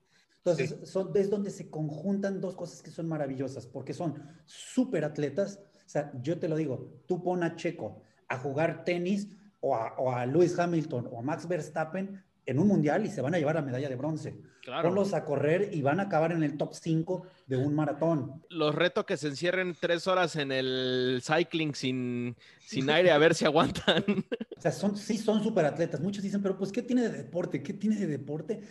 Entonces, 0.44 0.90
son, 0.90 1.12
es 1.16 1.30
donde 1.30 1.52
se 1.52 1.70
conjuntan 1.70 2.42
dos 2.42 2.56
cosas 2.56 2.82
que 2.82 2.90
son 2.90 3.08
maravillosas, 3.08 3.68
porque 3.68 3.94
son 3.94 4.16
súper 4.46 5.06
atletas. 5.06 5.60
O 5.86 5.90
sea, 5.90 6.12
yo 6.22 6.40
te 6.40 6.48
lo 6.48 6.56
digo, 6.56 7.02
tú 7.06 7.22
pon 7.22 7.44
a 7.44 7.56
Checo 7.56 8.02
a 8.28 8.38
jugar 8.40 8.84
tenis 8.84 9.30
o 9.60 9.76
a, 9.76 9.94
o 10.00 10.12
a 10.12 10.26
Lewis 10.26 10.58
Hamilton 10.58 11.10
o 11.12 11.20
a 11.20 11.22
Max 11.22 11.48
Verstappen 11.48 12.24
en 12.46 12.60
un 12.60 12.68
mundial 12.68 13.06
y 13.06 13.10
se 13.10 13.22
van 13.22 13.36
a 13.36 13.38
llevar 13.38 13.56
la 13.56 13.62
medalla 13.62 13.88
de 13.88 13.96
bronce. 13.96 14.36
Claro. 14.62 14.90
Ponlos 14.90 15.14
a 15.14 15.26
correr 15.26 15.70
y 15.74 15.82
van 15.82 16.00
a 16.00 16.04
acabar 16.04 16.32
en 16.32 16.44
el 16.44 16.58
top 16.58 16.74
5 16.74 17.28
de 17.48 17.58
un 17.58 17.74
maratón. 17.74 18.44
Los 18.50 18.76
reto 18.76 19.06
que 19.06 19.18
se 19.18 19.28
encierren 19.28 19.76
tres 19.80 20.08
horas 20.08 20.36
en 20.36 20.52
el 20.52 21.22
cycling 21.24 21.74
sin, 21.74 22.36
sin 22.60 22.90
aire 22.90 23.12
a 23.12 23.18
ver 23.18 23.36
si 23.36 23.46
aguantan. 23.46 24.04
O 24.58 24.62
sea, 24.62 24.72
son, 24.72 24.96
sí 24.96 25.18
son 25.18 25.42
súper 25.42 25.66
atletas. 25.66 26.00
Muchos 26.02 26.22
dicen, 26.22 26.40
pero 26.40 26.56
pues, 26.56 26.72
¿qué 26.72 26.84
tiene 26.84 27.02
de 27.02 27.10
deporte? 27.10 27.64
¿Qué 27.64 27.74
tiene 27.74 27.96
de 27.96 28.06
deporte? 28.06 28.62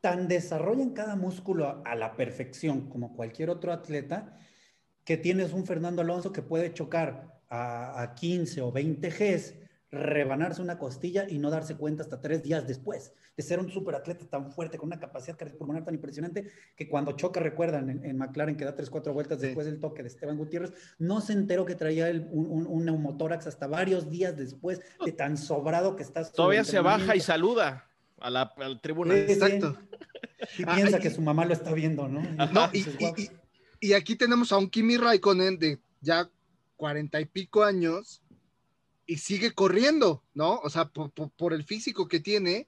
Tan 0.00 0.28
desarrollan 0.28 0.90
cada 0.90 1.14
músculo 1.14 1.66
a, 1.68 1.82
a 1.84 1.94
la 1.94 2.16
perfección 2.16 2.88
como 2.88 3.14
cualquier 3.14 3.50
otro 3.50 3.72
atleta, 3.72 4.38
que 5.04 5.16
tienes 5.16 5.52
un 5.52 5.66
Fernando 5.66 6.00
Alonso 6.02 6.32
que 6.32 6.42
puede 6.42 6.72
chocar 6.72 7.38
a, 7.48 8.00
a 8.00 8.14
15 8.14 8.62
o 8.62 8.72
20 8.72 9.10
Gs, 9.10 9.54
rebanarse 9.90 10.62
una 10.62 10.78
costilla 10.78 11.28
y 11.28 11.38
no 11.38 11.50
darse 11.50 11.76
cuenta 11.76 12.02
hasta 12.04 12.20
tres 12.20 12.42
días 12.44 12.66
después 12.66 13.12
de 13.36 13.42
ser 13.42 13.58
un 13.58 13.68
superatleta 13.70 14.24
tan 14.26 14.52
fuerte, 14.52 14.78
con 14.78 14.86
una 14.88 15.00
capacidad 15.00 15.36
cardiopulmonar 15.36 15.84
tan 15.84 15.94
impresionante, 15.94 16.48
que 16.76 16.88
cuando 16.88 17.12
choca, 17.12 17.40
recuerdan, 17.40 17.90
en, 17.90 18.04
en 18.04 18.16
McLaren, 18.16 18.56
que 18.56 18.64
da 18.64 18.74
tres, 18.76 18.88
cuatro 18.88 19.12
vueltas 19.12 19.40
Sí. 19.40 19.46
después 19.46 19.66
del 19.66 19.80
toque 19.80 20.02
de 20.02 20.08
Esteban 20.08 20.36
Gutiérrez, 20.36 20.72
no 20.98 21.20
se 21.20 21.32
enteró 21.32 21.64
que 21.66 21.74
traía 21.74 22.08
el- 22.08 22.28
un, 22.30 22.46
un- 22.46 22.66
un 22.66 22.84
neumotórax 22.84 23.46
hasta 23.48 23.66
varios 23.66 24.08
días 24.10 24.36
después 24.36 24.80
de 25.04 25.12
tan 25.12 25.36
sobrado 25.36 25.96
que 25.96 26.02
está. 26.04 26.24
su 26.24 26.32
Todavía 26.34 26.64
se 26.64 26.80
baja 26.80 27.16
y 27.16 27.20
saluda 27.20 27.86
a 28.20 28.30
la, 28.30 28.42
a 28.42 28.68
la 28.68 28.80
tribuna. 28.80 29.14
Sí, 29.14 29.24
sí. 29.26 29.32
Exacto. 29.32 29.76
Y 30.58 30.62
Ah, 30.66 30.74
piensa 30.76 30.98
que 30.98 31.10
su 31.10 31.20
mamá 31.20 31.44
lo 31.44 31.52
está 31.52 31.72
viendo, 31.72 32.08
¿no? 32.08 32.20
No, 32.52 32.68
y, 32.72 32.78
Dices, 32.78 32.94
y- 32.94 32.98
"Guau". 32.98 33.14
y- 33.18 33.30
y 33.88 33.92
aquí 33.94 34.16
tenemos 34.16 34.52
a 34.52 34.58
un 34.58 34.68
Kimi 34.68 34.96
Raikkonen 34.96 35.58
de 35.58 35.78
ya 36.00 36.28
cuarenta 36.76 37.20
y 37.20 37.26
pico 37.26 37.62
años 37.62 38.22
y 39.06 39.16
sigue 39.16 39.52
corriendo, 39.52 40.22
¿no? 40.34 40.56
O 40.60 40.70
sea, 40.70 40.86
por, 40.86 41.10
por- 41.10 41.30
por 41.30 41.52
el 41.52 41.64
físico 41.64 42.08
que 42.08 42.20
tiene. 42.20 42.66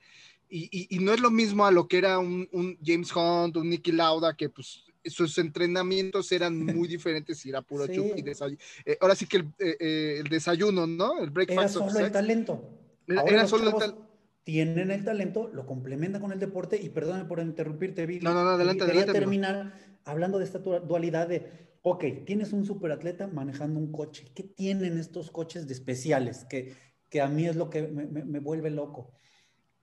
Y, 0.48 0.68
y- 0.70 0.96
y 0.96 0.98
no 0.98 1.14
es 1.14 1.20
lo 1.20 1.30
mismo 1.30 1.64
a 1.64 1.70
lo 1.70 1.88
que 1.88 1.96
era 1.98 2.18
un, 2.18 2.46
un 2.52 2.78
James 2.84 3.10
Hunt, 3.14 3.56
un 3.56 3.70
Nicky 3.70 3.92
Lauda, 3.92 4.36
que 4.36 4.50
pues 4.50 4.84
sus 5.04 5.36
entrenamientos 5.38 6.30
eran 6.30 6.62
muy 6.64 6.86
diferentes 6.88 7.44
y 7.46 7.48
era 7.48 7.62
puro 7.62 7.86
Sí. 7.86 7.94
chup 7.94 8.12
y 8.18 8.22
desayuno. 8.22 8.58
ahora 9.00 9.14
sí 9.14 9.26
que 9.26 9.38
el, 9.38 9.44
eh, 9.58 9.76
eh, 9.80 10.16
el 10.20 10.28
desayuno, 10.28 10.86
¿no? 10.86 11.16
El 11.18 11.22
Era 11.24 11.30
breakfast 11.32 11.76
of 11.76 11.90
solo 11.92 12.04
el 12.06 12.12
talento. 12.12 12.68
Era- 13.08 13.22
era 13.22 13.46
solo 13.48 13.64
el 13.64 13.68
chavos 13.70 13.84
tal- 13.84 14.08
Tienen 14.44 14.90
el 14.90 15.04
talento, 15.04 15.48
lo 15.48 15.66
complementan 15.66 16.20
con 16.20 16.32
el 16.32 16.38
deporte 16.40 16.80
y 16.80 16.88
perdóname 16.88 17.26
por 17.26 17.38
interrumpirte, 17.40 18.06
Billy. 18.06 18.24
No, 18.24 18.34
no, 18.34 18.42
no, 18.42 18.50
adelante, 18.50 18.84
Quería 18.84 19.02
adelante, 19.02 19.18
amigo. 19.18 19.30
terminar 19.30 19.72
hablando 20.04 20.38
de 20.38 20.44
esta 20.44 20.58
du- 20.58 20.80
dualidad 20.80 21.28
de, 21.28 21.46
ok, 21.82 22.04
tienes 22.26 22.52
un 22.52 22.64
superatleta 22.64 23.28
manejando 23.28 23.78
un 23.78 23.92
coche. 23.92 24.32
¿Qué 24.34 24.42
tienen 24.42 24.98
estos 24.98 25.30
coches 25.30 25.68
de 25.68 25.74
especiales? 25.74 26.44
Que, 26.44 26.74
que 27.08 27.20
a 27.20 27.28
mí 27.28 27.46
es 27.46 27.54
lo 27.56 27.70
que 27.70 27.82
me, 27.86 28.06
me- 28.06 28.24
me 28.24 28.40
vuelve 28.40 28.70
loco. 28.70 29.12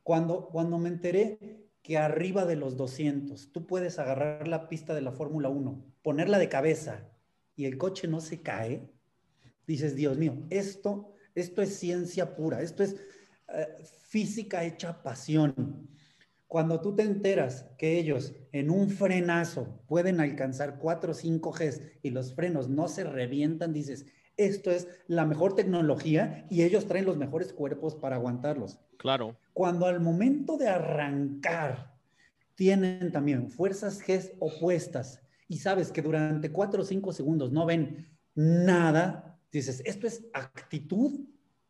Cuando, 0.03 0.47
cuando 0.49 0.77
me 0.77 0.89
enteré 0.89 1.67
que 1.81 1.97
arriba 1.97 2.45
de 2.45 2.55
los 2.57 2.75
200 2.75 3.51
tú 3.53 3.65
puedes 3.65 3.97
agarrar 3.99 4.47
la 4.47 4.67
pista 4.67 4.93
de 4.93 5.01
la 5.01 5.11
Fórmula 5.13 5.47
1, 5.49 5.85
ponerla 6.01 6.37
de 6.37 6.49
cabeza 6.49 7.09
y 7.55 7.65
el 7.65 7.77
coche 7.77 8.07
no 8.09 8.19
se 8.19 8.41
cae, 8.41 8.89
dices, 9.67 9.95
Dios 9.95 10.17
mío, 10.17 10.35
esto, 10.49 11.13
esto 11.35 11.61
es 11.61 11.75
ciencia 11.77 12.35
pura, 12.35 12.61
esto 12.61 12.83
es 12.83 12.97
eh, 13.53 13.67
física 13.83 14.63
hecha 14.63 15.01
pasión. 15.01 15.87
Cuando 16.47 16.81
tú 16.81 16.95
te 16.95 17.03
enteras 17.03 17.67
que 17.77 17.99
ellos 17.99 18.33
en 18.51 18.71
un 18.71 18.89
frenazo 18.89 19.81
pueden 19.87 20.19
alcanzar 20.19 20.79
4 20.79 21.11
o 21.11 21.13
5 21.13 21.51
Gs 21.51 21.81
y 22.01 22.09
los 22.09 22.33
frenos 22.33 22.69
no 22.69 22.87
se 22.87 23.03
revientan, 23.03 23.71
dices, 23.71 24.07
esto 24.35 24.71
es 24.71 24.87
la 25.07 25.25
mejor 25.25 25.53
tecnología 25.53 26.47
y 26.49 26.63
ellos 26.63 26.87
traen 26.87 27.05
los 27.05 27.17
mejores 27.17 27.53
cuerpos 27.53 27.95
para 27.95 28.15
aguantarlos. 28.15 28.79
Claro. 28.97 29.37
Cuando 29.53 29.85
al 29.85 29.99
momento 29.99 30.57
de 30.57 30.69
arrancar 30.69 31.93
tienen 32.55 33.11
también 33.11 33.51
fuerzas 33.51 34.01
G 34.01 34.33
opuestas 34.39 35.21
y 35.47 35.59
sabes 35.59 35.91
que 35.91 36.01
durante 36.01 36.51
4 36.51 36.81
o 36.81 36.85
5 36.85 37.13
segundos 37.13 37.51
no 37.51 37.65
ven 37.65 38.07
nada, 38.33 39.39
dices, 39.51 39.81
esto 39.85 40.07
es 40.07 40.25
actitud 40.33 41.27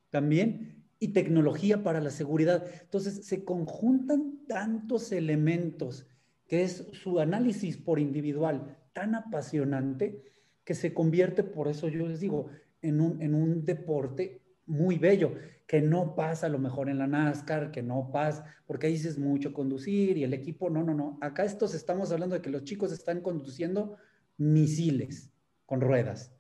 también 0.10 0.79
y 1.00 1.10
tecnología 1.10 1.84
para 1.84 2.02
la 2.02 2.12
seguridad. 2.12 2.66
Entonces 2.82 3.26
se 3.26 3.44
conjuntan 3.44 4.46
tantos 4.48 5.12
elementos 5.12 6.08
que 6.48 6.64
es 6.64 6.88
su 6.92 7.20
análisis 7.20 7.78
por 7.78 8.00
individual 8.00 8.78
tan 8.94 9.16
apasionante 9.16 10.24
que 10.64 10.74
se 10.76 10.94
convierte, 10.94 11.44
por 11.44 11.68
eso 11.68 11.88
yo 11.88 12.08
les 12.08 12.20
digo, 12.20 12.48
en 12.82 13.02
un, 13.02 13.22
en 13.22 13.34
un 13.34 13.66
deporte 13.66 14.42
muy 14.66 14.98
bello, 14.98 15.34
que 15.66 15.82
no 15.82 16.16
pasa 16.16 16.48
a 16.48 16.50
lo 16.50 16.60
mejor 16.60 16.90
en 16.90 16.98
la 16.98 17.08
NASCAR, 17.08 17.72
que 17.72 17.84
no 17.84 18.10
pasa, 18.12 18.46
porque 18.66 18.88
ahí 18.88 18.94
dices 18.94 19.18
mucho 19.18 19.54
conducir 19.54 20.18
y 20.18 20.24
el 20.24 20.34
equipo, 20.34 20.70
no, 20.70 20.84
no, 20.84 20.94
no. 20.94 21.18
Acá 21.22 21.44
estos 21.44 21.76
estamos 21.76 22.12
hablando 22.12 22.36
de 22.36 22.42
que 22.42 22.50
los 22.50 22.64
chicos 22.64 22.92
están 22.92 23.22
conduciendo 23.22 23.98
misiles 24.38 25.32
con 25.66 25.82
ruedas. 25.82 26.34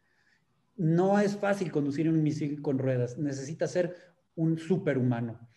No 0.77 1.19
es 1.19 1.35
fácil 1.37 1.71
conducir 1.71 2.09
un 2.09 2.23
misil 2.23 2.61
con 2.61 2.79
ruedas, 2.79 3.17
necesita 3.17 3.67
ser 3.67 3.95
un 4.35 4.57
superhumano. 4.57 5.49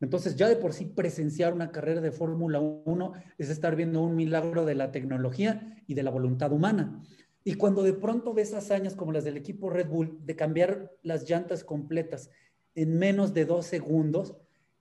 Entonces, 0.00 0.36
ya 0.36 0.48
de 0.48 0.56
por 0.56 0.72
sí 0.72 0.84
presenciar 0.84 1.54
una 1.54 1.72
carrera 1.72 2.00
de 2.00 2.12
Fórmula 2.12 2.60
1 2.60 3.12
es 3.38 3.48
estar 3.48 3.76
viendo 3.76 4.02
un 4.02 4.14
milagro 4.14 4.64
de 4.66 4.74
la 4.74 4.92
tecnología 4.92 5.82
y 5.86 5.94
de 5.94 6.02
la 6.02 6.10
voluntad 6.10 6.52
humana. 6.52 7.02
Y 7.44 7.54
cuando 7.54 7.82
de 7.82 7.94
pronto 7.94 8.34
ves 8.34 8.52
hazañas 8.52 8.94
como 8.94 9.12
las 9.12 9.24
del 9.24 9.36
equipo 9.36 9.70
Red 9.70 9.88
Bull 9.88 10.18
de 10.24 10.36
cambiar 10.36 10.92
las 11.02 11.28
llantas 11.28 11.64
completas 11.64 12.30
en 12.74 12.98
menos 12.98 13.32
de 13.32 13.46
dos 13.46 13.66
segundos, 13.66 14.36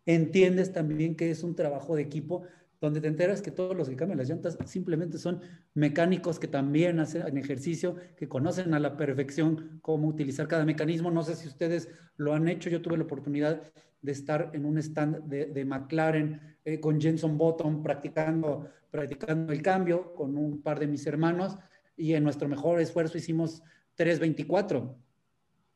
entiendes 0.06 0.74
también 0.74 1.16
que 1.16 1.32
es 1.32 1.44
un 1.44 1.56
trabajo 1.56 1.96
de 1.96 2.02
equipo 2.02 2.44
donde 2.82 3.02
te 3.02 3.08
enteras 3.08 3.42
que 3.42 3.52
todos 3.52 3.76
los 3.76 3.90
que 3.90 3.96
cambian 3.96 4.20
las 4.20 4.30
llantas 4.30 4.58
simplemente 4.66 5.18
son 5.18 5.42
mecánicos 5.74 6.40
que 6.40 6.48
también 6.48 7.00
hacen 7.00 7.38
ejercicio, 7.38 7.96
que 8.16 8.28
conocen 8.28 8.74
a 8.74 8.80
la 8.80 8.98
perfección 8.98 9.80
cómo 9.82 10.08
utilizar 10.08 10.48
cada 10.48 10.66
mecanismo. 10.66 11.12
No 11.12 11.24
sé 11.24 11.36
si 11.36 11.48
ustedes 11.48 11.90
lo 12.18 12.34
han 12.34 12.48
hecho, 12.48 12.70
yo 12.70 12.82
tuve 12.82 12.98
la 12.98 13.04
oportunidad 13.04 13.62
de 14.02 14.12
estar 14.12 14.52
en 14.54 14.66
un 14.66 14.78
stand 14.78 15.24
de, 15.26 15.66
McLaren 15.66 16.58
eh, 16.64 16.80
con 16.80 17.02
Jenson 17.02 17.38
Button 17.38 17.82
practicando, 17.82 18.70
practicando 18.92 19.52
el 19.52 19.62
cambio 19.62 20.14
con 20.14 20.38
un 20.38 20.62
par 20.62 20.80
de 20.80 20.88
mis 20.88 21.08
hermanos 21.08 21.58
y 21.98 22.14
en 22.14 22.24
nuestro 22.24 22.48
mejor 22.48 22.80
esfuerzo 22.80 23.18
hicimos 23.18 23.64
324 23.96 25.05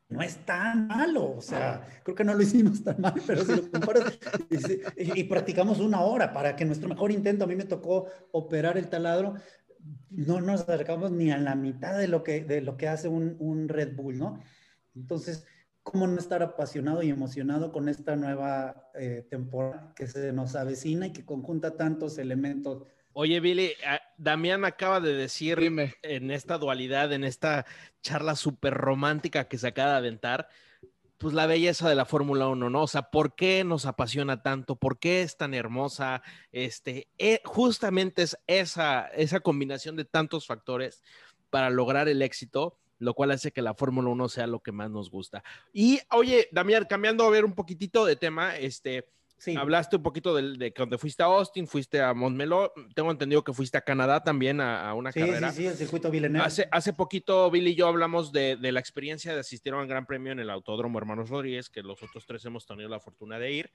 no 0.10 0.24
es 0.24 0.38
tan 0.44 0.88
malo, 0.88 1.36
o 1.38 1.42
sea, 1.42 1.86
creo 2.04 2.16
que 2.16 2.24
no 2.24 2.34
lo 2.34 2.42
hicimos 2.42 2.84
tan 2.84 3.00
mal, 3.00 3.14
pero 3.28 3.46
si 3.46 3.56
lo 3.56 3.72
comparas, 3.72 4.20
y, 4.98 5.24
practicamos 5.26 5.80
una 5.80 6.02
hora 6.02 6.34
para 6.34 6.56
que 6.56 6.66
nuestro 6.66 6.90
mejor 6.90 7.12
intento, 7.12 7.44
a 7.44 7.48
mí 7.48 7.56
me 7.56 7.66
tocó 7.66 8.08
operar 8.32 8.78
el 8.78 8.90
taladro, 8.90 9.36
no 10.10 10.42
nos 10.42 10.62
acercamos 10.62 11.12
ni 11.12 11.32
a 11.32 11.38
la 11.38 11.56
mitad 11.56 11.98
de 11.98 12.08
lo 12.08 12.24
que, 12.24 12.44
de 12.44 12.62
lo 12.62 12.76
que 12.76 12.88
hace 12.88 13.08
un, 13.08 13.36
un 13.40 13.70
Red 13.70 13.96
Bull, 13.96 14.18
¿no? 14.18 14.40
Entonces, 14.96 15.46
¿cómo 15.84 16.08
no 16.08 16.20
estar 16.20 16.42
apasionado 16.42 17.04
y 17.04 17.10
emocionado 17.10 17.72
con 17.72 17.88
esta 17.88 18.16
nueva 18.16 18.90
eh, 18.96 19.26
temporada 19.30 19.94
que 19.96 20.08
se 20.08 20.34
nos 20.34 20.56
avecina 20.56 21.08
y 21.08 21.14
que 21.14 21.24
conjunta 21.24 21.78
tantos 21.78 22.18
elementos 22.18 22.84
Oye, 23.22 23.42
Billy, 23.42 23.74
ah, 23.86 24.00
Damián 24.16 24.64
acaba 24.64 25.02
de 25.02 25.14
decir 25.14 25.60
en 26.04 26.32
esta 26.32 26.58
dualidad, 26.58 27.12
en 27.12 27.26
esta 27.26 27.66
charla 28.02 28.38
súper 28.38 28.74
romántica 28.74 29.50
que 29.50 29.58
se 29.58 29.68
acaba 29.68 29.92
de 29.92 29.98
aventar, 29.98 30.48
pues 31.18 31.34
la 31.34 31.46
belleza 31.46 31.90
de 31.90 31.96
la 31.96 32.06
Fórmula 32.06 32.48
1, 32.48 32.70
¿no? 32.70 32.84
O 32.84 32.88
sea, 32.88 33.12
¿por 33.12 33.36
qué 33.36 33.66
nos 33.66 33.86
apasiona 33.86 34.42
tanto? 34.42 34.78
¿Por 34.78 35.00
qué 35.00 35.22
es 35.22 35.36
tan 35.36 35.54
hermosa? 35.54 36.24
Este, 36.54 37.10
eh, 37.18 37.42
justamente 37.44 38.22
es 38.22 38.38
esa, 38.48 39.08
esa 39.08 39.42
combinación 39.42 39.98
de 39.98 40.06
tantos 40.06 40.48
factores 40.48 41.04
para 41.50 41.70
lograr 41.70 42.08
el 42.08 42.22
éxito, 42.22 42.80
lo 43.00 43.14
cual 43.16 43.32
hace 43.32 43.52
que 43.52 43.62
la 43.62 43.74
Fórmula 43.74 44.08
1 44.08 44.30
sea 44.30 44.48
lo 44.48 44.62
que 44.62 44.72
más 44.72 44.92
nos 44.92 45.12
gusta. 45.12 45.44
Y, 45.74 46.00
oye, 46.12 46.48
Damián, 46.54 46.86
cambiando 46.90 47.26
a 47.26 47.30
ver 47.30 47.44
un 47.44 47.54
poquitito 47.54 48.06
de 48.06 48.16
tema, 48.16 48.56
este, 48.56 49.10
Hablaste 49.58 49.96
un 49.96 50.04
poquito 50.04 50.36
de, 50.36 50.58
de 50.58 50.74
cuando 50.74 50.98
fuiste 50.98 51.24
a 51.24 51.28
Austin, 51.28 51.68
fuiste 51.68 52.02
a 52.02 52.14
Montmeló. 52.14 52.74
Tengo 52.94 53.12
entendido 53.12 53.44
que 53.44 53.54
fuiste 53.54 53.78
a 53.78 53.82
Canadá 53.82 54.24
también 54.24 54.62
a, 54.62 54.94
una 54.94 55.12
carrera. 55.12 55.52
Sí, 55.52 55.58
sí, 55.58 55.68
el 55.68 55.76
circuito 55.76 56.12
Villeneuve. 56.12 56.46
Hace, 56.46 56.68
hace 56.72 56.94
poquito 56.94 57.50
Billy 57.50 57.72
y 57.72 57.76
yo 57.76 57.88
hablamos 57.88 58.32
de, 58.32 58.58
de, 58.58 58.72
la 58.72 58.80
experiencia 58.80 59.34
de 59.34 59.40
asistir 59.40 59.74
a 59.74 59.78
un 59.78 59.88
gran 59.88 60.06
premio 60.06 60.32
en 60.32 60.40
el 60.40 60.50
Autódromo 60.50 60.98
Hermanos 60.98 61.30
Rodríguez, 61.30 61.70
que 61.70 61.84
los 61.84 62.02
otros 62.04 62.26
tres 62.26 62.44
hemos 62.46 62.66
tenido 62.66 62.90
la 62.90 63.00
fortuna 63.00 63.40
de 63.40 63.52
ir. 63.52 63.72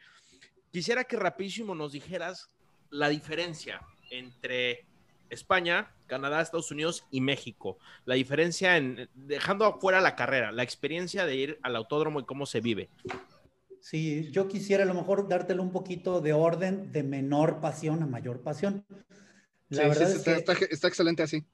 Quisiera 0.72 1.04
que 1.04 1.16
rapidísimo 1.16 1.74
nos 1.74 1.92
dijeras 1.92 2.50
la 2.90 3.08
diferencia 3.08 3.80
entre 4.10 4.84
España, 5.30 5.90
Canadá, 6.06 6.40
Estados 6.40 6.70
Unidos 6.70 7.04
y 7.10 7.20
México. 7.20 7.78
La 8.04 8.14
diferencia 8.14 8.76
en, 8.76 9.08
dejando 9.14 9.64
afuera 9.66 10.00
la 10.00 10.16
carrera, 10.16 10.52
la 10.52 10.62
experiencia 10.62 11.26
de 11.26 11.36
ir 11.36 11.58
al 11.62 11.76
autódromo 11.76 12.20
y 12.20 12.24
cómo 12.24 12.46
se 12.46 12.60
vive. 12.60 12.88
Sí, 13.84 14.30
yo 14.30 14.48
quisiera 14.48 14.84
a 14.84 14.86
lo 14.86 14.94
mejor 14.94 15.28
dártelo 15.28 15.62
un 15.62 15.70
poquito 15.70 16.22
de 16.22 16.32
orden 16.32 16.90
de 16.90 17.02
menor 17.02 17.60
pasión 17.60 18.02
a 18.02 18.06
mayor 18.06 18.40
pasión. 18.40 18.86
La 19.68 19.86
verdad 19.86 20.10
es 20.10 20.26
está, 20.26 20.54
que 20.54 20.64
está, 20.70 20.88
excelente 20.88 21.22
así. 21.22 21.44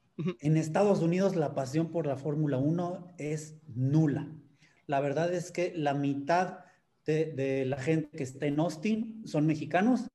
En 0.41 0.57
Estados 0.57 1.01
Unidos 1.01 1.35
la 1.35 1.57
pasión 1.57 1.91
por 1.91 2.07
la 2.07 2.17
Fórmula 2.17 2.59
1 2.59 3.15
es 3.19 3.57
nula. 3.75 4.29
La 4.87 5.01
verdad 5.01 5.35
es 5.35 5.51
que 5.51 5.73
la 5.75 5.93
mitad 5.93 6.61
de, 7.05 7.33
de, 7.33 7.65
la 7.65 7.79
gente 7.79 8.17
que 8.17 8.23
está 8.23 8.47
en 8.47 8.61
Austin 8.61 9.23
son 9.27 9.45
mexicanos 9.45 10.07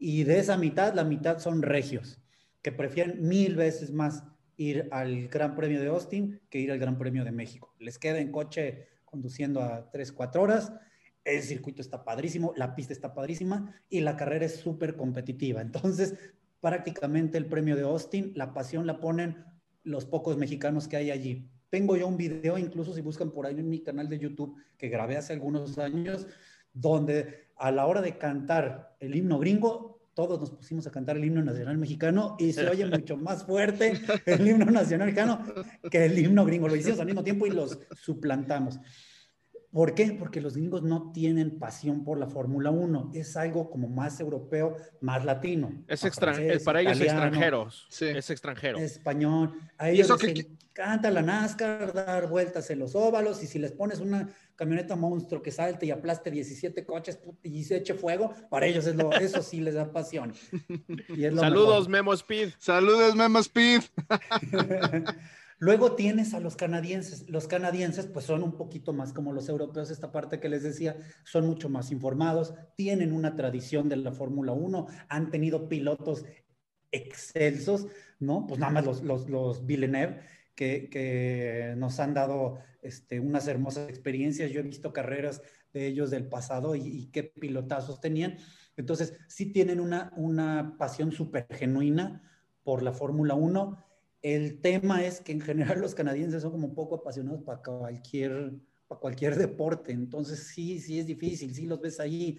y 0.00 0.24
de 0.24 0.38
esa 0.38 0.56
mitad, 0.56 0.94
la 0.94 1.04
mitad 1.04 1.40
son 1.40 1.60
regios, 1.60 2.22
que 2.62 2.72
prefieren 2.72 3.20
mil 3.20 3.54
veces 3.54 3.92
más 3.92 4.24
ir 4.56 4.88
al 4.92 5.28
Gran 5.28 5.56
Premio 5.56 5.78
de 5.82 5.88
Austin 5.88 6.40
que 6.48 6.58
ir 6.58 6.72
al 6.72 6.78
Gran 6.78 6.96
Premio 6.96 7.22
de 7.22 7.32
México. 7.32 7.74
Les 7.80 7.98
queda 7.98 8.18
en 8.18 8.32
coche 8.32 8.88
conduciendo 9.04 9.60
a 9.60 9.90
3, 9.90 10.10
4 10.10 10.40
horas 10.40 10.72
el 11.24 11.42
circuito 11.42 11.82
está 11.82 12.04
padrísimo, 12.04 12.52
la 12.56 12.74
pista 12.74 12.92
está 12.92 13.14
padrísima 13.14 13.74
y 13.88 14.00
la 14.00 14.16
carrera 14.16 14.46
es 14.46 14.56
súper 14.56 14.96
competitiva. 14.96 15.60
Entonces, 15.60 16.14
prácticamente 16.60 17.38
el 17.38 17.46
premio 17.46 17.76
de 17.76 17.82
Austin, 17.82 18.32
la 18.34 18.52
pasión 18.54 18.86
la 18.86 19.00
ponen 19.00 19.44
los 19.82 20.04
pocos 20.04 20.36
mexicanos 20.36 20.88
que 20.88 20.96
hay 20.96 21.10
allí. 21.10 21.50
Tengo 21.70 21.96
yo 21.96 22.06
un 22.06 22.16
video, 22.16 22.56
incluso 22.58 22.94
si 22.94 23.00
buscan 23.00 23.30
por 23.30 23.46
ahí 23.46 23.58
en 23.58 23.68
mi 23.68 23.82
canal 23.82 24.08
de 24.08 24.18
YouTube, 24.18 24.56
que 24.76 24.88
grabé 24.88 25.16
hace 25.16 25.32
algunos 25.32 25.78
años, 25.78 26.26
donde 26.72 27.48
a 27.56 27.70
la 27.70 27.86
hora 27.86 28.00
de 28.00 28.16
cantar 28.16 28.96
el 29.00 29.14
himno 29.14 29.38
gringo, 29.38 29.94
todos 30.14 30.38
nos 30.38 30.50
pusimos 30.50 30.86
a 30.86 30.92
cantar 30.92 31.16
el 31.16 31.24
himno 31.24 31.42
nacional 31.42 31.76
mexicano 31.76 32.36
y 32.38 32.52
se 32.52 32.68
oye 32.68 32.86
mucho 32.86 33.16
más 33.16 33.44
fuerte 33.44 34.00
el 34.26 34.46
himno 34.46 34.66
nacional 34.66 35.08
mexicano 35.08 35.44
que 35.90 36.04
el 36.04 36.18
himno 36.18 36.44
gringo. 36.44 36.68
Lo 36.68 36.76
hicimos 36.76 37.00
al 37.00 37.06
mismo 37.06 37.24
tiempo 37.24 37.46
y 37.46 37.50
los 37.50 37.78
suplantamos. 38.00 38.78
¿Por 39.74 39.92
qué? 39.92 40.12
Porque 40.16 40.40
los 40.40 40.54
gringos 40.54 40.84
no 40.84 41.10
tienen 41.10 41.58
pasión 41.58 42.04
por 42.04 42.16
la 42.16 42.28
Fórmula 42.28 42.70
1. 42.70 43.10
Es 43.12 43.36
algo 43.36 43.68
como 43.70 43.88
más 43.88 44.20
europeo, 44.20 44.76
más 45.00 45.24
latino. 45.24 45.82
Es 45.88 46.04
extranjero, 46.04 46.62
para 46.62 46.80
ellos 46.80 47.00
extranjeros. 47.00 47.86
Sí. 47.90 48.04
Es 48.04 48.30
extranjero. 48.30 48.78
Español. 48.78 49.52
A 49.76 49.90
ellos 49.90 50.22
les 50.22 50.46
encanta 50.46 51.10
la 51.10 51.22
NASCAR, 51.22 51.92
dar 51.92 52.28
vueltas 52.28 52.70
en 52.70 52.78
los 52.78 52.94
óvalos 52.94 53.42
y 53.42 53.48
si 53.48 53.58
les 53.58 53.72
pones 53.72 53.98
una 53.98 54.28
camioneta 54.54 54.94
monstruo 54.94 55.42
que 55.42 55.50
salte 55.50 55.86
y 55.86 55.90
aplaste 55.90 56.30
17 56.30 56.86
coches 56.86 57.18
y 57.42 57.64
se 57.64 57.78
eche 57.78 57.94
fuego, 57.94 58.32
para 58.48 58.66
ellos 58.66 58.86
es 58.86 58.94
lo, 58.94 59.10
eso 59.12 59.42
sí 59.42 59.58
les 59.60 59.74
da 59.74 59.90
pasión. 59.90 60.34
Saludos, 61.36 61.88
Memo 61.88 62.12
Speed. 62.14 62.50
Saludos, 62.58 63.16
Memo 63.16 63.40
Speed. 63.40 63.82
Luego 65.58 65.94
tienes 65.94 66.34
a 66.34 66.40
los 66.40 66.56
canadienses. 66.56 67.28
Los 67.28 67.46
canadienses 67.46 68.06
pues 68.06 68.24
son 68.26 68.42
un 68.42 68.56
poquito 68.56 68.92
más 68.92 69.12
como 69.12 69.32
los 69.32 69.48
europeos, 69.48 69.90
esta 69.90 70.12
parte 70.12 70.40
que 70.40 70.48
les 70.48 70.62
decía, 70.62 70.96
son 71.24 71.46
mucho 71.46 71.68
más 71.68 71.90
informados, 71.90 72.54
tienen 72.76 73.12
una 73.12 73.36
tradición 73.36 73.88
de 73.88 73.96
la 73.96 74.12
Fórmula 74.12 74.52
1, 74.52 74.86
han 75.08 75.30
tenido 75.30 75.68
pilotos 75.68 76.24
excelsos, 76.90 77.88
¿no? 78.20 78.46
Pues 78.46 78.60
nada 78.60 78.72
más 78.72 78.84
los, 78.84 79.02
los, 79.02 79.28
los 79.28 79.66
Villeneuve, 79.66 80.20
que, 80.54 80.88
que, 80.88 81.74
nos 81.76 81.98
han 81.98 82.14
dado 82.14 82.58
este, 82.82 83.18
unas 83.18 83.48
hermosas 83.48 83.88
experiencias. 83.88 84.50
Yo 84.50 84.60
he 84.60 84.64
visto 84.64 84.92
carreras 84.92 85.42
de 85.72 85.86
ellos 85.86 86.10
del 86.10 86.28
pasado 86.28 86.76
y, 86.76 87.10
qué 87.12 87.24
pilotazos 87.24 88.00
tenían. 88.00 88.38
Entonces, 88.76 89.14
sí 89.28 89.46
tienen 89.52 89.80
una, 89.80 90.12
una 90.16 90.76
pasión 90.78 91.10
súper 91.10 91.46
genuina 91.50 92.22
por 92.62 92.82
la 92.82 92.92
Fórmula 92.92 93.34
1 93.34 93.84
el 94.24 94.62
tema 94.62 95.04
es 95.04 95.20
que 95.20 95.32
en 95.32 95.42
general 95.42 95.82
los 95.82 95.94
canadienses 95.94 96.40
son 96.40 96.52
como 96.52 96.74
poco 96.74 96.94
apasionados 96.94 97.42
para 97.42 97.60
cualquier, 97.60 98.54
para 98.88 98.98
cualquier 98.98 99.36
deporte. 99.36 99.92
Entonces 99.92 100.46
sí, 100.46 100.80
sí 100.80 100.98
es 100.98 101.06
difícil, 101.06 101.54
sí 101.54 101.66
los 101.66 101.78
ves 101.78 102.00
ahí, 102.00 102.38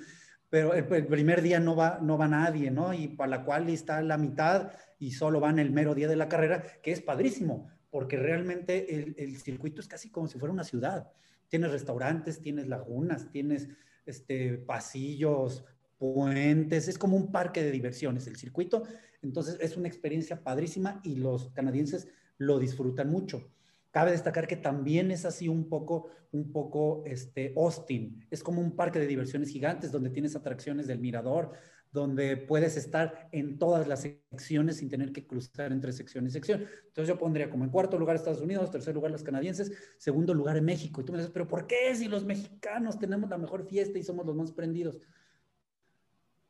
pero 0.50 0.74
el, 0.74 1.06
primer 1.06 1.44
día 1.44 1.60
no 1.60 1.76
va, 1.76 2.00
no 2.02 2.18
va 2.18 2.28
nadie, 2.28 2.72
¿no? 2.72 2.92
Y 2.92 3.10
para 3.10 3.30
la 3.30 3.46
cual 3.46 3.70
está 3.70 4.02
la 4.02 4.18
mitad 4.18 4.72
y 4.98 5.12
solo 5.12 5.40
van 5.40 5.60
el 5.60 5.72
mero 5.72 5.94
día 5.94 6.08
de 6.08 6.16
la 6.16 6.28
carrera, 6.28 6.64
que 6.82 6.92
es 6.92 7.02
padrísimo, 7.02 7.70
porque 7.92 8.18
realmente 8.18 8.96
el, 8.96 9.14
el 9.20 9.38
circuito 9.38 9.80
es 9.80 9.88
casi 9.88 10.10
como 10.10 10.28
si 10.28 10.40
fuera 10.40 10.52
una 10.54 10.64
ciudad. 10.64 11.12
Tienes 11.50 11.72
restaurantes, 11.72 12.42
tienes 12.42 12.68
lagunas, 12.68 13.30
tienes 13.30 13.70
este, 14.08 14.58
pasillos, 14.58 15.64
puentes, 16.00 16.88
es 16.88 16.98
como 16.98 17.16
un 17.16 17.32
parque 17.32 17.64
de 17.64 17.72
diversiones 17.72 18.28
el 18.28 18.38
circuito. 18.38 18.84
Entonces 19.26 19.58
es 19.60 19.76
una 19.78 19.88
experiencia 19.88 20.44
padrísima 20.44 21.02
y 21.04 21.16
los 21.16 21.50
canadienses 21.50 22.08
lo 22.38 22.60
disfrutan 22.60 23.10
mucho. 23.10 23.50
Cabe 23.92 24.12
destacar 24.12 24.48
que 24.48 24.58
también 24.58 25.10
es 25.10 25.26
así 25.26 25.48
un 25.48 25.70
poco, 25.70 26.10
un 26.32 26.52
poco 26.52 27.04
este 27.06 27.54
Austin. 27.56 28.26
Es 28.30 28.44
como 28.44 28.62
un 28.62 28.76
parque 28.76 29.00
de 29.00 29.08
diversiones 29.08 29.50
gigantes 29.50 29.92
donde 29.92 30.10
tienes 30.10 30.36
atracciones 30.36 30.88
del 30.88 31.00
mirador, 31.00 31.54
donde 31.94 32.36
puedes 32.36 32.76
estar 32.76 33.30
en 33.32 33.58
todas 33.58 33.88
las 33.88 34.02
secciones 34.02 34.78
sin 34.78 34.90
tener 34.90 35.14
que 35.14 35.26
cruzar 35.26 35.72
entre 35.72 35.94
sección 35.94 36.28
y 36.28 36.30
sección. 36.30 36.66
Entonces 36.88 37.08
yo 37.08 37.18
pondría 37.18 37.50
como 37.50 37.64
en 37.64 37.70
cuarto 37.70 37.98
lugar 37.98 38.18
Estados 38.18 38.42
Unidos, 38.42 38.70
tercer 38.70 38.94
lugar 38.94 39.12
los 39.12 39.24
canadienses, 39.24 39.72
segundo 39.98 40.34
lugar 40.34 40.62
México. 40.62 41.00
Y 41.00 41.06
tú 41.06 41.14
me 41.14 41.20
dices, 41.20 41.32
pero 41.34 41.48
¿por 41.48 41.66
qué 41.66 41.96
si 41.96 42.10
los 42.10 42.26
mexicanos 42.26 43.00
tenemos 43.00 43.30
la 43.30 43.38
mejor 43.38 43.66
fiesta 43.66 43.98
y 43.98 44.04
somos 44.04 44.26
los 44.26 44.36
más 44.36 44.52
prendidos? 44.52 45.00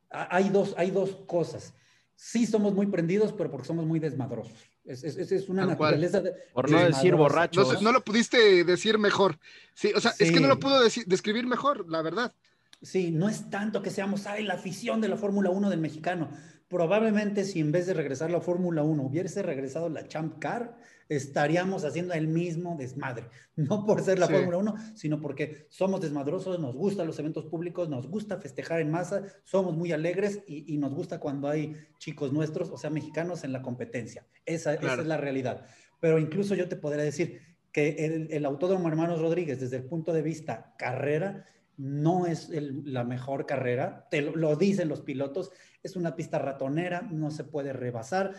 Hay 0.09 0.49
dos, 0.49 0.73
hay 0.77 0.89
dos 0.89 1.15
cosas. 1.27 1.75
Sí 2.15 2.45
somos 2.45 2.73
muy 2.73 2.87
prendidos, 2.87 3.33
pero 3.33 3.51
porque 3.51 3.67
somos 3.67 3.85
muy 3.85 3.99
desmadrosos. 3.99 4.53
Es, 4.85 5.03
es, 5.03 5.31
es 5.31 5.49
una 5.49 5.65
naturaleza 5.65 6.21
de, 6.21 6.33
Por 6.53 6.69
no 6.69 6.79
decir 6.79 7.15
borrachos. 7.15 7.81
No, 7.81 7.91
lo 7.91 8.03
pudiste 8.03 8.63
decir 8.63 8.97
mejor. 8.97 9.37
Sí, 9.73 9.91
o 9.95 9.99
sea, 9.99 10.13
es 10.17 10.31
que 10.31 10.39
no 10.39 10.47
lo 10.47 10.59
pudo 10.59 10.81
decir- 10.81 11.05
describir 11.07 11.45
mejor, 11.45 11.89
la 11.89 12.01
verdad. 12.01 12.33
Sí, 12.81 13.11
no 13.11 13.27
es 13.27 13.49
tanto 13.49 13.81
que 13.81 13.89
seamos, 13.89 14.27
ay, 14.27 14.43
la 14.43 14.53
afición 14.53 15.01
de 15.01 15.09
la 15.09 15.17
Fórmula 15.17 15.49
1 15.49 15.69
del 15.69 15.79
mexicano. 15.79 16.29
Probablemente 16.67 17.43
si 17.43 17.59
en 17.59 17.71
vez 17.71 17.85
de 17.87 17.93
regresar 17.93 18.31
la 18.31 18.41
Fórmula 18.41 18.83
1 18.83 19.03
hubiese 19.03 19.41
regresado 19.41 19.89
la 19.89 20.07
Champ 20.07 20.39
Car, 20.39 20.77
estaríamos 21.09 21.83
haciendo 21.85 22.13
el 22.13 22.27
mismo 22.27 22.75
desmadre. 22.77 23.27
No 23.57 23.85
por 23.85 24.01
ser 24.01 24.19
la 24.19 24.27
Sí. 24.27 24.33
Fórmula 24.33 24.57
1, 24.57 24.75
sino 24.95 25.21
porque 25.21 25.67
somos 25.69 26.01
desmadrosos, 26.01 26.59
nos 26.59 26.75
gustan 26.75 27.07
los 27.07 27.17
eventos 27.19 27.45
públicos, 27.45 27.87
nos 27.87 28.05
gusta 28.07 28.37
festejar 28.37 28.81
en 28.81 28.91
masa, 28.91 29.23
somos 29.45 29.77
muy 29.77 29.93
alegres 29.93 30.41
y, 30.45 30.73
y 30.73 30.77
nos 30.77 30.93
gusta 30.93 31.21
cuando 31.21 31.47
hay 31.47 31.73
chicos 31.97 32.33
nuestros, 32.33 32.69
o 32.69 32.77
sea, 32.77 32.89
mexicanos 32.89 33.45
en 33.45 33.53
la 33.53 33.61
competencia. 33.61 34.25
Esa, 34.45 34.73
es 34.73 35.05
la 35.05 35.15
realidad. 35.15 35.65
Pero 36.01 36.19
incluso 36.19 36.53
yo 36.53 36.67
te 36.67 36.75
podría 36.75 37.05
decir 37.05 37.39
que 37.71 38.05
el, 38.05 38.27
el 38.29 38.45
Autódromo 38.45 38.89
Hermanos 38.89 39.21
Rodríguez, 39.21 39.61
desde 39.61 39.77
el 39.77 39.83
punto 39.85 40.11
de 40.11 40.21
vista 40.21 40.75
carrera, 40.77 41.45
no 41.77 42.25
es 42.25 42.49
el- 42.49 42.81
la 42.93 43.03
mejor 43.05 43.45
carrera, 43.45 44.07
te 44.11 44.21
lo, 44.21 44.35
lo 44.35 44.55
dicen 44.57 44.87
los 44.89 45.01
pilotos, 45.01 45.51
es 45.83 45.95
una 45.95 46.15
pista 46.15 46.39
ratonera, 46.39 47.01
no 47.03 47.31
se 47.31 47.43
puede 47.43 47.73
rebasar, 47.73 48.33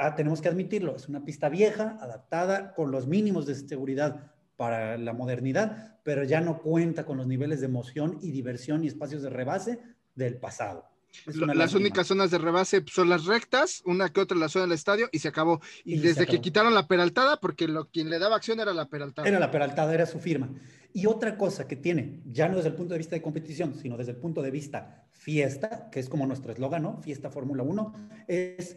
ah, 0.00 0.14
tenemos 0.14 0.40
que 0.40 0.48
admitirlo, 0.48 0.96
es 0.96 1.08
una 1.08 1.24
pista 1.24 1.48
vieja, 1.48 1.98
adaptada 2.00 2.74
con 2.74 2.90
los 2.90 3.06
mínimos 3.06 3.46
de 3.46 3.54
seguridad 3.54 4.32
para 4.56 4.96
la 4.98 5.12
modernidad, 5.12 5.98
pero 6.02 6.24
ya 6.24 6.40
no 6.40 6.62
cuenta 6.62 7.04
con 7.04 7.16
los 7.16 7.26
niveles 7.26 7.60
de 7.60 7.66
emoción 7.66 8.18
y 8.22 8.30
diversión 8.30 8.84
y 8.84 8.88
espacios 8.88 9.22
de 9.22 9.30
rebase 9.30 9.80
del 10.14 10.36
pasado. 10.36 10.88
Las 11.26 11.56
lástima. 11.56 11.80
únicas 11.80 12.06
zonas 12.06 12.30
de 12.30 12.38
rebase 12.38 12.82
son 12.86 13.08
las 13.08 13.26
rectas, 13.26 13.82
una 13.84 14.08
que 14.10 14.20
otra 14.20 14.36
la 14.36 14.48
zona 14.48 14.64
del 14.64 14.72
estadio 14.72 15.08
y 15.12 15.18
se 15.18 15.28
acabó. 15.28 15.60
Y, 15.84 15.96
Y 15.96 15.98
desde 15.98 16.26
que 16.26 16.36
acabó. 16.36 16.42
quitaron 16.42 16.74
la 16.74 16.86
peraltada, 16.86 17.38
porque 17.38 17.68
lo, 17.68 17.90
quien 17.90 18.08
le 18.08 18.18
daba 18.18 18.36
acción 18.36 18.60
era 18.60 18.72
la 18.72 18.88
peraltada. 18.88 19.28
Era 19.28 19.38
la 19.38 19.50
Peraltada, 19.50 19.92
era 19.92 20.06
su 20.06 20.18
firma. 20.18 20.50
Y 20.94 21.06
otra 21.06 21.36
cosa 21.36 21.66
que 21.68 21.76
tiene, 21.76 22.20
ya 22.26 22.48
no 22.48 22.56
desde 22.56 22.70
el 22.70 22.74
punto 22.74 22.94
de 22.94 22.98
vista 22.98 23.16
de 23.16 23.22
competición, 23.22 23.74
sino 23.74 23.96
desde 23.96 24.12
el 24.12 24.18
punto 24.18 24.42
de 24.42 24.50
vista 24.50 25.06
fiesta, 25.12 25.88
que 25.90 26.00
es 26.00 26.08
como 26.08 26.26
nuestro 26.26 26.52
eslogan, 26.52 26.82
¿no? 26.82 27.00
Fiesta 27.02 27.30
Fórmula 27.30 27.62
1, 27.62 27.94
es 28.28 28.76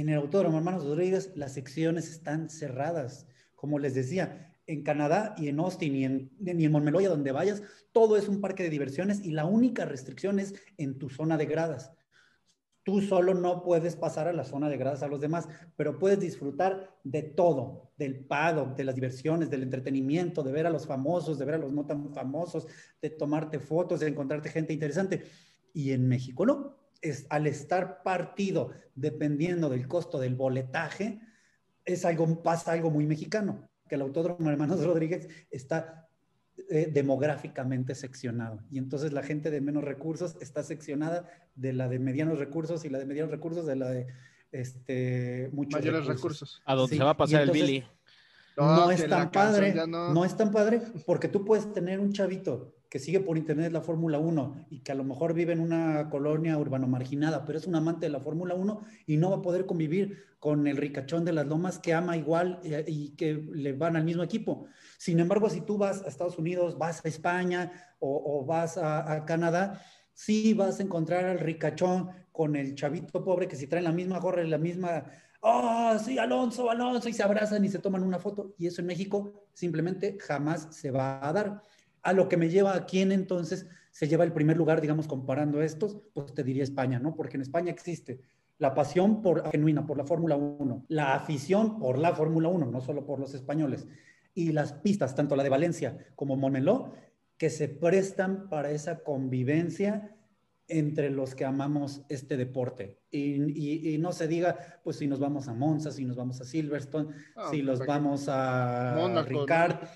en 0.00 0.08
el 0.08 0.18
Autódromo 0.18 0.58
Hermanos 0.58 0.84
Rodríguez 0.84 1.32
las 1.34 1.52
secciones 1.52 2.08
están 2.08 2.48
cerradas. 2.50 3.26
Como 3.56 3.80
les 3.80 3.94
decía, 3.94 4.54
en 4.66 4.84
Canadá 4.84 5.34
y 5.36 5.48
en 5.48 5.58
Austin 5.58 5.96
y 5.96 6.04
en, 6.04 6.30
ni 6.38 6.64
en 6.64 6.72
Montmeloya, 6.72 7.08
donde 7.08 7.32
vayas, 7.32 7.62
todo 7.90 8.16
es 8.16 8.28
un 8.28 8.40
parque 8.40 8.62
de 8.62 8.70
diversiones 8.70 9.24
y 9.24 9.32
la 9.32 9.44
única 9.44 9.86
restricción 9.86 10.38
es 10.38 10.54
en 10.76 10.98
tu 10.98 11.10
zona 11.10 11.36
de 11.36 11.46
gradas. 11.46 11.90
Tú 12.84 13.00
solo 13.00 13.34
no 13.34 13.64
puedes 13.64 13.96
pasar 13.96 14.28
a 14.28 14.32
la 14.32 14.44
zona 14.44 14.68
de 14.68 14.76
gradas 14.76 15.02
a 15.02 15.08
los 15.08 15.20
demás, 15.20 15.48
pero 15.76 15.98
puedes 15.98 16.20
disfrutar 16.20 16.96
de 17.02 17.22
todo, 17.22 17.90
del 17.98 18.24
paddock, 18.24 18.76
de 18.76 18.84
las 18.84 18.94
diversiones, 18.94 19.50
del 19.50 19.64
entretenimiento, 19.64 20.44
de 20.44 20.52
ver 20.52 20.66
a 20.66 20.70
los 20.70 20.86
famosos, 20.86 21.38
de 21.38 21.44
ver 21.44 21.56
a 21.56 21.58
los 21.58 21.72
no 21.72 21.84
tan 21.84 22.14
famosos, 22.14 22.68
de 23.02 23.10
tomarte 23.10 23.58
fotos, 23.58 24.00
de 24.00 24.08
encontrarte 24.08 24.48
gente 24.48 24.72
interesante. 24.72 25.24
Y 25.74 25.90
en 25.90 26.06
México 26.06 26.46
no. 26.46 26.77
Es, 27.00 27.26
al 27.30 27.46
estar 27.46 28.02
partido, 28.02 28.72
dependiendo 28.94 29.68
del 29.68 29.86
costo 29.86 30.18
del 30.18 30.34
boletaje, 30.34 31.20
es 31.84 32.04
algo, 32.04 32.42
pasa 32.42 32.72
algo 32.72 32.90
muy 32.90 33.06
mexicano, 33.06 33.68
que 33.88 33.94
el 33.94 34.02
Autódromo 34.02 34.50
Hermanos 34.50 34.84
Rodríguez 34.84 35.28
está 35.50 36.08
eh, 36.70 36.90
demográficamente 36.92 37.94
seccionado. 37.94 38.60
Y 38.70 38.78
entonces 38.78 39.12
la 39.12 39.22
gente 39.22 39.50
de 39.50 39.60
menos 39.60 39.84
recursos 39.84 40.36
está 40.40 40.62
seccionada 40.64 41.28
de 41.54 41.72
la 41.72 41.88
de 41.88 41.98
medianos 42.00 42.38
recursos 42.40 42.84
y 42.84 42.88
la 42.88 42.98
de 42.98 43.06
medianos 43.06 43.30
recursos 43.30 43.64
de 43.64 43.76
la 43.76 43.88
de 43.90 44.06
este, 44.50 45.48
muchos 45.52 45.80
Mayores 45.80 46.06
recursos. 46.06 46.60
A 46.64 46.74
donde 46.74 46.90
Sí, 46.94 46.98
se 46.98 47.04
va 47.04 47.10
a 47.10 47.16
pasar 47.16 47.42
entonces- 47.42 47.62
el 47.62 47.66
Billy. 47.68 47.84
No, 48.56 48.74
No, 48.86 48.90
es 48.90 49.06
tan 49.08 49.30
padre, 49.30 49.72
no. 49.86 50.24
es 50.24 50.36
tan 50.36 50.50
padre 50.50 50.82
porque 51.06 51.28
tú 51.28 51.44
puedes 51.44 51.72
tener 51.72 52.00
un 52.00 52.12
chavito 52.12 52.74
que 52.88 52.98
sigue 52.98 53.20
por 53.20 53.36
internet 53.36 53.72
la 53.72 53.80
Fórmula 53.80 54.18
1 54.18 54.66
y 54.70 54.80
que 54.80 54.92
a 54.92 54.94
lo 54.94 55.04
mejor 55.04 55.34
vive 55.34 55.52
en 55.52 55.60
una 55.60 56.08
colonia 56.08 56.56
urbano 56.56 56.86
marginada, 56.86 57.44
pero 57.44 57.58
es 57.58 57.66
un 57.66 57.74
amante 57.74 58.06
de 58.06 58.10
la 58.10 58.20
Fórmula 58.20 58.54
1 58.54 58.80
y 59.06 59.16
no 59.16 59.30
va 59.30 59.36
a 59.36 59.42
poder 59.42 59.66
convivir 59.66 60.24
con 60.40 60.66
el 60.66 60.76
ricachón 60.76 61.24
de 61.24 61.32
las 61.32 61.46
lomas 61.46 61.78
que 61.78 61.92
ama 61.92 62.16
igual 62.16 62.60
eh, 62.64 62.84
y 62.86 63.10
que 63.10 63.34
le 63.34 63.72
van 63.72 63.96
al 63.96 64.04
mismo 64.04 64.22
equipo. 64.22 64.66
Sin 64.96 65.20
embargo, 65.20 65.50
si 65.50 65.60
tú 65.60 65.76
vas 65.76 66.02
a 66.02 66.08
Estados 66.08 66.38
Unidos, 66.38 66.78
vas 66.78 67.04
a 67.04 67.08
España 67.08 67.72
o, 67.98 68.44
vas 68.46 68.78
a, 68.78 69.12
a 69.12 69.24
Canadá, 69.24 69.82
sí 70.14 70.54
vas 70.54 70.80
a 70.80 70.82
encontrar 70.82 71.24
al 71.24 71.40
ricachón 71.40 72.08
con 72.32 72.56
el 72.56 72.74
chavito 72.74 73.24
pobre 73.24 73.48
que 73.48 73.56
si 73.56 73.66
traen 73.66 73.84
la 73.84 73.92
misma 73.92 74.18
gorra 74.18 74.44
y 74.44 74.48
la 74.48 74.58
misma 74.58 75.04
oh, 75.40 75.96
sí, 76.02 76.18
Alonso, 76.18 76.70
Alonso, 76.70 77.08
y 77.08 77.12
se 77.12 77.22
abrazan 77.22 77.64
y 77.64 77.68
se 77.68 77.78
toman 77.78 78.02
una 78.02 78.18
foto. 78.18 78.54
Y 78.58 78.66
eso 78.66 78.80
en 78.80 78.86
México 78.86 79.48
simplemente 79.52 80.18
jamás 80.20 80.68
se 80.70 80.90
va 80.90 81.26
a 81.26 81.32
dar. 81.32 81.62
A 82.02 82.12
lo 82.12 82.28
que 82.28 82.36
me 82.36 82.48
lleva 82.48 82.74
a 82.74 82.86
quién 82.86 83.12
entonces 83.12 83.66
se 83.90 84.06
lleva 84.08 84.24
el 84.24 84.32
primer 84.32 84.56
lugar, 84.56 84.80
digamos, 84.80 85.06
comparando 85.08 85.60
estos, 85.62 85.98
pues 86.14 86.32
te 86.34 86.44
diría 86.44 86.62
España, 86.62 86.98
¿no? 86.98 87.14
Porque 87.16 87.36
en 87.36 87.42
España 87.42 87.70
existe 87.72 88.20
la 88.58 88.74
pasión 88.74 89.22
por, 89.22 89.48
genuina 89.50 89.86
por 89.86 89.96
la 89.98 90.04
Fórmula 90.04 90.36
1, 90.36 90.84
la 90.88 91.14
afición 91.14 91.78
por 91.78 91.98
la 91.98 92.14
Fórmula 92.14 92.48
1, 92.48 92.66
no 92.66 92.80
solo 92.80 93.04
por 93.06 93.18
los 93.20 93.34
españoles, 93.34 93.86
y 94.34 94.52
las 94.52 94.72
pistas, 94.72 95.14
tanto 95.14 95.36
la 95.36 95.42
de 95.42 95.48
Valencia 95.48 95.96
como 96.16 96.36
Moneló, 96.36 96.92
que 97.36 97.50
se 97.50 97.68
prestan 97.68 98.48
para 98.48 98.70
esa 98.72 99.00
convivencia 99.04 100.14
entre 100.66 101.08
los 101.10 101.34
que 101.34 101.44
amamos 101.44 102.02
este 102.08 102.36
deporte. 102.36 102.98
Y, 103.10 103.42
y- 103.58 103.94
y 103.94 103.98
no 103.98 104.12
se 104.12 104.28
diga, 104.28 104.80
pues 104.84 104.96
si 104.96 105.06
nos 105.06 105.18
vamos 105.18 105.48
a 105.48 105.54
Monza, 105.54 105.90
si 105.92 106.04
nos 106.04 106.16
vamos 106.16 106.40
a 106.40 106.44
Silverstone, 106.44 107.08
Ah, 107.36 107.48
si 107.50 107.62
los 107.62 107.78
perfecto. 107.78 107.92
vamos 108.02 108.26
a 108.28 108.92
Mónaco, 108.96 109.28
Ricard, 109.28 109.82
¿no? 109.82 109.88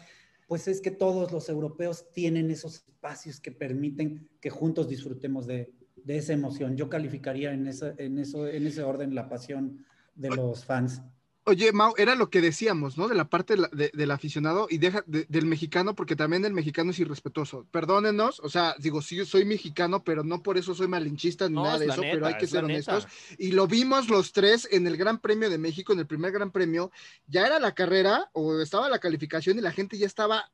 Pues 0.52 0.68
es 0.68 0.82
que 0.82 0.90
todos 0.90 1.32
los 1.32 1.48
europeos 1.48 2.10
tienen 2.12 2.50
esos 2.50 2.84
espacios 2.86 3.40
que 3.40 3.52
permiten 3.52 4.28
que 4.38 4.50
juntos 4.50 4.86
disfrutemos 4.86 5.46
de, 5.46 5.72
de 5.96 6.18
esa 6.18 6.34
emoción. 6.34 6.76
Yo 6.76 6.90
calificaría 6.90 7.54
en, 7.54 7.66
esa, 7.66 7.94
en, 7.96 8.18
eso, 8.18 8.46
en 8.46 8.66
ese 8.66 8.82
orden 8.82 9.14
la 9.14 9.30
pasión 9.30 9.82
de 10.14 10.28
los 10.28 10.66
fans. 10.66 11.00
Oye, 11.44 11.72
Mau, 11.72 11.92
era 11.98 12.14
lo 12.14 12.30
que 12.30 12.40
decíamos, 12.40 12.96
¿no? 12.96 13.08
De 13.08 13.16
la 13.16 13.24
parte 13.24 13.54
de 13.54 13.62
la- 13.62 13.68
de- 13.72 13.90
del 13.92 14.12
aficionado 14.12 14.68
y 14.70 14.78
deja 14.78 15.02
de- 15.06 15.26
del 15.28 15.44
mexicano, 15.46 15.96
porque 15.96 16.14
también 16.14 16.44
el 16.44 16.52
mexicano 16.52 16.92
es 16.92 17.00
irrespetuoso. 17.00 17.66
Perdónenos, 17.72 18.38
o 18.40 18.48
sea, 18.48 18.76
digo, 18.78 19.02
sí, 19.02 19.24
soy 19.24 19.44
mexicano, 19.44 20.04
pero 20.04 20.22
no 20.22 20.40
por 20.40 20.56
eso 20.56 20.72
soy 20.72 20.86
malinchista 20.86 21.48
ni 21.48 21.56
No, 21.56 21.64
nada 21.64 21.78
de 21.80 21.86
eso, 21.86 22.00
neta, 22.00 22.14
pero 22.14 22.26
hay 22.26 22.36
que 22.38 22.46
ser 22.46 22.62
neta. 22.62 22.92
honestos. 22.94 23.12
Y 23.38 23.50
lo 23.52 23.66
vimos 23.66 24.08
los 24.08 24.32
tres 24.32 24.68
en 24.70 24.86
el 24.86 24.96
Gran 24.96 25.18
Premio 25.18 25.50
de 25.50 25.58
México, 25.58 25.92
en 25.92 25.98
el 25.98 26.06
primer 26.06 26.30
Gran 26.30 26.52
Premio. 26.52 26.92
Ya 27.26 27.44
era 27.44 27.58
la 27.58 27.74
carrera 27.74 28.30
o 28.32 28.60
estaba 28.60 28.88
la 28.88 29.00
calificación 29.00 29.58
y 29.58 29.62
la 29.62 29.72
gente 29.72 29.98
ya 29.98 30.06
estaba 30.06 30.48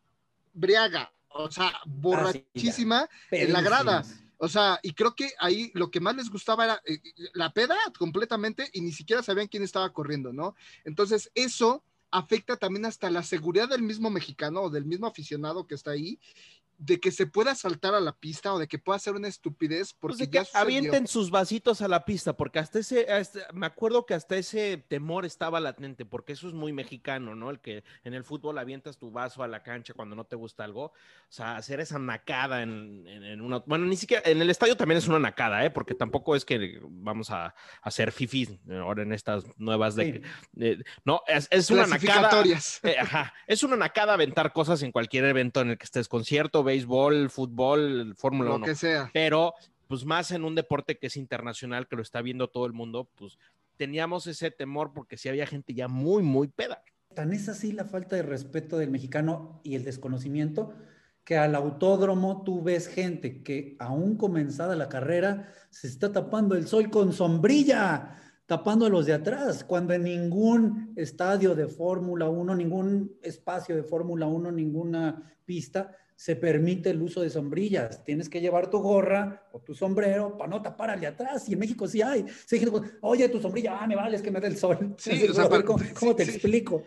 briaga, 0.54 1.12
o 1.28 1.50
sea, 1.50 1.70
borrachísima 1.84 3.08
en 3.30 3.52
la 3.52 3.60
grada. 3.60 4.04
O 4.38 4.48
sea, 4.48 4.78
y 4.82 4.92
creo 4.92 5.14
que 5.14 5.32
ahí 5.38 5.70
lo 5.74 5.90
que 5.90 6.00
más 6.00 6.16
les 6.16 6.30
gustaba 6.30 6.64
era 6.64 6.82
eh, 6.86 7.00
la 7.34 7.52
peda 7.52 7.76
completamente 7.98 8.70
y 8.72 8.80
ni 8.80 8.92
siquiera 8.92 9.22
sabían 9.22 9.48
quién 9.48 9.64
estaba 9.64 9.92
corriendo, 9.92 10.32
¿no? 10.32 10.54
Entonces, 10.84 11.30
eso 11.34 11.84
afecta 12.10 12.56
también 12.56 12.86
hasta 12.86 13.10
la 13.10 13.22
seguridad 13.22 13.68
del 13.68 13.82
mismo 13.82 14.10
mexicano 14.10 14.62
o 14.62 14.70
del 14.70 14.86
mismo 14.86 15.06
aficionado 15.06 15.66
que 15.66 15.74
está 15.74 15.90
ahí, 15.90 16.18
de 16.80 17.00
que 17.00 17.10
se 17.10 17.26
pueda 17.26 17.54
saltar 17.56 17.94
a 17.94 18.00
la 18.00 18.12
pista 18.12 18.52
o 18.54 18.58
de 18.58 18.68
que 18.68 18.78
pueda 18.78 18.96
hacer 18.96 19.14
una 19.14 19.26
estupidez 19.26 19.94
Pues 19.94 20.16
porque 20.16 20.26
de 20.26 20.30
ya 20.32 20.44
que 20.44 20.50
avienten 20.56 21.08
sus 21.08 21.28
vasitos 21.30 21.82
a 21.82 21.88
la 21.88 22.04
pista, 22.04 22.34
porque 22.36 22.60
hasta 22.60 22.78
ese, 22.78 23.10
hasta- 23.12 23.48
me 23.52 23.66
acuerdo 23.66 24.06
que 24.06 24.14
hasta 24.14 24.36
ese 24.36 24.76
temor 24.88 25.24
estaba 25.26 25.58
latente, 25.58 26.04
porque 26.06 26.34
eso 26.34 26.46
es 26.46 26.54
muy 26.54 26.72
mexicano, 26.72 27.34
¿no? 27.34 27.50
El 27.50 27.58
que 27.58 27.82
en 28.04 28.14
el 28.14 28.22
fútbol 28.22 28.58
avientas 28.58 28.96
tu 28.96 29.10
vaso 29.10 29.42
a 29.42 29.48
la 29.48 29.62
cancha 29.64 29.92
cuando 29.92 30.14
no 30.14 30.24
te 30.24 30.36
gusta 30.36 30.62
algo, 30.62 30.84
o 30.84 30.92
sea, 31.28 31.56
hacer 31.56 31.80
esa 31.80 31.98
nacada 31.98 32.62
en, 32.62 33.04
en- 33.08 33.24
en 33.24 33.40
una, 33.40 33.58
bueno, 33.66 33.84
ni 33.86 33.96
siquiera, 33.96 34.22
en 34.30 34.40
el 34.40 34.48
estadio 34.48 34.76
también 34.76 34.98
es 34.98 35.08
una 35.08 35.18
nacada, 35.18 35.64
¿eh? 35.64 35.70
Porque 35.70 35.94
tampoco 35.94 36.36
es 36.36 36.44
que 36.44 36.78
vamos 36.82 37.30
a, 37.30 37.46
a 37.46 37.54
hacer 37.82 38.12
fifis 38.12 38.50
ahora 38.70 39.02
en 39.02 39.12
estas 39.12 39.44
nuevas 39.56 39.96
de, 39.96 40.04
Sí. 40.12 40.20
de- 40.52 40.84
no, 41.04 41.22
es, 41.26 41.48
es 41.50 41.70
una 41.72 41.86
nacada. 41.88 42.30
Eh, 42.84 42.96
ajá, 43.00 43.34
es 43.48 43.64
una 43.64 43.74
nacada 43.76 44.14
aventar 44.14 44.52
cosas 44.52 44.82
en 44.82 44.92
cualquier 44.92 45.24
evento 45.24 45.60
en 45.60 45.70
el 45.70 45.78
que 45.78 45.84
estés, 45.84 46.06
concierto, 46.08 46.62
béisbol, 46.68 47.30
fútbol, 47.30 48.14
Fórmula 48.16 48.50
Lo 48.50 48.56
1 48.56 48.66
que 48.66 48.74
sea. 48.74 49.10
pero 49.12 49.54
pues 49.88 50.04
más 50.04 50.30
en 50.30 50.44
un 50.44 50.54
deporte 50.54 50.98
que 50.98 51.06
es 51.06 51.16
internacional, 51.16 51.88
que 51.88 51.96
lo 51.96 52.02
está 52.02 52.20
viendo 52.20 52.48
todo 52.48 52.66
el 52.66 52.74
mundo, 52.74 53.08
pues 53.16 53.38
teníamos 53.76 54.26
ese 54.26 54.50
temor 54.50 54.92
porque 54.92 55.16
sí 55.16 55.28
había 55.28 55.46
gente 55.46 55.72
ya 55.72 55.88
muy, 55.88 56.22
muy 56.22 56.48
peda. 56.48 56.82
Tan 57.14 57.32
es 57.32 57.48
así 57.48 57.72
la 57.72 57.84
falta 57.84 58.16
de 58.16 58.22
respeto 58.22 58.76
del 58.76 58.90
mexicano 58.90 59.60
y 59.64 59.76
el 59.76 59.84
desconocimiento 59.84 60.74
que 61.24 61.36
al 61.36 61.54
autódromo 61.54 62.42
tú 62.42 62.62
ves 62.62 62.88
gente 62.88 63.42
que 63.42 63.76
aún 63.78 64.16
comenzada 64.16 64.76
la 64.76 64.88
carrera 64.88 65.52
se 65.70 65.86
está 65.86 66.12
tapando 66.12 66.54
el 66.54 66.66
sol 66.66 66.90
con 66.90 67.12
sombrilla, 67.12 68.16
tapando 68.46 68.86
a 68.86 68.88
los 68.88 69.04
de 69.04 69.12
atrás, 69.12 69.62
cuando 69.62 69.92
en 69.92 70.04
ningún 70.04 70.94
estadio 70.96 71.54
de 71.54 71.68
Fórmula 71.68 72.28
1, 72.28 72.54
ningún 72.54 73.18
espacio 73.22 73.76
de 73.76 73.82
Fórmula 73.82 74.26
1, 74.26 74.52
ninguna 74.52 75.34
pista 75.44 75.94
se 76.18 76.34
permite 76.34 76.90
el 76.90 77.00
uso 77.00 77.20
de 77.20 77.30
sombrillas. 77.30 78.02
Tienes 78.02 78.28
que 78.28 78.40
llevar 78.40 78.68
tu 78.68 78.80
gorra 78.80 79.48
o 79.52 79.60
tu 79.60 79.72
sombrero 79.72 80.36
para 80.36 80.50
no 80.50 80.60
tapar 80.60 80.90
al 80.90 80.98
de 80.98 81.06
atrás. 81.06 81.48
Y 81.48 81.52
en 81.52 81.60
México 81.60 81.86
sí 81.86 82.02
hay. 82.02 82.24
Sí, 82.44 82.60
Oye, 83.02 83.28
tu 83.28 83.40
sombrilla, 83.40 83.78
ah, 83.80 83.86
me 83.86 83.94
vale, 83.94 84.16
es 84.16 84.22
que 84.22 84.32
me 84.32 84.40
da 84.40 84.48
el 84.48 84.56
sol. 84.56 84.96
Sí, 84.98 85.28
o 85.28 85.32
sea, 85.32 85.48
¿cómo, 85.48 85.78
cómo 85.96 86.16
te 86.16 86.24
explico? 86.24 86.82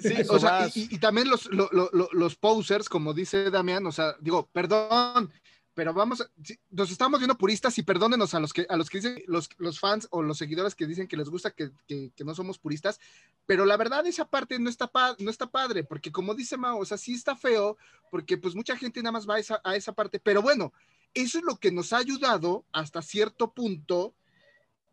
Sí, 0.00 0.14
o 0.28 0.40
sea, 0.40 0.66
y, 0.74 0.92
y, 0.92 0.98
también 0.98 1.30
los, 1.30 1.48
los, 1.52 1.70
los 1.92 2.34
posers, 2.34 2.88
como 2.88 3.14
dice 3.14 3.48
Damián, 3.48 3.86
o 3.86 3.92
sea, 3.92 4.16
digo, 4.20 4.48
perdón, 4.52 5.30
pero 5.74 5.92
vamos, 5.92 6.24
nos 6.70 6.90
estamos 6.90 7.18
viendo 7.18 7.36
puristas 7.36 7.76
y 7.78 7.82
perdónenos 7.82 8.32
a 8.34 8.40
los 8.40 8.52
que, 8.52 8.64
a 8.68 8.76
los 8.76 8.88
que 8.88 8.98
dicen, 8.98 9.22
los, 9.26 9.48
los 9.58 9.80
fans 9.80 10.06
o 10.10 10.22
los 10.22 10.38
seguidores 10.38 10.74
que 10.74 10.86
dicen 10.86 11.08
que 11.08 11.16
les 11.16 11.28
gusta 11.28 11.50
que, 11.50 11.70
que, 11.86 12.12
que, 12.14 12.24
no 12.24 12.34
somos 12.34 12.58
puristas, 12.58 13.00
pero 13.44 13.66
la 13.66 13.76
verdad 13.76 14.06
esa 14.06 14.24
parte 14.24 14.58
no 14.58 14.70
está, 14.70 14.90
no 15.18 15.30
está 15.30 15.50
padre, 15.50 15.82
porque 15.82 16.12
como 16.12 16.34
dice 16.34 16.56
Mao, 16.56 16.78
o 16.78 16.84
sea, 16.84 16.96
sí 16.96 17.14
está 17.14 17.34
feo, 17.34 17.76
porque 18.10 18.38
pues 18.38 18.54
mucha 18.54 18.76
gente 18.76 19.02
nada 19.02 19.12
más 19.12 19.28
va 19.28 19.34
a 19.34 19.40
esa, 19.40 19.60
a 19.64 19.74
esa 19.74 19.92
parte, 19.92 20.20
pero 20.20 20.42
bueno, 20.42 20.72
eso 21.12 21.38
es 21.38 21.44
lo 21.44 21.56
que 21.56 21.72
nos 21.72 21.92
ha 21.92 21.98
ayudado 21.98 22.64
hasta 22.72 23.02
cierto 23.02 23.52
punto 23.52 24.14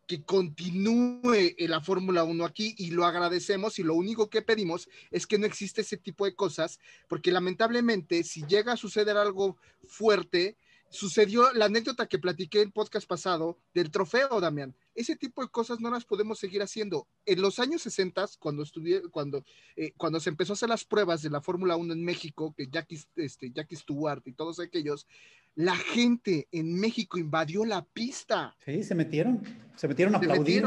que 0.08 0.24
continúe 0.24 1.56
la 1.60 1.80
Fórmula 1.80 2.24
1 2.24 2.44
aquí 2.44 2.76
y 2.78 2.92
lo 2.92 3.06
agradecemos 3.06 3.80
y 3.80 3.84
lo 3.84 3.96
único 3.96 4.30
que 4.30 4.42
pedimos 4.42 4.90
es 5.10 5.26
que 5.26 5.38
no 5.38 5.46
existe 5.46 5.82
ese 5.82 5.96
tipo 5.96 6.26
de 6.26 6.36
cosas, 6.36 6.80
porque 7.08 7.32
lamentablemente 7.32 8.24
si 8.24 8.46
llega 8.46 8.74
a 8.74 8.78
suceder 8.78 9.16
algo 9.16 9.58
fuerte, 9.88 10.58
sucedió 10.92 11.52
la 11.54 11.66
anécdota 11.66 12.06
que 12.06 12.20
platiqué 12.20 12.60
en 12.60 12.68
el 12.68 12.72
podcast 12.72 13.08
pasado 13.08 13.58
del 13.74 13.90
trofeo, 13.90 14.40
Damián. 14.42 14.76
Ese 14.94 15.16
tipo 15.16 15.42
de 15.42 15.50
cosas 15.50 15.80
no 15.80 15.90
las 15.90 16.06
podemos 16.06 16.38
seguir 16.38 16.62
haciendo. 16.62 17.08
En 17.26 17.42
los 17.42 17.60
años 17.60 17.82
60, 17.82 18.26
cuando, 18.40 18.62
estudié, 18.62 19.02
cuando, 19.10 19.44
eh, 19.76 19.94
cuando 19.98 20.20
se 20.20 20.30
empezó 20.30 20.54
a 20.54 20.56
hacer 20.56 20.70
las 20.70 20.84
pruebas 20.84 21.22
de 21.22 21.30
la 21.30 21.42
Fórmula 21.42 21.78
1 21.78 21.94
en 21.94 22.04
México, 22.04 22.54
que 22.56 22.68
Jackie, 22.68 23.00
este, 23.16 23.52
Jackie 23.52 23.78
Stewart 23.78 24.22
y 24.26 24.34
todos 24.34 24.60
aquellos, 24.60 25.08
la 25.56 25.76
gente 25.76 26.48
en 26.52 26.80
México 26.80 27.18
invadió 27.18 27.66
la 27.66 27.84
pista. 27.86 28.56
Sí, 28.66 28.84
se 28.84 28.94
metieron, 28.94 29.42
se 29.76 29.88
metieron 29.88 30.14
a 30.16 30.18
aplaudir. 30.18 30.66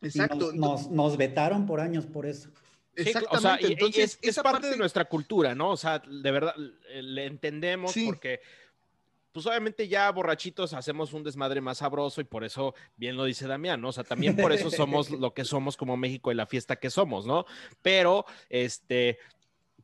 Exacto. 0.00 0.52
Nos, 0.52 0.90
nos, 0.90 1.16
vetaron 1.16 1.66
por 1.66 1.80
años 1.80 2.06
por 2.06 2.26
eso. 2.26 2.50
Exactamente. 2.94 3.36
o 3.36 3.40
sea, 3.40 3.58
Entonces, 3.60 4.18
es, 4.22 4.38
parte, 4.38 4.68
de 4.68 4.76
nuestra 4.76 5.04
cultura, 5.04 5.54
¿no? 5.54 5.70
O 5.70 5.76
sea, 5.76 5.98
de 5.98 6.30
verdad, 6.30 6.54
le 6.56 7.26
entendemos 7.26 7.94
porque 8.06 8.40
pues 9.36 9.44
obviamente 9.44 9.86
ya 9.86 10.10
borrachitos 10.10 10.72
hacemos 10.72 11.12
un 11.12 11.22
desmadre 11.22 11.60
más 11.60 11.76
sabroso 11.76 12.22
y 12.22 12.24
por 12.24 12.42
eso, 12.42 12.74
bien 12.96 13.18
lo 13.18 13.24
dice 13.24 13.46
Damián, 13.46 13.82
¿no? 13.82 13.88
O 13.90 13.92
sea, 13.92 14.02
también 14.02 14.34
por 14.34 14.50
eso 14.50 14.70
somos 14.70 15.10
lo 15.10 15.34
que 15.34 15.44
somos 15.44 15.76
como 15.76 15.94
México 15.98 16.32
y 16.32 16.34
la 16.34 16.46
fiesta 16.46 16.76
que 16.76 16.88
somos, 16.88 17.26
¿no? 17.26 17.44
Pero, 17.82 18.24
este, 18.48 19.18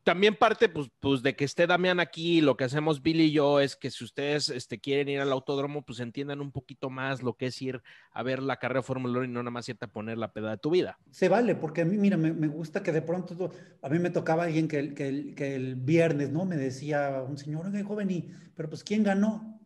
también 0.03 0.35
parte 0.35 0.69
pues, 0.69 0.89
pues, 0.99 1.23
de 1.23 1.35
que 1.35 1.45
esté 1.45 1.67
Damián 1.67 1.99
aquí, 1.99 2.41
lo 2.41 2.57
que 2.57 2.65
hacemos 2.65 3.01
Billy 3.01 3.25
y 3.25 3.31
yo 3.31 3.59
es 3.59 3.75
que 3.75 3.89
si 3.89 4.03
ustedes 4.03 4.49
este, 4.49 4.79
quieren 4.79 5.09
ir 5.09 5.19
al 5.19 5.31
autódromo, 5.31 5.83
pues 5.83 5.99
entiendan 5.99 6.41
un 6.41 6.51
poquito 6.51 6.89
más 6.89 7.23
lo 7.23 7.35
que 7.35 7.47
es 7.47 7.61
ir 7.61 7.81
a 8.11 8.23
ver 8.23 8.41
la 8.41 8.57
carrera 8.57 8.83
Fórmula 8.83 9.19
1 9.19 9.25
y 9.25 9.27
no 9.29 9.41
nada 9.41 9.51
más 9.51 9.67
irte 9.69 9.85
a 9.85 9.91
poner 9.91 10.17
la 10.17 10.31
peda 10.31 10.51
de 10.51 10.57
tu 10.57 10.69
vida. 10.69 10.97
Se 11.11 11.29
vale, 11.29 11.55
porque 11.55 11.81
a 11.81 11.85
mí, 11.85 11.97
mira, 11.97 12.17
me, 12.17 12.33
me 12.33 12.47
gusta 12.47 12.83
que 12.83 12.91
de 12.91 13.01
pronto, 13.01 13.51
a 13.81 13.89
mí 13.89 13.99
me 13.99 14.09
tocaba 14.09 14.43
alguien 14.43 14.67
que 14.67 14.79
el, 14.79 14.93
que 14.93 15.33
que 15.33 15.55
el 15.55 15.75
viernes, 15.75 16.31
¿no? 16.31 16.45
Me 16.45 16.57
decía 16.57 17.23
un 17.27 17.37
señor, 17.37 17.67
oye, 17.67 17.83
joven, 17.83 18.11
y, 18.11 18.31
pero 18.55 18.69
pues 18.69 18.83
¿quién 18.83 19.03
ganó? 19.03 19.59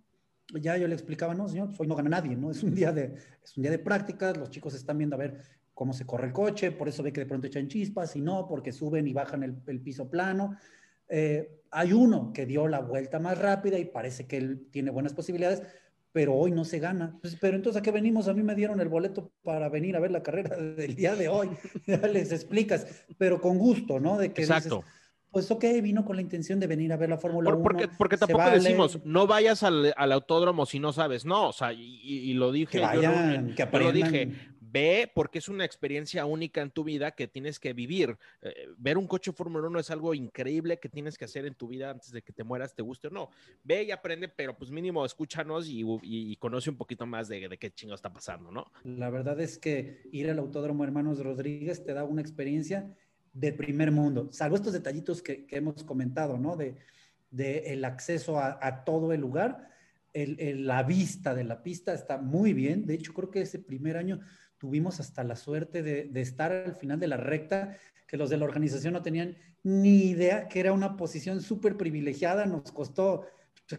Ya 0.54 0.78
yo 0.78 0.88
le 0.88 0.94
explicaba, 0.94 1.34
no, 1.34 1.50
señor, 1.50 1.68
pues 1.68 1.80
hoy 1.82 1.88
no 1.88 1.96
gana 1.96 2.10
nadie, 2.10 2.36
¿no? 2.36 2.52
Es 2.52 2.64
un 2.64 2.74
día 2.74 2.92
de, 2.92 3.16
es 3.44 3.58
un 3.58 3.64
día 3.64 3.72
de 3.72 3.80
prácticas, 3.80 4.38
los 4.38 4.50
chicos 4.50 4.74
están 4.74 4.98
viendo 4.98 5.16
a 5.16 5.20
ver 5.20 5.42
cómo 5.78 5.94
se 5.94 6.08
corre 6.08 6.26
el 6.26 6.34
coche, 6.34 6.72
por 6.72 6.88
eso 6.88 7.04
ve 7.04 7.14
que 7.14 7.20
de 7.20 7.28
pronto 7.28 7.46
echan 7.46 7.68
chispas, 7.68 8.16
y 8.16 8.22
no, 8.22 8.48
porque 8.48 8.72
suben 8.72 9.08
y 9.08 9.14
bajan 9.14 9.44
el, 9.44 9.58
el 9.68 9.80
piso 9.80 10.10
plano. 10.10 10.58
Eh, 11.08 11.62
hay 11.70 11.94
uno 11.94 12.34
que 12.34 12.48
dio 12.48 12.68
la 12.68 12.80
vuelta 12.80 13.20
más 13.20 13.38
rápida 13.38 13.78
y 13.78 13.86
parece 13.86 14.26
que 14.26 14.38
él 14.38 14.70
tiene 14.72 14.90
buenas 14.90 15.14
posibilidades, 15.14 15.62
pero 16.12 16.34
hoy 16.34 16.50
no 16.50 16.66
se 16.66 16.80
gana. 16.80 17.20
Pues, 17.22 17.38
pero 17.40 17.56
entonces, 17.56 17.80
¿a 17.80 17.84
qué 17.84 17.92
venimos? 17.92 18.28
A 18.28 18.34
mí 18.34 18.42
me 18.42 18.56
dieron 18.56 18.80
el 18.82 18.90
boleto 18.90 19.32
para 19.44 19.70
venir 19.70 19.96
a 19.96 20.00
ver 20.00 20.10
la 20.10 20.24
carrera 20.24 20.58
del 20.58 20.96
día 20.96 21.16
de 21.16 21.28
hoy. 21.30 21.52
ya 21.86 21.98
les 22.08 22.32
explicas, 22.32 23.06
pero 23.20 23.40
con 23.40 23.60
gusto, 23.60 24.00
¿no? 24.00 24.18
De 24.18 24.34
que 24.34 24.42
Exacto. 24.42 24.78
Dices, 24.78 24.94
pues 25.30 25.52
ok, 25.52 25.64
vino 25.84 26.04
con 26.04 26.16
la 26.16 26.24
intención 26.24 26.60
de 26.60 26.66
venir 26.66 26.92
a 26.92 26.98
ver 26.98 27.10
la 27.10 27.20
Fórmula 27.20 27.52
1. 27.52 27.62
Porque, 27.62 27.88
porque 27.88 28.18
tampoco 28.18 28.40
vale. 28.40 28.60
decimos, 28.60 29.00
no 29.06 29.28
vayas 29.28 29.62
al, 29.62 29.94
al, 29.96 30.12
autódromo 30.12 30.66
si 30.66 30.80
no 30.80 30.92
sabes. 30.92 31.26
No, 31.26 31.50
o 31.50 31.54
sea, 31.54 31.72
y, 31.72 32.02
y 32.02 32.34
lo 32.34 32.52
dije. 32.52 32.80
Que 32.80 32.80
vayan, 32.80 33.50
yo, 33.50 33.56
que 33.56 33.62
aprendan. 33.62 33.94
Lo 33.94 34.08
dije, 34.08 34.34
ve 34.78 35.12
porque 35.14 35.40
es 35.40 35.50
una 35.50 35.66
experiencia 35.66 36.26
única 36.26 36.62
en 36.62 36.72
tu 36.72 36.84
vida 36.84 37.12
que 37.12 37.28
tienes 37.28 37.60
que 37.60 37.74
vivir. 37.74 38.18
Eh, 38.42 38.68
ver 38.78 38.98
un 38.98 39.08
coche 39.08 39.32
Fórmula 39.32 39.68
1 39.68 39.80
es 39.80 39.90
algo 39.90 40.14
increíble 40.14 40.80
que 40.80 40.90
tienes 40.90 41.18
que 41.18 41.26
hacer 41.26 41.46
en 41.46 41.56
tu 41.56 41.68
vida 41.68 41.90
antes 41.90 42.12
de 42.12 42.22
que 42.22 42.32
te 42.32 42.44
mueras, 42.44 42.76
te 42.76 42.84
guste 42.84 43.08
o 43.08 43.10
no. 43.10 43.30
Ve 43.64 43.84
y 43.84 43.92
aprende, 43.92 44.28
pero 44.30 44.58
pues 44.58 44.70
mínimo 44.72 45.06
escúchanos 45.06 45.68
y, 45.68 45.82
y, 45.82 46.32
y 46.32 46.36
conoce 46.38 46.70
un 46.70 46.78
poquito 46.78 47.06
más 47.06 47.28
de, 47.28 47.50
de 47.50 47.58
qué 47.58 47.72
chingo 47.72 47.96
está 47.96 48.12
pasando, 48.14 48.52
¿no? 48.52 48.72
La 48.84 49.10
verdad 49.10 49.40
es 49.40 49.58
que 49.58 50.02
ir 50.12 50.30
al 50.30 50.40
Autódromo 50.40 50.84
Hermanos 50.84 51.20
Rodríguez 51.20 51.84
te 51.84 51.94
da 51.94 52.04
una 52.04 52.22
experiencia 52.22 52.96
de 53.34 53.54
primer 53.54 53.92
mundo, 53.92 54.30
salvo 54.32 54.56
estos 54.56 54.74
detallitos 54.74 55.22
que, 55.22 55.46
que 55.46 55.58
hemos 55.58 55.84
comentado, 55.84 56.38
¿no? 56.38 56.56
De, 56.56 56.76
de 57.30 57.74
el 57.74 57.86
acceso 57.86 58.40
a, 58.40 58.60
a 58.62 58.84
todo 58.84 59.14
el 59.14 59.22
lugar. 59.22 59.70
El, 60.14 60.40
el, 60.40 60.66
la 60.66 60.82
vista 60.82 61.36
de 61.36 61.44
la 61.44 61.62
pista 61.62 61.94
está 61.94 62.18
muy 62.18 62.54
bien. 62.54 62.88
De 62.88 62.96
hecho, 62.96 63.14
creo 63.14 63.30
que 63.30 63.42
ese 63.42 63.60
primer 63.60 63.98
año 63.98 64.20
tuvimos 64.58 65.00
hasta 65.00 65.24
la 65.24 65.36
suerte 65.36 65.84
de, 65.84 66.06
de, 66.06 66.22
estar 66.22 66.52
al 66.52 66.76
final 66.76 67.00
de 67.00 67.08
la 67.08 67.18
recta, 67.18 67.78
que 68.08 68.18
los 68.18 68.30
de 68.30 68.38
la 68.38 68.46
organización 68.46 68.94
no 68.94 69.02
tenían 69.02 69.38
ni 69.64 70.06
idea 70.06 70.48
que 70.48 70.60
era 70.60 70.72
una 70.72 70.96
posición 70.96 71.42
súper 71.42 71.78
privilegiada, 71.78 72.46
nos 72.46 72.72
costó 72.72 73.26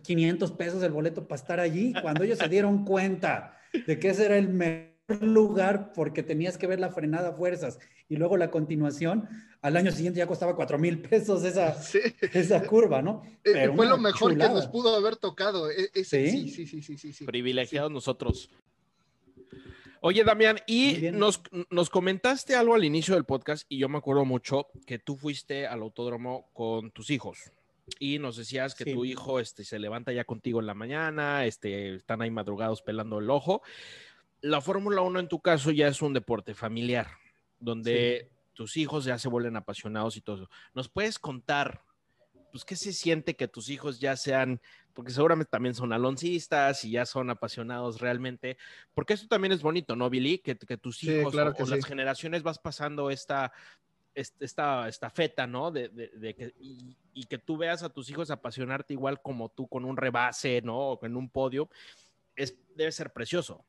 500 0.02 0.52
pesos 0.52 0.82
el 0.82 0.92
boleto 0.92 1.26
para 1.26 1.40
estar 1.40 1.60
allí, 1.60 1.94
cuando 2.02 2.24
ellos 2.24 2.38
se 2.38 2.48
dieron 2.48 2.84
cuenta 2.84 3.58
de 3.86 3.98
que 3.98 4.10
ese 4.10 4.26
era 4.26 4.36
el 4.36 4.50
mejor 4.50 5.22
lugar 5.22 5.92
porque 5.94 6.22
tenías 6.22 6.58
que 6.58 6.66
ver 6.66 6.80
la 6.80 6.90
frenada 6.90 7.30
a 7.30 7.32
fuerzas 7.32 7.78
y 8.08 8.16
luego 8.16 8.36
la 8.36 8.50
continuación, 8.50 9.28
al 9.62 9.76
año 9.76 9.90
siguiente 9.90 10.18
ya 10.18 10.26
costaba 10.26 10.54
4 10.54 10.78
mil 10.78 11.00
pesos 11.00 11.44
esa, 11.44 11.74
sí. 11.80 12.00
esa 12.32 12.62
curva, 12.64 13.00
¿no? 13.00 13.22
Pero 13.42 13.74
Fue 13.74 13.86
lo 13.86 13.96
mejor 13.96 14.32
chulada. 14.32 14.50
que 14.50 14.56
nos 14.56 14.66
pudo 14.68 14.94
haber 14.94 15.16
tocado. 15.16 15.70
E, 15.70 15.90
Ese, 15.94 16.30
¿Sí? 16.30 16.50
Sí, 16.50 16.66
sí, 16.66 16.82
sí, 16.82 16.98
sí, 16.98 17.12
sí, 17.12 17.24
Privilegiados 17.24 17.90
nosotros. 17.90 18.50
Oye, 20.00 20.22
Damián, 20.22 20.58
y 20.66 21.10
nos, 21.12 21.42
nos, 21.70 21.90
comentaste 21.90 22.54
algo 22.54 22.74
al 22.74 22.84
inicio 22.84 23.14
del 23.14 23.24
podcast 23.24 23.66
y 23.68 23.78
yo 23.78 23.88
me 23.88 23.98
acuerdo 23.98 24.24
mucho 24.24 24.68
que 24.86 24.98
tú 24.98 25.16
fuiste 25.16 25.66
al 25.66 25.82
autódromo 25.82 26.50
con 26.52 26.92
tus 26.92 27.10
hijos 27.10 27.50
y 27.98 28.18
nos 28.18 28.36
decías 28.36 28.74
que 28.74 28.84
sí. 28.84 28.92
tu 28.92 29.04
hijo 29.04 29.40
este, 29.40 29.64
se 29.64 29.78
levanta 29.78 30.12
ya 30.12 30.24
contigo 30.24 30.60
en 30.60 30.66
la 30.66 30.74
mañana, 30.74 31.46
este, 31.46 31.96
están 31.96 32.22
ahí 32.22 32.30
madrugados 32.30 32.82
pelando 32.82 33.18
el 33.18 33.30
ojo. 33.30 33.62
La 34.40 34.60
Fórmula 34.60 35.00
1 35.00 35.18
en 35.20 35.28
tu 35.28 35.40
caso 35.40 35.70
ya 35.70 35.88
es 35.88 36.00
un 36.00 36.14
deporte 36.14 36.54
familiar, 36.54 37.08
donde 37.58 38.28
sí. 38.28 38.36
tus 38.52 38.76
hijos 38.76 39.04
ya 39.04 39.18
se 39.18 39.28
vuelven 39.28 39.56
apasionados 39.56 40.16
y 40.16 40.20
todo 40.20 40.36
eso. 40.36 40.50
¿Nos 40.74 40.88
puedes 40.88 41.18
contar, 41.18 41.82
pues, 42.52 42.64
qué 42.64 42.76
se 42.76 42.92
siente 42.92 43.34
que 43.34 43.48
tus 43.48 43.68
hijos 43.68 43.98
ya 43.98 44.16
sean 44.16 44.60
porque 44.98 45.12
seguramente 45.12 45.48
también 45.48 45.76
son 45.76 45.92
aloncistas 45.92 46.84
y 46.84 46.90
ya 46.90 47.06
son 47.06 47.30
apasionados 47.30 48.00
realmente, 48.00 48.56
porque 48.94 49.12
esto 49.12 49.28
también 49.28 49.52
es 49.52 49.62
bonito, 49.62 49.94
¿no, 49.94 50.10
Billy? 50.10 50.38
Que, 50.38 50.58
que 50.58 50.76
tus 50.76 51.04
hijos 51.04 51.30
sí, 51.30 51.30
claro 51.30 51.50
o, 51.50 51.54
que 51.54 51.62
o 51.62 51.66
sí. 51.66 51.76
las 51.76 51.84
generaciones 51.84 52.42
vas 52.42 52.58
pasando 52.58 53.08
esta, 53.08 53.52
esta, 54.12 54.88
esta 54.88 55.08
feta, 55.10 55.46
¿no? 55.46 55.70
De, 55.70 55.88
de, 55.90 56.08
de 56.08 56.34
que, 56.34 56.52
y, 56.58 56.96
y, 57.12 57.26
que 57.26 57.38
tú 57.38 57.56
veas 57.56 57.84
a 57.84 57.90
tus 57.90 58.10
hijos 58.10 58.32
apasionarte 58.32 58.92
igual 58.92 59.22
como 59.22 59.50
tú 59.50 59.68
con 59.68 59.84
un 59.84 59.96
rebase, 59.96 60.62
¿no? 60.62 60.76
O 60.76 61.06
en 61.06 61.14
un 61.14 61.30
podio, 61.30 61.70
es, 62.34 62.56
debe 62.74 62.90
ser 62.90 63.12
precioso. 63.12 63.64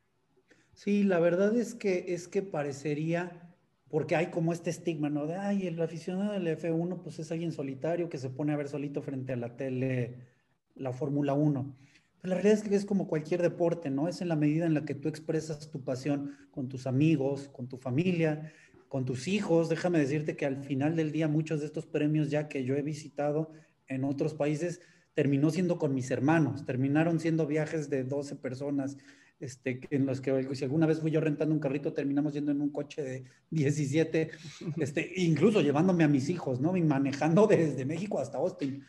Sí, 0.73 1.03
la 1.03 1.19
verdad 1.19 1.55
es 1.55 1.75
que, 1.75 2.05
es 2.07 2.27
que 2.27 2.41
parecería, 2.41 3.53
porque 3.91 4.15
hay 4.15 4.31
como 4.31 4.51
este 4.51 4.71
estigma, 4.71 5.11
¿no? 5.11 5.27
De, 5.27 5.35
ay, 5.35 5.67
el 5.67 5.79
aficionado 5.79 6.31
del 6.31 6.47
F1, 6.47 7.03
pues 7.03 7.19
es 7.19 7.31
alguien 7.31 7.51
solitario 7.51 8.09
que 8.09 8.17
se 8.17 8.31
pone 8.31 8.51
a 8.51 8.57
ver 8.57 8.67
solito 8.67 9.03
frente 9.03 9.33
a 9.33 9.35
la 9.35 9.55
tele 9.55 10.38
la 10.79 10.93
Fórmula 10.93 11.33
1. 11.33 11.75
Pero 12.21 12.35
la 12.35 12.41
realidad 12.41 12.63
es 12.63 12.69
que 12.69 12.75
es 12.75 12.85
como 12.85 13.07
cualquier 13.07 13.41
deporte, 13.41 13.89
¿no? 13.89 14.07
Es 14.07 14.21
en 14.21 14.27
la 14.27 14.35
medida 14.35 14.65
en 14.65 14.73
la 14.73 14.83
que 14.83 14.95
tú 14.95 15.07
expresas 15.07 15.69
tu 15.71 15.83
pasión 15.83 16.35
con 16.51 16.67
tus 16.67 16.87
amigos, 16.87 17.49
con 17.49 17.67
tu 17.67 17.77
familia, 17.77 18.51
con 18.89 19.05
tus 19.05 19.27
hijos. 19.27 19.69
Déjame 19.69 19.99
decirte 19.99 20.35
que 20.35 20.45
al 20.45 20.63
final 20.63 20.95
del 20.95 21.11
día 21.11 21.27
muchos 21.27 21.61
de 21.61 21.67
estos 21.67 21.85
premios 21.85 22.29
ya 22.29 22.49
que 22.49 22.65
yo 22.65 22.75
he 22.75 22.81
visitado 22.81 23.51
en 23.87 24.03
otros 24.03 24.33
países 24.33 24.81
terminó 25.13 25.49
siendo 25.49 25.77
con 25.77 25.93
mis 25.93 26.11
hermanos, 26.11 26.65
terminaron 26.65 27.19
siendo 27.19 27.45
viajes 27.45 27.89
de 27.89 28.03
12 28.03 28.35
personas, 28.37 28.97
este, 29.39 29.81
en 29.89 30.05
los 30.05 30.21
que 30.21 30.47
si 30.55 30.63
alguna 30.63 30.85
vez 30.85 30.99
fui 30.99 31.11
yo 31.11 31.21
rentando 31.21 31.53
un 31.53 31.59
carrito, 31.59 31.93
terminamos 31.93 32.33
yendo 32.33 32.51
en 32.51 32.61
un 32.61 32.69
coche 32.69 33.01
de 33.01 33.23
17, 33.49 34.29
este, 34.77 35.11
incluso 35.17 35.61
llevándome 35.61 36.03
a 36.03 36.07
mis 36.07 36.29
hijos, 36.29 36.59
¿no? 36.59 36.75
Y 36.77 36.81
manejando 36.81 37.47
desde 37.47 37.85
México 37.85 38.19
hasta 38.19 38.37
Austin. 38.37 38.85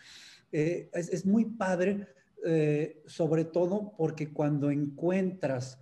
Eh, 0.53 0.91
es, 0.93 1.09
es, 1.11 1.27
muy 1.27 1.45
padre, 1.45 2.07
eh, 2.45 3.03
sobre 3.07 3.45
todo 3.45 3.95
porque 3.97 4.33
cuando 4.33 4.71
encuentras 4.71 5.79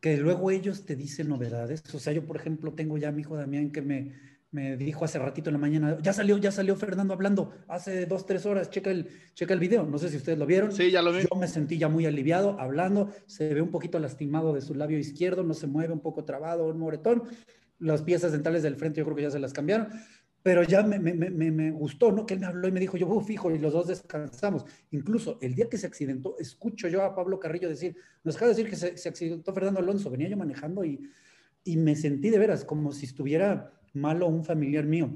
que 0.00 0.16
luego 0.16 0.50
ellos 0.50 0.84
te 0.84 0.96
dicen 0.96 1.28
novedades, 1.28 1.82
o 1.94 1.98
sea, 1.98 2.12
yo 2.12 2.24
por 2.24 2.36
ejemplo 2.36 2.72
tengo 2.74 2.98
ya 2.98 3.08
a 3.08 3.12
mi 3.12 3.22
hijo 3.22 3.36
Damián 3.36 3.72
que 3.72 3.82
me, 3.82 4.12
me 4.50 4.76
dijo 4.76 5.04
hace 5.04 5.18
ratito 5.18 5.50
en 5.50 5.54
la 5.54 5.58
mañana, 5.58 5.98
ya 6.00 6.12
salió, 6.12 6.38
ya 6.38 6.50
salió 6.50 6.74
Fernando 6.76 7.12
hablando, 7.12 7.52
hace 7.66 8.06
dos, 8.06 8.24
tres 8.24 8.46
horas, 8.46 8.70
checa 8.70 8.90
el, 8.90 9.08
checa 9.34 9.52
el 9.52 9.60
video, 9.60 9.84
no 9.84 9.98
sé 9.98 10.08
si 10.08 10.16
ustedes 10.16 10.38
lo 10.38 10.46
vieron. 10.46 10.72
Sí, 10.72 10.90
ya 10.90 11.02
lo 11.02 11.12
vi. 11.12 11.22
Yo 11.22 11.38
me 11.38 11.48
sentí 11.48 11.76
ya 11.78 11.88
muy 11.88 12.06
aliviado 12.06 12.58
hablando, 12.58 13.10
se 13.26 13.52
ve 13.52 13.60
un 13.60 13.70
poquito 13.70 13.98
lastimado 13.98 14.54
de 14.54 14.62
su 14.62 14.74
labio 14.74 14.98
izquierdo, 14.98 15.42
no 15.42 15.54
se 15.54 15.66
mueve, 15.66 15.92
un 15.92 16.00
poco 16.00 16.24
trabado, 16.24 16.66
un 16.68 16.78
moretón, 16.78 17.24
las 17.78 18.02
piezas 18.02 18.32
dentales 18.32 18.62
del 18.62 18.76
frente 18.76 18.98
yo 18.98 19.04
creo 19.04 19.16
que 19.16 19.22
ya 19.22 19.30
se 19.30 19.38
las 19.38 19.52
cambiaron, 19.52 19.88
pero 20.48 20.62
ya 20.62 20.82
me, 20.82 20.98
me, 20.98 21.12
me, 21.12 21.50
me 21.50 21.70
gustó, 21.70 22.10
¿no? 22.10 22.24
Que 22.24 22.32
él 22.32 22.40
me 22.40 22.46
habló 22.46 22.66
y 22.68 22.72
me 22.72 22.80
dijo, 22.80 22.96
yo, 22.96 23.06
uh, 23.06 23.20
fijo, 23.20 23.50
y 23.50 23.58
los 23.58 23.74
dos 23.74 23.86
descansamos. 23.86 24.64
Incluso 24.92 25.36
el 25.42 25.54
día 25.54 25.68
que 25.68 25.76
se 25.76 25.86
accidentó, 25.86 26.38
escucho 26.38 26.88
yo 26.88 27.02
a 27.02 27.14
Pablo 27.14 27.38
Carrillo 27.38 27.68
decir, 27.68 27.94
nos 28.24 28.36
acaba 28.36 28.52
de 28.52 28.56
decir 28.56 28.70
que 28.70 28.76
se, 28.76 28.96
se 28.96 29.10
accidentó 29.10 29.52
Fernando 29.52 29.80
Alonso, 29.80 30.08
venía 30.08 30.26
yo 30.26 30.38
manejando 30.38 30.86
y, 30.86 31.06
y 31.64 31.76
me 31.76 31.94
sentí 31.96 32.30
de 32.30 32.38
veras 32.38 32.64
como 32.64 32.92
si 32.92 33.04
estuviera 33.04 33.78
malo 33.92 34.26
un 34.26 34.42
familiar 34.42 34.86
mío. 34.86 35.10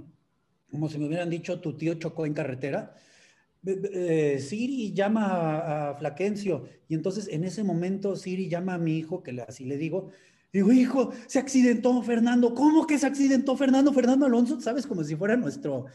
Como 0.71 0.91
si 0.91 0.99
me 0.99 1.07
hubieran 1.07 1.31
dicho, 1.31 1.59
tu 1.61 1.79
tío 1.79 1.95
chocó 1.95 2.27
en 2.27 2.35
carretera. 2.35 2.95
Eh, 3.65 4.39
Siri 4.39 4.93
llama 4.93 5.29
a, 5.29 5.91
a, 5.93 5.95
Flaquencio 5.95 6.65
y 6.89 6.95
entonces 6.95 7.27
en 7.29 7.45
ese 7.45 7.65
momento 7.65 8.17
Siri 8.17 8.51
llama 8.51 8.75
a 8.75 8.79
mi 8.79 8.99
hijo, 8.99 9.23
que 9.23 9.33
le, 9.33 9.43
así 9.43 9.65
le 9.65 9.79
digo, 9.79 10.11
digo, 10.53 10.73
hijo, 10.73 11.13
se 11.27 11.39
accidentó 11.39 12.03
Fernando. 12.03 12.55
¿Cómo 12.55 12.87
que 12.87 12.99
se 12.99 13.07
accidentó 13.07 13.57
Fernando? 13.57 13.93
Fernando 13.93 14.27
Alonso, 14.27 14.61
¿sabes? 14.61 14.87
Como 14.87 15.03
si 15.05 15.17
fuera 15.17 15.37
nuestro... 15.37 15.87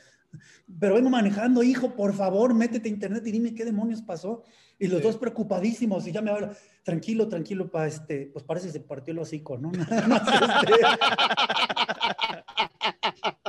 Pero 0.79 0.95
vengo 0.95 1.09
manejando, 1.09 1.63
hijo, 1.63 1.95
por 1.95 2.13
favor, 2.13 2.53
métete 2.53 2.89
a 2.89 2.91
internet 2.91 3.25
y 3.25 3.31
dime 3.31 3.55
qué 3.55 3.63
demonios 3.63 4.01
pasó. 4.01 4.43
Y 4.77 4.87
los 4.87 4.99
sí. 4.99 5.03
dos 5.05 5.17
preocupadísimos 5.17 6.05
y 6.05 6.11
ya 6.11 6.21
me 6.21 6.31
hablan, 6.31 6.51
tranquilo, 6.83 7.27
tranquilo, 7.29 7.71
pa, 7.71 7.87
este, 7.87 8.29
pues 8.33 8.43
parece 8.43 8.67
que 8.67 8.73
se 8.73 8.79
partió 8.81 9.13
el 9.13 9.19
hocico, 9.19 9.57
¿no? 9.57 9.71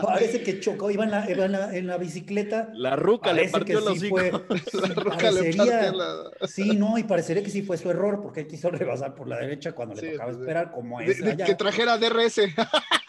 parece 0.02 0.42
que 0.42 0.60
chocó, 0.60 0.90
iba 0.90 1.04
en 1.04 1.10
la, 1.10 1.30
iba 1.30 1.44
en 1.46 1.52
la, 1.52 1.76
en 1.76 1.86
la 1.86 1.98
bicicleta. 1.98 2.70
La 2.74 2.96
ruca 2.96 3.32
le 3.32 3.48
partió 3.48 3.84
que 3.84 3.92
el 3.92 3.98
sí 3.98 4.08
fue, 4.08 4.30
la 4.72 4.94
ruca 4.94 5.30
le 5.30 5.54
partió 5.54 5.92
la... 5.92 6.30
Sí, 6.46 6.76
no, 6.76 6.98
y 6.98 7.04
parecería 7.04 7.42
que 7.42 7.50
sí 7.50 7.62
fue 7.62 7.76
su 7.76 7.90
error, 7.90 8.20
porque 8.22 8.40
él 8.40 8.46
quiso 8.46 8.70
rebasar 8.70 9.14
por 9.14 9.28
la 9.28 9.38
derecha 9.38 9.72
cuando 9.72 9.96
sí, 9.96 10.06
le 10.06 10.12
tocaba 10.12 10.32
sí, 10.32 10.40
esperar, 10.40 10.70
como 10.70 11.00
es. 11.00 11.20
Que 11.20 11.54
trajera 11.54 11.98
DRS. 11.98 12.40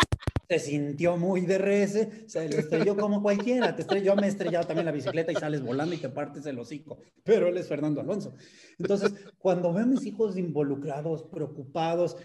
se 0.50 0.58
sintió 0.58 1.16
muy 1.16 1.42
DRS, 1.42 2.08
se 2.26 2.50
le 2.50 2.58
estrelló 2.58 2.98
como 2.98 3.22
cualquiera, 3.22 3.76
te 3.76 3.84
estrelló, 3.84 4.16
me 4.16 4.26
he 4.26 4.30
estrellado 4.30 4.66
también 4.66 4.88
la 4.88 4.92
bicicleta 4.92 5.32
y 5.32 5.36
sales 5.36 5.62
volando 5.62 5.94
y 5.94 6.00
te 6.00 6.10
partes 6.10 6.44
el 6.48 6.58
hocico, 6.58 6.98
pero 7.24 7.48
él 7.48 7.58
es 7.58 7.68
Fernando 7.68 8.02
Alonso. 8.02 8.34
Entonces, 8.80 9.14
cuando 9.38 9.72
veo 9.72 9.84
a 9.84 9.88
mis 9.88 10.04
hijos 10.08 10.38
involucrados, 10.38 11.22
preocupados, 11.22 12.18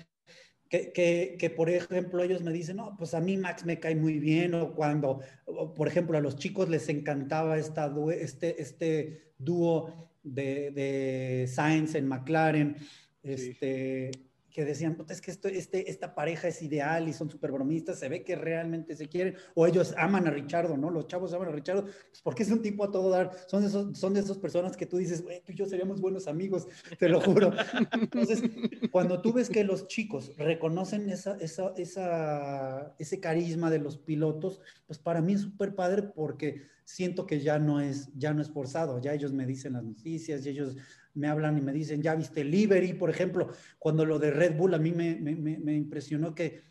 que, 0.83 0.93
que, 0.93 1.37
que, 1.39 1.51
por 1.51 1.71
ejemplo 1.71 2.23
ellos 2.23 2.43
me 2.43 2.53
dicen, 2.53 2.77
no, 2.77 2.97
pues 2.97 3.15
a 3.15 3.21
mí 3.21 3.37
Max 3.37 3.65
me 3.65 3.79
cae 3.79 3.95
muy 3.95 4.19
bien, 4.19 4.55
o 4.55 4.75
cuando, 4.75 5.21
o 5.45 5.75
por 5.75 5.89
ejemplo, 5.89 6.19
a 6.19 6.21
los 6.21 6.37
chicos 6.37 6.69
les 6.69 6.89
encantaba 6.89 7.59
esta, 7.59 7.95
este, 8.19 8.61
este 8.61 9.33
dúo 9.39 10.11
de, 10.23 10.71
de 10.71 11.47
Sainz 11.49 11.95
en 11.95 12.09
McLaren, 12.09 12.77
este... 13.23 14.11
Sí 14.13 14.34
que 14.55 14.65
decían, 14.65 14.97
es 15.09 15.21
que 15.21 15.33
esto, 15.33 15.49
este, 15.49 15.91
esta 15.91 16.15
pareja 16.15 16.47
es 16.47 16.63
ideal 16.63 17.09
y 17.09 17.13
son 17.13 17.29
súper 17.29 17.51
bromistas, 17.51 17.99
se 17.99 18.09
ve 18.09 18.23
que 18.23 18.37
realmente 18.37 18.95
se 18.95 19.09
quieren, 19.09 19.35
o 19.57 19.67
ellos 19.67 19.93
aman 19.99 20.29
a 20.29 20.31
Richardo, 20.31 20.77
¿no? 20.77 20.91
Los 20.91 21.09
chavos 21.09 21.35
aman 21.35 21.49
a 21.49 21.51
Richardo, 21.51 21.83
pues 21.83 22.23
porque 22.23 22.45
es 22.45 22.53
un 22.53 22.63
tipo 22.63 22.85
a 22.85 22.93
todo 22.93 23.11
dar, 23.11 23.33
son 23.49 23.63
de, 23.63 23.67
esos, 23.67 23.99
son 23.99 24.15
de 24.15 24.21
esas 24.21 24.39
personas 24.39 24.77
que 24.77 24.87
tú 24.87 24.97
dices, 24.97 25.23
güey, 25.23 25.43
tú 25.43 25.51
y 25.51 25.57
yo 25.57 25.67
seríamos 25.67 26.01
buenos 26.01 26.29
amigos, 26.29 26.69
te 27.01 27.09
lo 27.09 27.21
juro. 27.21 27.53
Entonces, 28.01 28.45
cuando 28.93 29.21
tú 29.21 29.33
ves 29.33 29.51
que 29.51 29.65
los 29.65 29.89
chicos 29.89 30.31
reconocen 30.37 31.11
esa, 31.11 31.37
esa, 31.41 31.73
esa, 31.77 32.95
ese 33.01 33.19
carisma 33.19 33.73
de 33.73 33.81
los 33.81 33.97
pilotos, 33.97 34.61
pues 34.87 35.01
para 35.01 35.21
mí 35.21 35.33
es 35.33 35.41
súper 35.41 35.75
padre 35.75 36.05
porque 36.05 36.63
siento 36.85 37.27
que 37.27 37.41
ya 37.41 37.59
no 37.59 37.81
es, 37.81 38.09
ya 38.15 38.33
no 38.33 38.41
es 38.41 38.51
forzado, 38.51 39.01
ya 39.01 39.15
ellos 39.15 39.33
me 39.33 39.47
dicen 39.47 39.73
las 39.73 39.83
noticias, 39.83 40.47
y 40.47 40.51
ellos 40.51 40.77
me 41.15 41.29
hablan 41.29 41.59
y 41.59 41.61
me 41.61 41.73
dicen, 41.73 42.03
ya 42.03 42.15
viste 42.15 42.45
Liberty, 42.45 42.93
por 42.95 43.11
ejemplo, 43.11 43.51
cuando 43.79 44.05
lo 44.05 44.19
de 44.19 44.31
Red 44.31 44.57
Bull 44.57 44.75
a 44.75 44.79
mí 44.79 44.93
me, 44.93 45.17
me, 45.17 45.35
me 45.35 45.75
impresionó 45.75 46.35
que, 46.35 46.63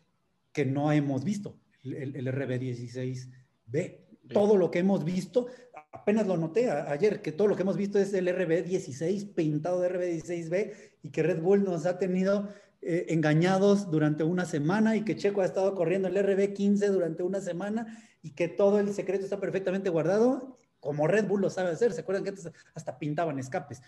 que 0.52 0.66
no 0.66 0.92
hemos 0.92 1.24
visto 1.24 1.58
el, 1.84 2.16
el 2.16 2.28
RB16B. 2.28 4.00
Todo 4.32 4.56
lo 4.56 4.72
que 4.72 4.80
hemos 4.80 5.04
visto, 5.04 5.48
apenas 5.92 6.26
lo 6.28 6.38
noté 6.38 6.70
a, 6.70 6.90
ayer, 6.92 7.22
que 7.22 7.32
todo 7.32 7.48
lo 7.48 7.56
que 7.56 7.64
hemos 7.64 7.78
visto 7.78 8.00
es 8.00 8.14
el 8.14 8.28
RB16 8.28 9.34
pintado 9.34 9.82
de 9.82 9.90
RB16B 9.90 10.74
y 11.04 11.10
que 11.10 11.24
Red 11.24 11.42
Bull 11.42 11.64
nos 11.64 11.86
ha 11.86 11.98
tenido 11.98 12.50
eh, 12.82 13.08
engañados 13.10 13.92
durante 13.92 14.24
una 14.24 14.46
semana 14.46 14.96
y 14.96 15.04
que 15.04 15.16
Checo 15.16 15.42
ha 15.42 15.46
estado 15.46 15.76
corriendo 15.76 16.08
el 16.08 16.16
RB15 16.16 16.88
durante 16.88 17.24
una 17.24 17.42
semana 17.42 18.02
y 18.22 18.32
que 18.32 18.48
todo 18.48 18.80
el 18.80 18.94
secreto 18.94 19.26
está 19.26 19.40
perfectamente 19.40 19.90
guardado, 19.90 20.58
como 20.80 21.08
Red 21.08 21.28
Bull 21.28 21.42
lo 21.42 21.50
sabe 21.50 21.72
hacer. 21.72 21.92
¿Se 21.92 22.02
acuerdan 22.02 22.24
que 22.24 22.30
antes 22.30 22.50
hasta 22.74 22.98
pintaban 22.98 23.40
escapes? 23.40 23.82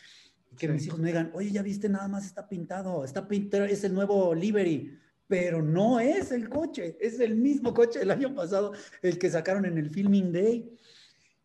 Que 0.55 0.67
sí. 0.67 0.73
mis 0.73 0.87
hijos 0.87 0.99
me 0.99 1.07
digan, 1.07 1.31
oye, 1.33 1.51
ya 1.51 1.61
viste, 1.61 1.89
nada 1.89 2.07
más 2.07 2.25
está 2.25 2.47
pintado, 2.47 3.03
está 3.03 3.27
pintado, 3.27 3.65
es 3.65 3.83
el 3.83 3.93
nuevo 3.93 4.33
livery, 4.33 4.97
pero 5.27 5.61
no 5.61 5.99
es 5.99 6.31
el 6.31 6.49
coche, 6.49 6.97
es 6.99 7.19
el 7.19 7.35
mismo 7.35 7.73
coche 7.73 7.99
del 7.99 8.11
año 8.11 8.33
pasado, 8.33 8.73
el 9.01 9.17
que 9.17 9.29
sacaron 9.29 9.65
en 9.65 9.77
el 9.77 9.89
Filming 9.89 10.31
Day. 10.31 10.77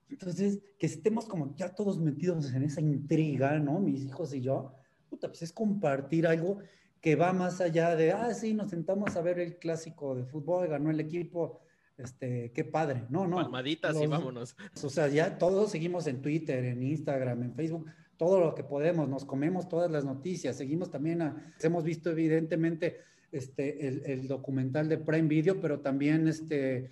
Entonces, 0.09 0.61
que 0.79 0.87
estemos 0.87 1.27
como 1.27 1.55
ya 1.57 1.75
todos 1.75 1.99
metidos 1.99 2.53
en 2.53 2.65
esa 2.65 2.81
intriga, 2.81 3.59
¿no? 3.59 3.79
Mis 3.81 4.05
hijos 4.05 4.35
y 4.35 4.41
yo, 4.41 4.75
puta, 5.09 5.29
pues 5.29 5.43
es 5.43 5.53
compartir 5.53 6.27
algo 6.27 6.59
que 7.01 7.17
va 7.17 7.33
más 7.33 7.61
allá 7.61 7.97
de, 7.97 8.13
ah, 8.13 8.35
sí, 8.35 8.53
nos 8.53 8.71
sentamos 8.71 9.17
a 9.17 9.23
ver 9.23 9.39
el 9.39 9.59
clásico 9.59 10.15
de 10.15 10.25
fútbol, 10.25 10.69
ganó 10.69 10.91
el 10.91 11.01
equipo, 11.01 11.61
este, 12.03 12.53
qué 12.53 12.65
padre. 12.65 13.05
No, 13.09 13.27
no. 13.27 13.37
Palmaditas 13.37 13.95
los, 13.95 14.03
y 14.03 14.07
vámonos. 14.07 14.57
O 14.83 14.91
sea, 14.91 15.09
ya 15.09 15.39
todos 15.39 15.71
seguimos 15.71 16.07
en 16.07 16.23
Twitter, 16.23 16.65
en 16.65 16.83
Instagram, 16.83 17.43
en 17.43 17.55
Facebook, 17.55 17.87
todo 18.17 18.39
lo 18.39 18.55
que 18.55 18.65
podemos, 18.65 19.09
nos 19.09 19.25
comemos 19.25 19.69
todas 19.69 19.91
las 19.91 20.05
noticias, 20.05 20.57
seguimos 20.57 20.91
también, 20.91 21.23
a, 21.23 21.55
hemos 21.63 21.85
visto 21.85 22.11
evidentemente 22.11 22.99
este, 23.33 23.89
el, 23.89 24.03
el, 24.05 24.29
documental 24.29 24.91
de 24.91 24.99
Prime 24.99 25.27
Video, 25.27 25.59
pero 25.59 25.81
también 25.81 26.29
este, 26.29 26.91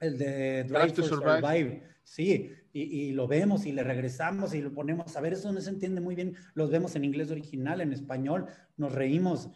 el 0.00 0.18
de 0.18 0.64
Drive, 0.64 0.80
Drive 0.80 0.92
to 0.94 1.02
Survive. 1.04 1.40
Survive. 1.40 1.82
Sí, 2.02 2.50
y, 2.72 2.80
y, 2.82 3.12
lo 3.12 3.28
vemos 3.28 3.66
y 3.66 3.72
le 3.72 3.84
regresamos 3.84 4.52
y 4.54 4.60
lo 4.60 4.72
ponemos 4.72 5.16
a 5.16 5.20
ver, 5.20 5.34
eso 5.34 5.52
no 5.52 5.60
se 5.60 5.70
entiende 5.70 6.00
muy 6.00 6.16
bien, 6.16 6.34
los 6.54 6.70
vemos 6.70 6.96
en 6.96 7.04
inglés 7.04 7.30
original, 7.30 7.80
en 7.80 7.92
español, 7.92 8.46
nos 8.76 8.92
reímos 8.92 9.48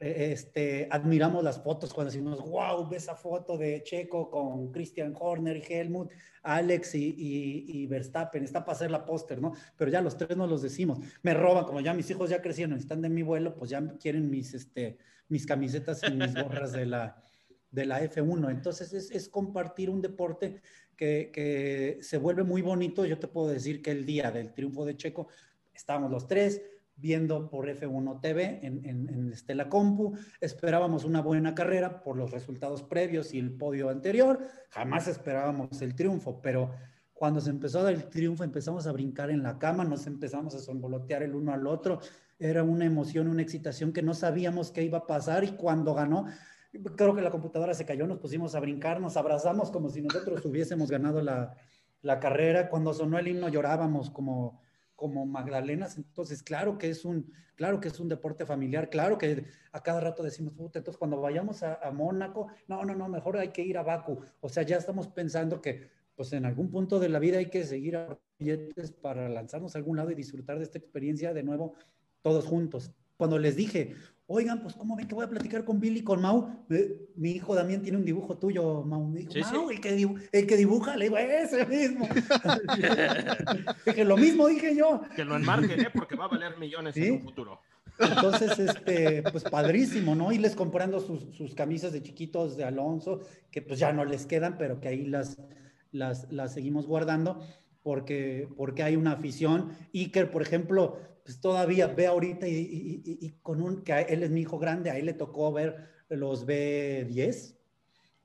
este, 0.00 0.88
admiramos 0.90 1.44
las 1.44 1.62
fotos 1.62 1.92
cuando 1.92 2.10
decimos, 2.10 2.40
wow, 2.40 2.88
ve 2.88 2.96
esa 2.96 3.14
foto 3.14 3.58
de 3.58 3.82
Checo 3.82 4.30
con 4.30 4.72
Christian 4.72 5.14
Horner 5.18 5.58
y 5.58 5.72
Helmut, 5.72 6.10
Alex 6.42 6.94
y, 6.94 7.86
Verstappen, 7.86 8.42
está 8.42 8.64
para 8.64 8.76
hacer 8.76 8.90
la 8.90 9.04
póster, 9.04 9.42
¿no? 9.42 9.52
Pero 9.76 9.90
ya 9.90 10.00
los 10.00 10.16
tres 10.16 10.38
no 10.38 10.46
los 10.46 10.62
decimos. 10.62 11.00
Me 11.22 11.34
roban, 11.34 11.66
como 11.66 11.80
ya 11.80 11.92
mis 11.92 12.10
hijos 12.10 12.30
ya 12.30 12.40
crecieron, 12.40 12.78
están 12.78 13.02
de 13.02 13.10
mi 13.10 13.22
vuelo, 13.22 13.54
pues 13.54 13.70
ya 13.70 13.86
quieren 13.98 14.30
mis, 14.30 14.54
este, 14.54 14.96
mis 15.28 15.44
camisetas 15.44 16.00
y 16.08 16.12
mis 16.12 16.34
gorras 16.34 16.72
de 16.72 16.86
la, 16.86 17.22
de 17.70 17.84
la 17.84 18.02
F1. 18.02 18.50
Entonces 18.50 18.94
es, 18.94 19.10
es 19.10 19.28
compartir 19.28 19.90
un 19.90 20.00
deporte 20.00 20.62
que, 20.96 21.30
que 21.30 21.98
se 22.00 22.16
vuelve 22.16 22.42
muy 22.42 22.62
bonito. 22.62 23.04
Yo 23.04 23.18
te 23.18 23.28
puedo 23.28 23.48
decir 23.48 23.82
que 23.82 23.90
el 23.90 24.06
día 24.06 24.30
del 24.30 24.54
triunfo 24.54 24.86
de 24.86 24.96
Checo, 24.96 25.28
estábamos 25.74 26.10
los 26.10 26.26
tres, 26.26 26.62
viendo 27.00 27.48
por 27.48 27.68
F1 27.68 28.20
TV 28.20 28.60
en, 28.62 28.84
en, 28.84 29.08
en, 29.08 29.32
Estela 29.32 29.68
Compu. 29.68 30.14
Esperábamos 30.40 31.04
una 31.04 31.22
buena 31.22 31.54
carrera 31.54 32.02
por 32.02 32.16
los 32.16 32.30
resultados 32.30 32.82
previos 32.82 33.32
y 33.32 33.38
el 33.38 33.52
podio 33.52 33.88
anterior. 33.88 34.40
Jamás 34.70 35.08
esperábamos 35.08 35.80
el 35.82 35.94
triunfo, 35.94 36.40
pero 36.42 36.70
cuando 37.14 37.40
se 37.40 37.50
empezó 37.50 37.80
a 37.80 37.82
dar 37.84 37.92
el 37.92 38.08
triunfo 38.08 38.44
empezamos 38.44 38.86
a 38.86 38.92
brincar 38.92 39.30
en 39.30 39.42
la 39.42 39.58
cama, 39.58 39.84
nos 39.84 40.06
empezamos 40.06 40.54
a 40.54 40.58
sonvolotear 40.58 41.22
el 41.22 41.34
uno 41.34 41.52
al 41.52 41.66
otro. 41.66 42.00
Era 42.38 42.62
una 42.62 42.84
emoción, 42.84 43.28
una 43.28 43.42
excitación 43.42 43.92
que 43.92 44.02
no 44.02 44.14
sabíamos 44.14 44.70
qué 44.70 44.82
iba 44.82 44.98
a 44.98 45.06
pasar 45.06 45.44
y 45.44 45.52
cuando 45.52 45.92
ganó, 45.94 46.26
creo 46.96 47.14
que 47.14 47.20
la 47.20 47.30
computadora 47.30 47.74
se 47.74 47.84
cayó, 47.84 48.06
nos 48.06 48.18
pusimos 48.18 48.54
a 48.54 48.60
brincar, 48.60 49.00
nos 49.00 49.16
abrazamos 49.16 49.70
como 49.70 49.90
si 49.90 50.00
nosotros 50.00 50.44
hubiésemos 50.46 50.90
ganado 50.90 51.20
la, 51.20 51.54
la 52.02 52.20
carrera. 52.20 52.68
Cuando 52.70 52.94
sonó 52.94 53.18
el 53.18 53.28
himno 53.28 53.48
llorábamos 53.48 54.10
como 54.10 54.60
como 55.00 55.24
Magdalenas, 55.24 55.96
entonces 55.96 56.42
claro 56.42 56.76
que 56.76 56.90
es 56.90 57.06
un, 57.06 57.32
claro 57.56 57.80
que 57.80 57.88
es 57.88 57.98
un 57.98 58.10
deporte 58.10 58.44
familiar, 58.44 58.90
claro 58.90 59.16
que 59.16 59.46
a 59.72 59.82
cada 59.82 59.98
rato 59.98 60.22
decimos, 60.22 60.52
puta, 60.52 60.78
entonces 60.78 60.98
cuando 60.98 61.18
vayamos 61.18 61.62
a, 61.62 61.90
Mónaco, 61.90 62.48
no, 62.68 62.84
no, 62.84 62.94
no, 62.94 63.08
mejor 63.08 63.38
hay 63.38 63.48
que 63.48 63.62
ir 63.62 63.78
a 63.78 63.82
Baku, 63.82 64.20
o 64.42 64.48
sea, 64.50 64.62
ya 64.62 64.76
estamos 64.76 65.08
pensando 65.08 65.62
que 65.62 65.88
pues 66.14 66.34
en 66.34 66.44
algún 66.44 66.70
punto 66.70 67.00
de 67.00 67.08
la 67.08 67.18
vida 67.18 67.38
hay 67.38 67.46
que 67.46 67.64
seguir 67.64 67.96
a 67.96 68.18
billetes 68.38 68.92
para 68.92 69.26
lanzarnos 69.30 69.74
a 69.74 69.78
algún 69.78 69.96
lado 69.96 70.10
y 70.10 70.14
disfrutar 70.14 70.58
de 70.58 70.64
esta 70.64 70.76
experiencia 70.76 71.32
de 71.32 71.42
nuevo 71.42 71.76
todos 72.20 72.44
juntos. 72.44 72.92
Cuando 73.16 73.38
les 73.38 73.56
dije, 73.56 73.94
oigan, 74.32 74.62
pues 74.62 74.74
¿cómo 74.76 74.94
ven 74.96 75.08
que 75.08 75.14
voy 75.14 75.24
a 75.24 75.28
platicar 75.28 75.64
con 75.64 75.80
Billy, 75.80 76.02
con 76.02 76.22
Mau? 76.22 76.64
Eh, 76.70 77.08
mi 77.16 77.32
hijo 77.32 77.54
Damián 77.54 77.82
tiene 77.82 77.98
un 77.98 78.04
dibujo 78.04 78.38
tuyo, 78.38 78.82
Mau. 78.84 79.04
Me 79.08 79.20
dijo, 79.20 79.32
Sí, 79.32 79.40
Mau, 79.40 79.68
sí. 79.68 79.74
El, 79.74 79.80
que 79.80 79.96
dibu- 79.98 80.20
el 80.30 80.46
que 80.46 80.56
dibuja, 80.56 80.96
le 80.96 81.06
digo, 81.06 81.18
ese 81.18 81.66
mismo. 81.66 82.08
dije, 83.86 84.04
lo 84.04 84.16
mismo 84.16 84.46
dije 84.48 84.74
yo. 84.76 85.02
Que 85.16 85.24
lo 85.24 85.36
enmarquen, 85.36 85.80
¿eh? 85.80 85.88
Porque 85.92 86.16
va 86.16 86.26
a 86.26 86.28
valer 86.28 86.56
millones 86.58 86.94
Sí. 86.94 87.04
en 87.06 87.14
un 87.14 87.20
futuro. 87.22 87.60
Entonces, 87.98 88.58
este, 88.58 89.22
pues 89.30 89.44
padrísimo, 89.44 90.14
¿no? 90.14 90.32
Irles 90.32 90.54
comprando 90.54 91.00
sus, 91.00 91.36
sus 91.36 91.54
camisas 91.54 91.92
de 91.92 92.02
chiquitos 92.02 92.56
de 92.56 92.64
Alonso, 92.64 93.20
que 93.50 93.60
pues 93.60 93.78
ya 93.78 93.92
no 93.92 94.04
les 94.04 94.24
quedan, 94.26 94.56
pero 94.56 94.80
que 94.80 94.88
ahí 94.88 95.04
las, 95.06 95.36
las, 95.92 96.30
las 96.32 96.54
seguimos 96.54 96.86
guardando 96.86 97.42
porque, 97.82 98.48
porque 98.56 98.82
hay 98.82 98.96
una 98.96 99.12
afición. 99.12 99.72
Iker, 99.92 100.30
por 100.30 100.40
ejemplo, 100.40 100.98
pues 101.30 101.40
todavía 101.40 101.86
ve 101.86 102.08
ahorita 102.08 102.48
y, 102.48 102.56
y- 102.56 103.02
y- 103.04 103.26
y 103.26 103.30
con 103.40 103.62
un, 103.62 103.84
que 103.84 103.92
él 104.00 104.24
es 104.24 104.30
mi 104.30 104.40
hijo 104.40 104.58
grande, 104.58 104.90
a 104.90 104.98
él 104.98 105.06
le 105.06 105.12
tocó 105.12 105.52
ver 105.52 105.76
los 106.08 106.44
B10 106.44 107.56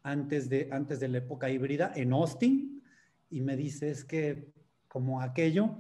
antes 0.01 0.49
de, 0.49 0.69
antes 0.71 0.99
de 0.99 1.07
la 1.09 1.19
época 1.19 1.51
híbrida 1.51 1.91
en 1.95 2.13
Austin 2.13 2.81
y 3.29 3.41
me 3.41 3.55
dice 3.55 3.91
es 3.91 4.03
que 4.03 4.51
como 4.87 5.21
aquello 5.21 5.77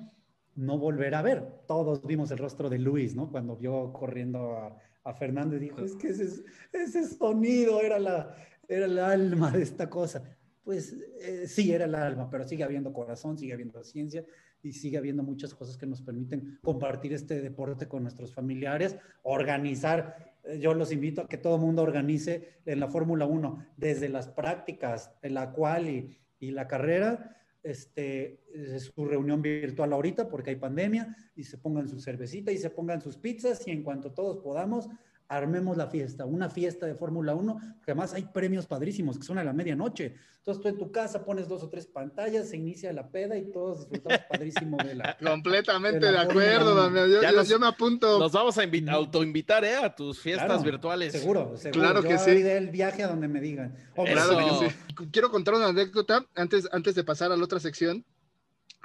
no 0.53 0.77
volverá 0.77 1.19
a 1.19 1.23
ver. 1.23 1.61
Todos 1.67 2.05
vimos 2.05 2.29
el 2.29 2.37
rostro 2.37 2.69
de 2.69 2.77
Luis, 2.77 3.15
¿no? 3.15 3.31
Cuando 3.31 3.55
vio 3.57 3.91
corriendo 3.91 4.55
a, 4.57 4.77
a 5.03 5.13
Fernando 5.15 5.55
y 5.55 5.59
dijo, 5.59 5.83
es 5.83 5.95
que 5.95 6.09
ese, 6.09 6.43
ese 6.73 7.07
sonido 7.07 7.81
era, 7.81 7.97
la, 7.97 8.35
era 8.67 8.85
el 8.85 8.99
alma 8.99 9.49
de 9.49 9.63
esta 9.63 9.89
cosa. 9.89 10.23
Pues 10.63 10.95
eh, 11.21 11.47
sí, 11.47 11.71
era 11.71 11.85
el 11.85 11.95
alma, 11.95 12.29
pero 12.29 12.47
sigue 12.47 12.63
habiendo 12.63 12.93
corazón, 12.93 13.35
sigue 13.35 13.53
habiendo 13.53 13.83
ciencia 13.83 14.23
y 14.65 14.73
sigue 14.73 14.97
habiendo 14.97 15.21
muchas 15.21 15.53
cosas 15.53 15.77
que 15.77 15.85
nos 15.85 16.01
permiten 16.01 16.57
compartir 16.63 17.13
este 17.13 17.39
deporte 17.39 17.87
con 17.87 18.01
nuestros 18.01 18.33
familiares, 18.33 18.97
organizar. 19.21 20.33
Eh, 20.43 20.59
Yo 20.59 20.73
los 20.73 20.91
invito 20.91 21.21
a 21.21 21.27
que 21.27 21.37
todo 21.37 21.55
el 21.55 21.61
mundo 21.61 21.83
organice 21.83 22.61
en 22.65 22.79
la 22.79 22.87
Fórmula 22.87 23.27
1, 23.27 23.63
desde 23.77 24.09
las 24.09 24.27
prácticas, 24.27 25.11
en 25.21 25.35
la 25.35 25.51
cual 25.51 25.87
y, 25.87 26.17
y 26.39 26.49
la 26.49 26.67
carrera, 26.67 27.37
este, 27.61 28.41
es 28.53 28.91
su 28.95 29.05
reunión 29.05 29.41
virtual 29.41 29.93
ahorita 29.93 30.27
porque 30.29 30.51
hay 30.51 30.55
pandemia 30.55 31.15
y 31.35 31.43
se 31.43 31.59
pongan 31.59 31.87
su 31.87 31.99
cervecita 31.99 32.51
y 32.51 32.57
se 32.57 32.71
pongan 32.71 33.01
sus 33.01 33.17
pizzas 33.17 33.67
y 33.67 33.71
en 33.71 33.83
cuanto 33.83 34.13
todos 34.13 34.37
podamos, 34.37 34.89
armemos 35.27 35.75
la 35.77 35.87
fiesta, 35.87 36.25
una 36.25 36.49
fiesta 36.49 36.85
de 36.85 36.95
Fórmula 36.95 37.33
1, 37.35 37.53
porque 37.77 37.91
además 37.91 38.13
hay 38.13 38.23
premios 38.25 38.65
padrísimos 38.67 39.17
que 39.17 39.23
son 39.25 39.37
a 39.39 39.43
la 39.43 39.53
medianoche. 39.53 40.15
Entonces 40.37 40.61
tú 40.61 40.69
en 40.69 40.77
tu 40.77 40.91
casa 40.91 41.25
pones 41.25 41.47
dos 41.47 41.63
o 41.63 41.69
tres 41.69 41.87
pantallas, 41.87 42.49
se 42.49 42.57
inicia 42.57 42.93
la 42.93 43.09
peda 43.09 43.35
y 43.35 43.51
todos 43.51 43.79
disfrutamos 43.89 44.19
padrísimo 44.29 44.77
de 44.77 44.93
la... 44.95 45.17
Completamente 45.23 45.99
De 45.99 46.05
de, 46.07 46.11
la 46.11 46.21
acuerdo, 46.21 46.73
uno. 46.73 46.81
Damián. 46.83 47.09
Yo, 47.09 47.21
Ya 47.23 47.31
yo- 47.31 47.37
nos- 47.37 47.49
yo 47.49 47.57
me 47.59 47.65
apunto. 47.67 48.19
Nos 48.19 48.31
vamos 48.31 48.55
a 48.59 48.63
invi- 48.65 48.87
autoinvitar, 48.91 49.63
¿eh? 49.65 49.75
A 49.75 49.95
tus 49.95 50.19
fiestas 50.19 50.45
Claro, 50.47 50.61
virtuales. 50.63 51.13
Seguro, 51.13 51.57
seguro. 51.57 51.81
Claro 51.81 52.03
Yo 52.03 52.09
que 52.09 52.17
sí. 52.19 52.29
el 52.29 52.69
viaje 52.69 53.01
a 53.03 53.07
donde 53.07 53.27
me 53.27 53.41
digan. 53.41 53.75
O 53.95 54.03
Claro 54.05 54.39
Eso. 54.39 54.59
que 54.59 54.69
sí. 54.69 54.75
Quiero 55.11 55.31
contar 55.31 55.55
una 55.55 55.67
anécdota 55.69 56.23
antes, 56.35 56.69
antes 56.71 56.93
de 56.93 57.03
pasar 57.03 57.31
a 57.31 57.37
la 57.37 57.43
otra 57.43 57.59
sección. 57.59 58.05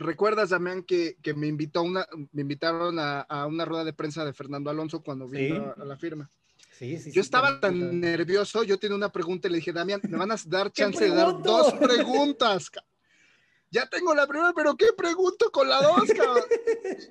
¿Recuerdas, 0.01 0.49
Damián, 0.49 0.83
que, 0.83 1.19
que 1.23 1.35
me, 1.35 1.47
invitó 1.47 1.81
a 1.81 1.83
una, 1.83 2.07
me 2.33 2.41
invitaron 2.41 2.99
a, 2.99 3.21
a 3.21 3.47
una 3.47 3.67
rueda 3.67 3.85
de 3.85 3.93
prensa 3.93 4.25
de 4.25 4.33
Fernando 4.33 4.71
Alonso 4.71 5.03
cuando 5.03 5.29
vino 5.29 5.55
Sí. 5.57 5.61
a, 5.79 5.83
a 5.83 5.85
la 5.85 5.97
firma? 5.97 6.31
Sí, 6.79 6.99
sí, 6.99 7.11
Yo 7.13 7.21
sí, 7.23 7.27
estaba 7.27 7.61
tan 7.61 8.01
nervioso, 8.01 8.63
yo 8.63 8.79
tenía 8.79 8.97
una 8.97 9.13
pregunta 9.13 9.47
y 9.47 9.51
le 9.51 9.59
dije, 9.59 9.75
Damián, 9.75 10.01
me 10.09 10.17
van 10.17 10.33
a 10.33 10.37
dar 10.47 10.73
¿Qué 10.73 10.83
chance 10.83 11.05
de 11.05 11.15
dar 11.15 11.43
dos 11.43 11.75
preguntas. 11.75 12.71
Ya 13.71 13.87
tengo 13.87 14.15
la 14.15 14.27
primera, 14.27 14.55
pero 14.55 14.75
¿qué 14.75 14.87
pregunto 14.97 15.53
con 15.53 15.69
la 15.69 15.83
dos, 15.83 16.09
cabrón? 16.17 16.45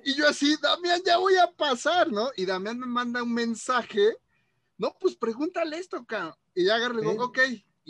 Y 0.04 0.14
yo 0.14 0.26
así, 0.28 0.56
Damián, 0.60 1.00
ya 1.06 1.18
voy 1.18 1.36
a 1.36 1.48
pasar, 1.52 2.10
¿no? 2.10 2.30
Y 2.36 2.44
Damián 2.44 2.80
me 2.80 2.86
manda 2.86 3.22
un 3.22 3.32
mensaje, 3.32 4.16
no, 4.76 4.96
pues 4.98 5.14
pregúntale 5.14 5.78
esto, 5.78 6.04
cabrón. 6.04 6.34
Y 6.56 6.64
ya 6.64 6.74
agarré, 6.74 7.02
digo, 7.02 7.26
ok. 7.26 7.38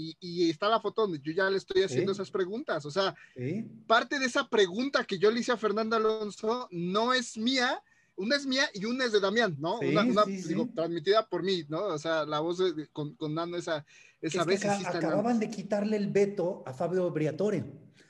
Y, 0.00 0.16
y 0.20 0.50
está 0.50 0.68
la 0.68 0.80
foto 0.80 1.02
donde 1.02 1.20
yo 1.20 1.32
ya 1.32 1.50
le 1.50 1.58
estoy 1.58 1.82
haciendo 1.82 2.12
esas 2.12 2.30
preguntas. 2.30 2.84
O 2.86 2.90
sea, 2.90 3.14
parte 3.86 4.18
de 4.18 4.26
esa 4.26 4.48
pregunta 4.48 5.04
que 5.04 5.18
yo 5.18 5.30
le 5.30 5.40
hice 5.40 5.52
a 5.52 5.56
Fernando 5.56 5.96
Alonso 5.96 6.68
no 6.70 7.12
es 7.12 7.36
mía, 7.36 7.82
una 8.16 8.36
es 8.36 8.46
mía 8.46 8.64
y 8.74 8.84
una 8.84 9.04
es 9.04 9.12
de 9.12 9.20
Damián, 9.20 9.56
¿no? 9.58 9.78
Sí, 9.80 9.86
una, 9.88 10.04
una, 10.04 10.24
sí, 10.24 10.42
sí. 10.42 10.48
digo, 10.48 10.68
transmitida 10.74 11.26
por 11.26 11.42
mí, 11.42 11.64
¿no? 11.68 11.84
O 11.86 11.98
sea, 11.98 12.24
la 12.24 12.40
voz 12.40 12.58
de- 12.58 12.86
con, 12.88 13.14
con 13.16 13.34
dando 13.34 13.56
esa, 13.56 13.84
esa 14.20 14.40
Es 14.42 14.46
vez. 14.46 14.64
acababan 14.64 15.38
de 15.38 15.50
quitarle 15.50 15.96
el 15.96 16.08
veto 16.08 16.62
a 16.66 16.72
Fabio 16.72 17.10
Briatore. 17.10 17.64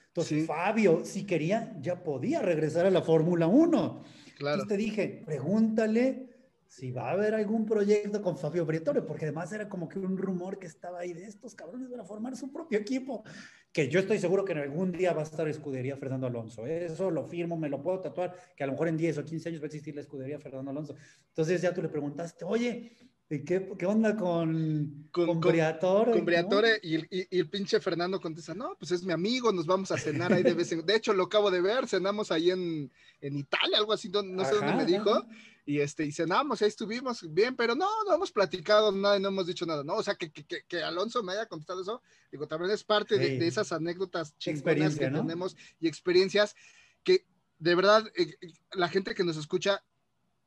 Entonces. 0.08 0.46
Fabio, 0.46 1.02
si 1.04 1.24
quería, 1.24 1.76
ya 1.80 2.02
podía 2.02 2.42
regresar 2.42 2.86
a 2.86 2.90
la 2.90 3.02
Fórmula 3.02 3.46
1. 3.46 4.02
Claro. 4.36 4.54
Entonces 4.62 4.68
te 4.68 4.76
dije, 4.76 5.22
pregúntale 5.24 6.29
si 6.70 6.92
va 6.92 7.08
a 7.08 7.12
haber 7.14 7.34
algún 7.34 7.66
proyecto 7.66 8.22
con 8.22 8.38
Fabio 8.38 8.64
Briatore, 8.64 9.02
porque 9.02 9.24
además 9.24 9.50
era 9.52 9.68
como 9.68 9.88
que 9.88 9.98
un 9.98 10.16
rumor 10.16 10.56
que 10.56 10.68
estaba 10.68 11.00
ahí 11.00 11.12
de 11.12 11.24
estos 11.24 11.56
cabrones 11.56 11.90
van 11.90 11.98
a 11.98 12.04
formar 12.04 12.36
su 12.36 12.52
propio 12.52 12.78
equipo, 12.78 13.24
que 13.72 13.88
yo 13.88 13.98
estoy 13.98 14.20
seguro 14.20 14.44
que 14.44 14.52
en 14.52 14.58
algún 14.58 14.92
día 14.92 15.12
va 15.12 15.22
a 15.22 15.24
estar 15.24 15.48
escudería 15.48 15.96
Fernando 15.96 16.28
Alonso. 16.28 16.64
Eso 16.66 17.10
lo 17.10 17.24
firmo, 17.24 17.56
me 17.56 17.68
lo 17.68 17.82
puedo 17.82 17.98
tatuar, 17.98 18.36
que 18.56 18.62
a 18.62 18.68
lo 18.68 18.74
mejor 18.74 18.86
en 18.86 18.96
10 18.96 19.18
o 19.18 19.24
15 19.24 19.48
años 19.48 19.60
va 19.60 19.64
a 19.64 19.66
existir 19.66 19.96
la 19.96 20.02
escudería 20.02 20.38
Fernando 20.38 20.70
Alonso. 20.70 20.94
Entonces 21.26 21.60
ya 21.60 21.74
tú 21.74 21.82
le 21.82 21.88
preguntaste, 21.88 22.44
oye, 22.44 22.96
¿y 23.28 23.44
¿qué, 23.44 23.68
qué 23.76 23.86
onda 23.86 24.16
con, 24.16 25.08
Con- 25.10 25.26
con, 25.26 25.40
con- 25.40 25.50
Briatore? 25.52 26.12
Con 26.12 26.20
no? 26.20 26.24
Briatore 26.26 26.78
y, 26.84 26.94
el- 26.94 27.08
y- 27.10 27.36
y 27.36 27.40
el 27.40 27.50
pinche 27.50 27.80
Fernando 27.80 28.20
contesta, 28.20 28.54
no, 28.54 28.76
pues 28.78 28.92
es 28.92 29.02
mi 29.04 29.12
amigo, 29.12 29.50
nos 29.52 29.66
vamos 29.66 29.90
a 29.90 29.98
cenar 29.98 30.32
ahí 30.32 30.44
de 30.44 30.54
vez 30.54 30.70
en 30.70 30.86
De 30.86 30.94
hecho, 30.94 31.12
lo 31.14 31.24
acabo 31.24 31.50
de 31.50 31.60
ver, 31.60 31.88
cenamos 31.88 32.30
ahí 32.30 32.50
en, 32.52 32.92
en 33.20 33.36
Italia, 33.36 33.76
algo 33.78 33.92
así, 33.92 34.08
no, 34.08 34.22
no 34.22 34.44
sé 34.44 34.54
Ajá, 34.54 34.66
dónde 34.66 34.84
me 34.84 34.84
dijo. 34.84 35.10
ajá. 35.10 35.26
Y, 35.70 35.80
este, 35.80 36.04
y 36.04 36.10
cenamos, 36.10 36.60
ahí 36.60 36.66
estuvimos 36.68 37.32
bien, 37.32 37.54
pero 37.54 37.76
no, 37.76 37.86
no 38.04 38.12
hemos 38.12 38.32
platicado 38.32 38.90
nada 38.90 39.18
y 39.18 39.20
no 39.20 39.28
hemos 39.28 39.46
dicho 39.46 39.64
nada, 39.64 39.84
¿no? 39.84 39.94
O 39.94 40.02
sea, 40.02 40.16
que, 40.16 40.32
que, 40.32 40.64
que- 40.66 40.82
Alonso 40.82 41.22
me 41.22 41.30
haya 41.32 41.46
contestado 41.46 41.80
eso, 41.80 42.02
digo, 42.32 42.48
también 42.48 42.72
es 42.72 42.82
parte 42.82 43.16
de, 43.16 43.28
Sí. 43.28 43.36
de 43.38 43.46
esas 43.46 43.70
anécdotas 43.70 44.36
chingonas 44.36 44.96
que 44.96 45.08
¿no? 45.08 45.20
tenemos 45.20 45.56
y 45.78 45.86
experiencias 45.86 46.56
que 47.04 47.24
de 47.60 47.74
verdad 47.76 48.04
eh, 48.16 48.34
eh, 48.40 48.52
la 48.72 48.88
gente 48.88 49.14
que 49.14 49.22
nos 49.22 49.36
escucha, 49.36 49.84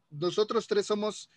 nosotros 0.10 0.68
tres 0.68 0.88
somos, 0.88 1.30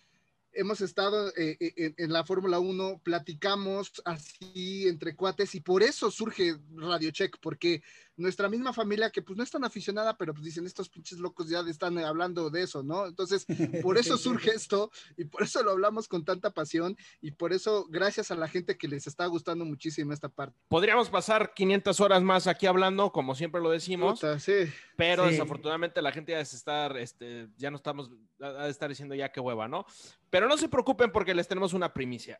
hemos 0.51 0.81
estado 0.81 1.29
eh, 1.37 1.55
eh, 1.57 1.73
en, 1.77 1.95
en 1.97 2.11
la 2.11 2.25
Fórmula 2.25 2.59
1, 2.59 2.99
platicamos 3.05 4.01
así 4.03 4.85
entre 4.89 5.15
cuates 5.15 5.55
y 5.55 5.61
por 5.61 5.81
eso 5.81 6.11
surge 6.11 6.57
Radio 6.75 7.11
Check, 7.11 7.37
porque 7.39 7.81
nuestra 8.17 8.49
misma 8.49 8.73
familia 8.73 9.09
que 9.11 9.21
pues 9.21 9.37
no 9.37 9.43
es 9.43 9.51
tan 9.51 9.63
aficionada, 9.63 10.17
pero 10.17 10.33
pues 10.33 10.43
dicen 10.43 10.65
estos 10.65 10.89
pinches 10.89 11.19
locos 11.19 11.49
ya 11.49 11.61
están 11.61 11.97
hablando 11.99 12.49
de 12.49 12.63
eso, 12.63 12.83
¿no? 12.83 13.05
Entonces, 13.05 13.45
por 13.83 13.97
eso 13.97 14.17
surge 14.17 14.49
esto 14.51 14.91
y 15.15 15.25
por 15.25 15.43
eso 15.43 15.63
lo 15.63 15.71
hablamos 15.71 16.07
con 16.07 16.25
tanta 16.25 16.51
pasión 16.51 16.97
y 17.21 17.31
por 17.31 17.53
eso 17.53 17.85
gracias 17.89 18.31
a 18.31 18.35
la 18.35 18.47
gente 18.47 18.77
que 18.77 18.87
les 18.87 19.07
está 19.07 19.25
gustando 19.27 19.63
muchísimo 19.65 20.11
esta 20.13 20.29
parte. 20.29 20.57
Podríamos 20.67 21.09
pasar 21.09 21.53
500 21.53 21.99
horas 22.01 22.21
más 22.23 22.47
aquí 22.47 22.65
hablando, 22.65 23.11
como 23.11 23.35
siempre 23.35 23.61
lo 23.61 23.69
decimos, 23.69 24.19
Puta, 24.19 24.39
sí. 24.39 24.65
pero 24.95 25.25
Sí. 25.25 25.31
desafortunadamente 25.31 26.01
la 26.01 26.11
gente 26.11 26.31
ya 26.31 26.39
es 26.41 26.53
estar, 26.53 26.97
este, 26.97 27.47
ya 27.57 27.69
no 27.69 27.77
estamos, 27.77 28.09
ha 28.41 28.65
de 28.65 28.71
estar 28.71 28.89
diciendo 28.89 29.13
ya 29.15 29.31
qué 29.31 29.39
hueva, 29.39 29.67
¿no? 29.67 29.85
Pero 30.29 30.47
no 30.47 30.57
se 30.57 30.67
preocupen 30.69 31.11
porque 31.11 31.33
les 31.35 31.47
tenemos 31.47 31.73
una 31.73 31.93
primicia. 31.93 32.39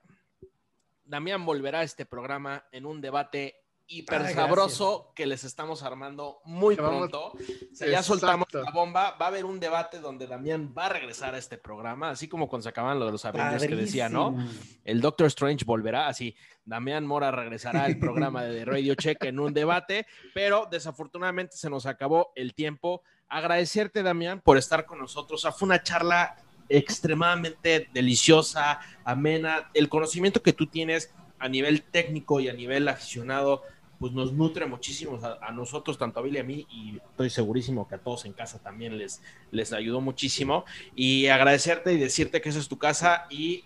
Damián 1.05 1.45
volverá 1.45 1.79
a 1.79 1.83
este 1.83 2.05
programa 2.05 2.65
en 2.71 2.85
un 2.85 2.99
debate 2.99 3.55
hiper 3.89 4.21
Ay, 4.21 4.33
sabroso 4.33 5.11
que 5.15 5.25
les 5.25 5.43
estamos 5.43 5.81
armando 5.83 6.39
muy 6.43 6.75
vamos- 6.75 7.09
pronto. 7.09 7.25
O 7.27 7.75
sea, 7.75 7.87
ya 7.87 8.03
soltamos 8.03 8.47
la 8.53 8.69
bomba. 8.71 9.11
Va 9.19 9.25
a 9.25 9.29
haber 9.29 9.45
un 9.45 9.59
debate 9.59 9.99
donde 9.99 10.27
Damián 10.27 10.73
va 10.77 10.87
a 10.87 10.89
regresar 10.89 11.33
a 11.35 11.37
este 11.37 11.57
programa, 11.57 12.09
así 12.09 12.27
como 12.27 12.49
cuando 12.49 12.63
se 12.63 12.69
acaban 12.69 12.99
lo 12.99 13.05
de 13.05 13.11
los 13.13 13.23
Avengers 13.25 13.65
que 13.65 13.75
decía, 13.75 14.09
¿no? 14.09 14.37
El 14.83 14.99
Doctor 15.01 15.27
Strange 15.27 15.63
volverá 15.65 16.07
así. 16.07 16.35
Damián 16.65 17.05
Mora 17.07 17.31
regresará 17.31 17.85
al 17.85 17.97
programa 17.97 18.43
de 18.43 18.65
Radio 18.65 18.93
Check 18.95 19.23
en 19.23 19.39
un 19.39 19.53
debate, 19.53 20.05
pero 20.33 20.67
desafortunadamente 20.69 21.55
se 21.55 21.69
nos 21.69 21.85
acabó 21.85 22.33
el 22.35 22.53
tiempo. 22.53 23.03
Agradecerte, 23.29 24.03
Damián, 24.03 24.41
por 24.41 24.57
estar 24.57 24.85
con 24.85 24.99
nosotros. 24.99 25.39
O 25.39 25.41
sea, 25.43 25.51
fue 25.53 25.65
una 25.67 25.81
charla 25.81 26.35
extremadamente 26.69 27.87
deliciosa, 27.93 28.79
amena. 29.05 29.69
El 29.73 29.87
conocimiento 29.89 30.41
que 30.41 30.53
tú 30.53 30.67
tienes 30.67 31.13
a 31.39 31.47
nivel 31.47 31.83
técnico 31.83 32.39
y 32.39 32.49
a 32.49 32.53
nivel 32.53 32.87
aficionado, 32.87 33.61
pues 33.99 34.13
nos 34.13 34.31
nutre 34.33 34.65
muchísimo 34.65 35.17
a, 35.23 35.39
a 35.41 35.51
nosotros, 35.51 35.97
tanto 35.97 36.19
a 36.19 36.23
Billy 36.23 36.37
y 36.37 36.39
a 36.39 36.43
mí, 36.43 36.67
y 36.69 36.97
estoy 36.97 37.29
segurísimo 37.29 37.87
que 37.87 37.95
a 37.95 37.97
todos 37.97 38.25
en 38.25 38.33
casa 38.33 38.59
también 38.59 38.97
les, 38.97 39.21
les 39.51 39.73
ayudó 39.73 40.01
muchísimo. 40.01 40.65
Y 40.95 41.27
agradecerte 41.27 41.93
y 41.93 41.97
decirte 41.97 42.41
que 42.41 42.49
esa 42.49 42.59
es 42.59 42.67
tu 42.67 42.77
casa 42.77 43.25
y 43.29 43.63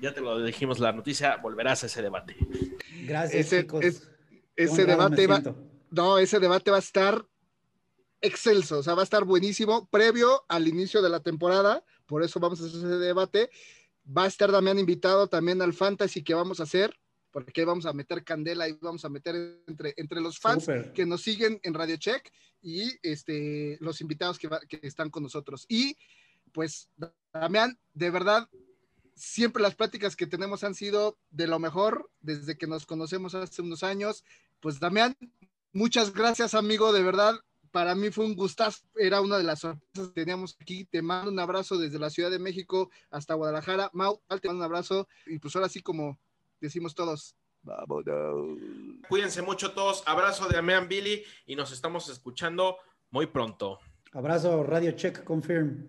ya 0.00 0.12
te 0.14 0.20
lo 0.20 0.42
dijimos 0.42 0.78
la 0.80 0.92
noticia, 0.92 1.36
volverás 1.36 1.82
a 1.82 1.86
ese 1.86 2.02
debate. 2.02 2.36
Gracias, 3.04 3.46
Ese- 3.46 3.62
chicos. 3.62 3.84
es- 3.84 4.08
Qué 4.56 4.64
Ese 4.64 4.84
debate 4.86 5.26
va, 5.28 5.40
no, 5.92 6.18
ese 6.18 6.40
debate 6.40 6.72
va 6.72 6.78
a 6.78 6.80
estar 6.80 7.24
excelso, 8.20 8.78
o 8.78 8.82
sea, 8.82 8.94
va 8.94 9.02
a 9.02 9.04
estar 9.04 9.24
buenísimo, 9.24 9.86
previo 9.88 10.44
al 10.48 10.66
inicio 10.66 11.00
de 11.02 11.08
la 11.08 11.20
temporada, 11.20 11.84
por 12.06 12.24
eso 12.24 12.40
vamos 12.40 12.60
a 12.60 12.64
hacer 12.64 12.78
ese 12.78 12.86
debate. 12.98 13.50
Va 14.10 14.24
a 14.24 14.26
estar 14.26 14.50
Damián 14.50 14.78
invitado 14.78 15.28
también 15.28 15.62
al 15.62 15.74
Fantasy 15.74 16.24
que 16.24 16.34
vamos 16.34 16.58
a 16.60 16.64
hacer, 16.64 16.92
porque 17.30 17.60
ahí 17.60 17.64
vamos 17.66 17.86
a 17.86 17.92
meter 17.92 18.24
candela 18.24 18.68
y 18.68 18.72
vamos 18.80 19.04
a 19.04 19.08
meter 19.08 19.62
entre, 19.66 19.94
entre 19.96 20.20
los 20.20 20.38
fans 20.38 20.64
Súper. 20.64 20.92
que 20.92 21.04
nos 21.06 21.22
siguen 21.22 21.60
en 21.62 21.74
Radio 21.74 21.96
Check 21.96 22.30
y 22.62 22.90
este, 23.02 23.76
los 23.80 24.00
invitados 24.00 24.38
que, 24.38 24.48
va- 24.48 24.60
que 24.60 24.80
están 24.82 25.10
con 25.10 25.22
nosotros. 25.22 25.66
Y 25.68 25.96
pues, 26.52 26.88
Damián, 27.32 27.78
de 27.94 28.10
verdad, 28.10 28.48
siempre 29.14 29.62
las 29.62 29.74
pláticas 29.74 30.16
que 30.16 30.26
tenemos 30.26 30.64
han 30.64 30.74
sido 30.74 31.18
de 31.30 31.46
lo 31.46 31.58
mejor 31.58 32.10
desde 32.20 32.56
que 32.56 32.66
nos 32.66 32.86
conocemos 32.86 33.34
hace 33.34 33.62
unos 33.62 33.82
años. 33.82 34.24
Pues 34.60 34.80
Damián, 34.80 35.16
muchas 35.72 36.12
gracias 36.12 36.54
amigo, 36.54 36.92
de 36.92 37.02
verdad. 37.02 37.34
Para 37.70 37.94
mí 37.94 38.10
fue 38.10 38.24
un 38.24 38.34
gustazo, 38.34 38.80
era 38.96 39.20
una 39.20 39.36
de 39.36 39.44
las 39.44 39.60
sorpresas 39.60 40.08
que 40.08 40.14
teníamos 40.14 40.56
aquí. 40.58 40.86
Te 40.86 41.02
mando 41.02 41.30
un 41.30 41.38
abrazo 41.38 41.76
desde 41.76 41.98
la 41.98 42.08
Ciudad 42.08 42.30
de 42.30 42.38
México 42.38 42.90
hasta 43.10 43.34
Guadalajara. 43.34 43.90
Mau, 43.92 44.22
te 44.40 44.48
mando 44.48 44.60
un 44.60 44.62
abrazo. 44.64 45.06
Y 45.26 45.38
pues 45.38 45.54
ahora 45.54 45.68
sí, 45.68 45.80
como 45.82 46.18
decimos 46.60 46.94
todos, 46.94 47.36
vámonos. 47.62 48.58
Cuídense 49.08 49.42
mucho 49.42 49.72
todos. 49.72 50.02
Abrazo 50.06 50.48
de 50.48 50.56
Damián 50.56 50.88
Billy 50.88 51.22
y 51.46 51.56
nos 51.56 51.72
estamos 51.72 52.08
escuchando 52.08 52.76
muy 53.10 53.26
pronto. 53.26 53.78
Abrazo, 54.12 54.62
Radio 54.62 54.92
Check 54.92 55.24
Confirm. 55.24 55.86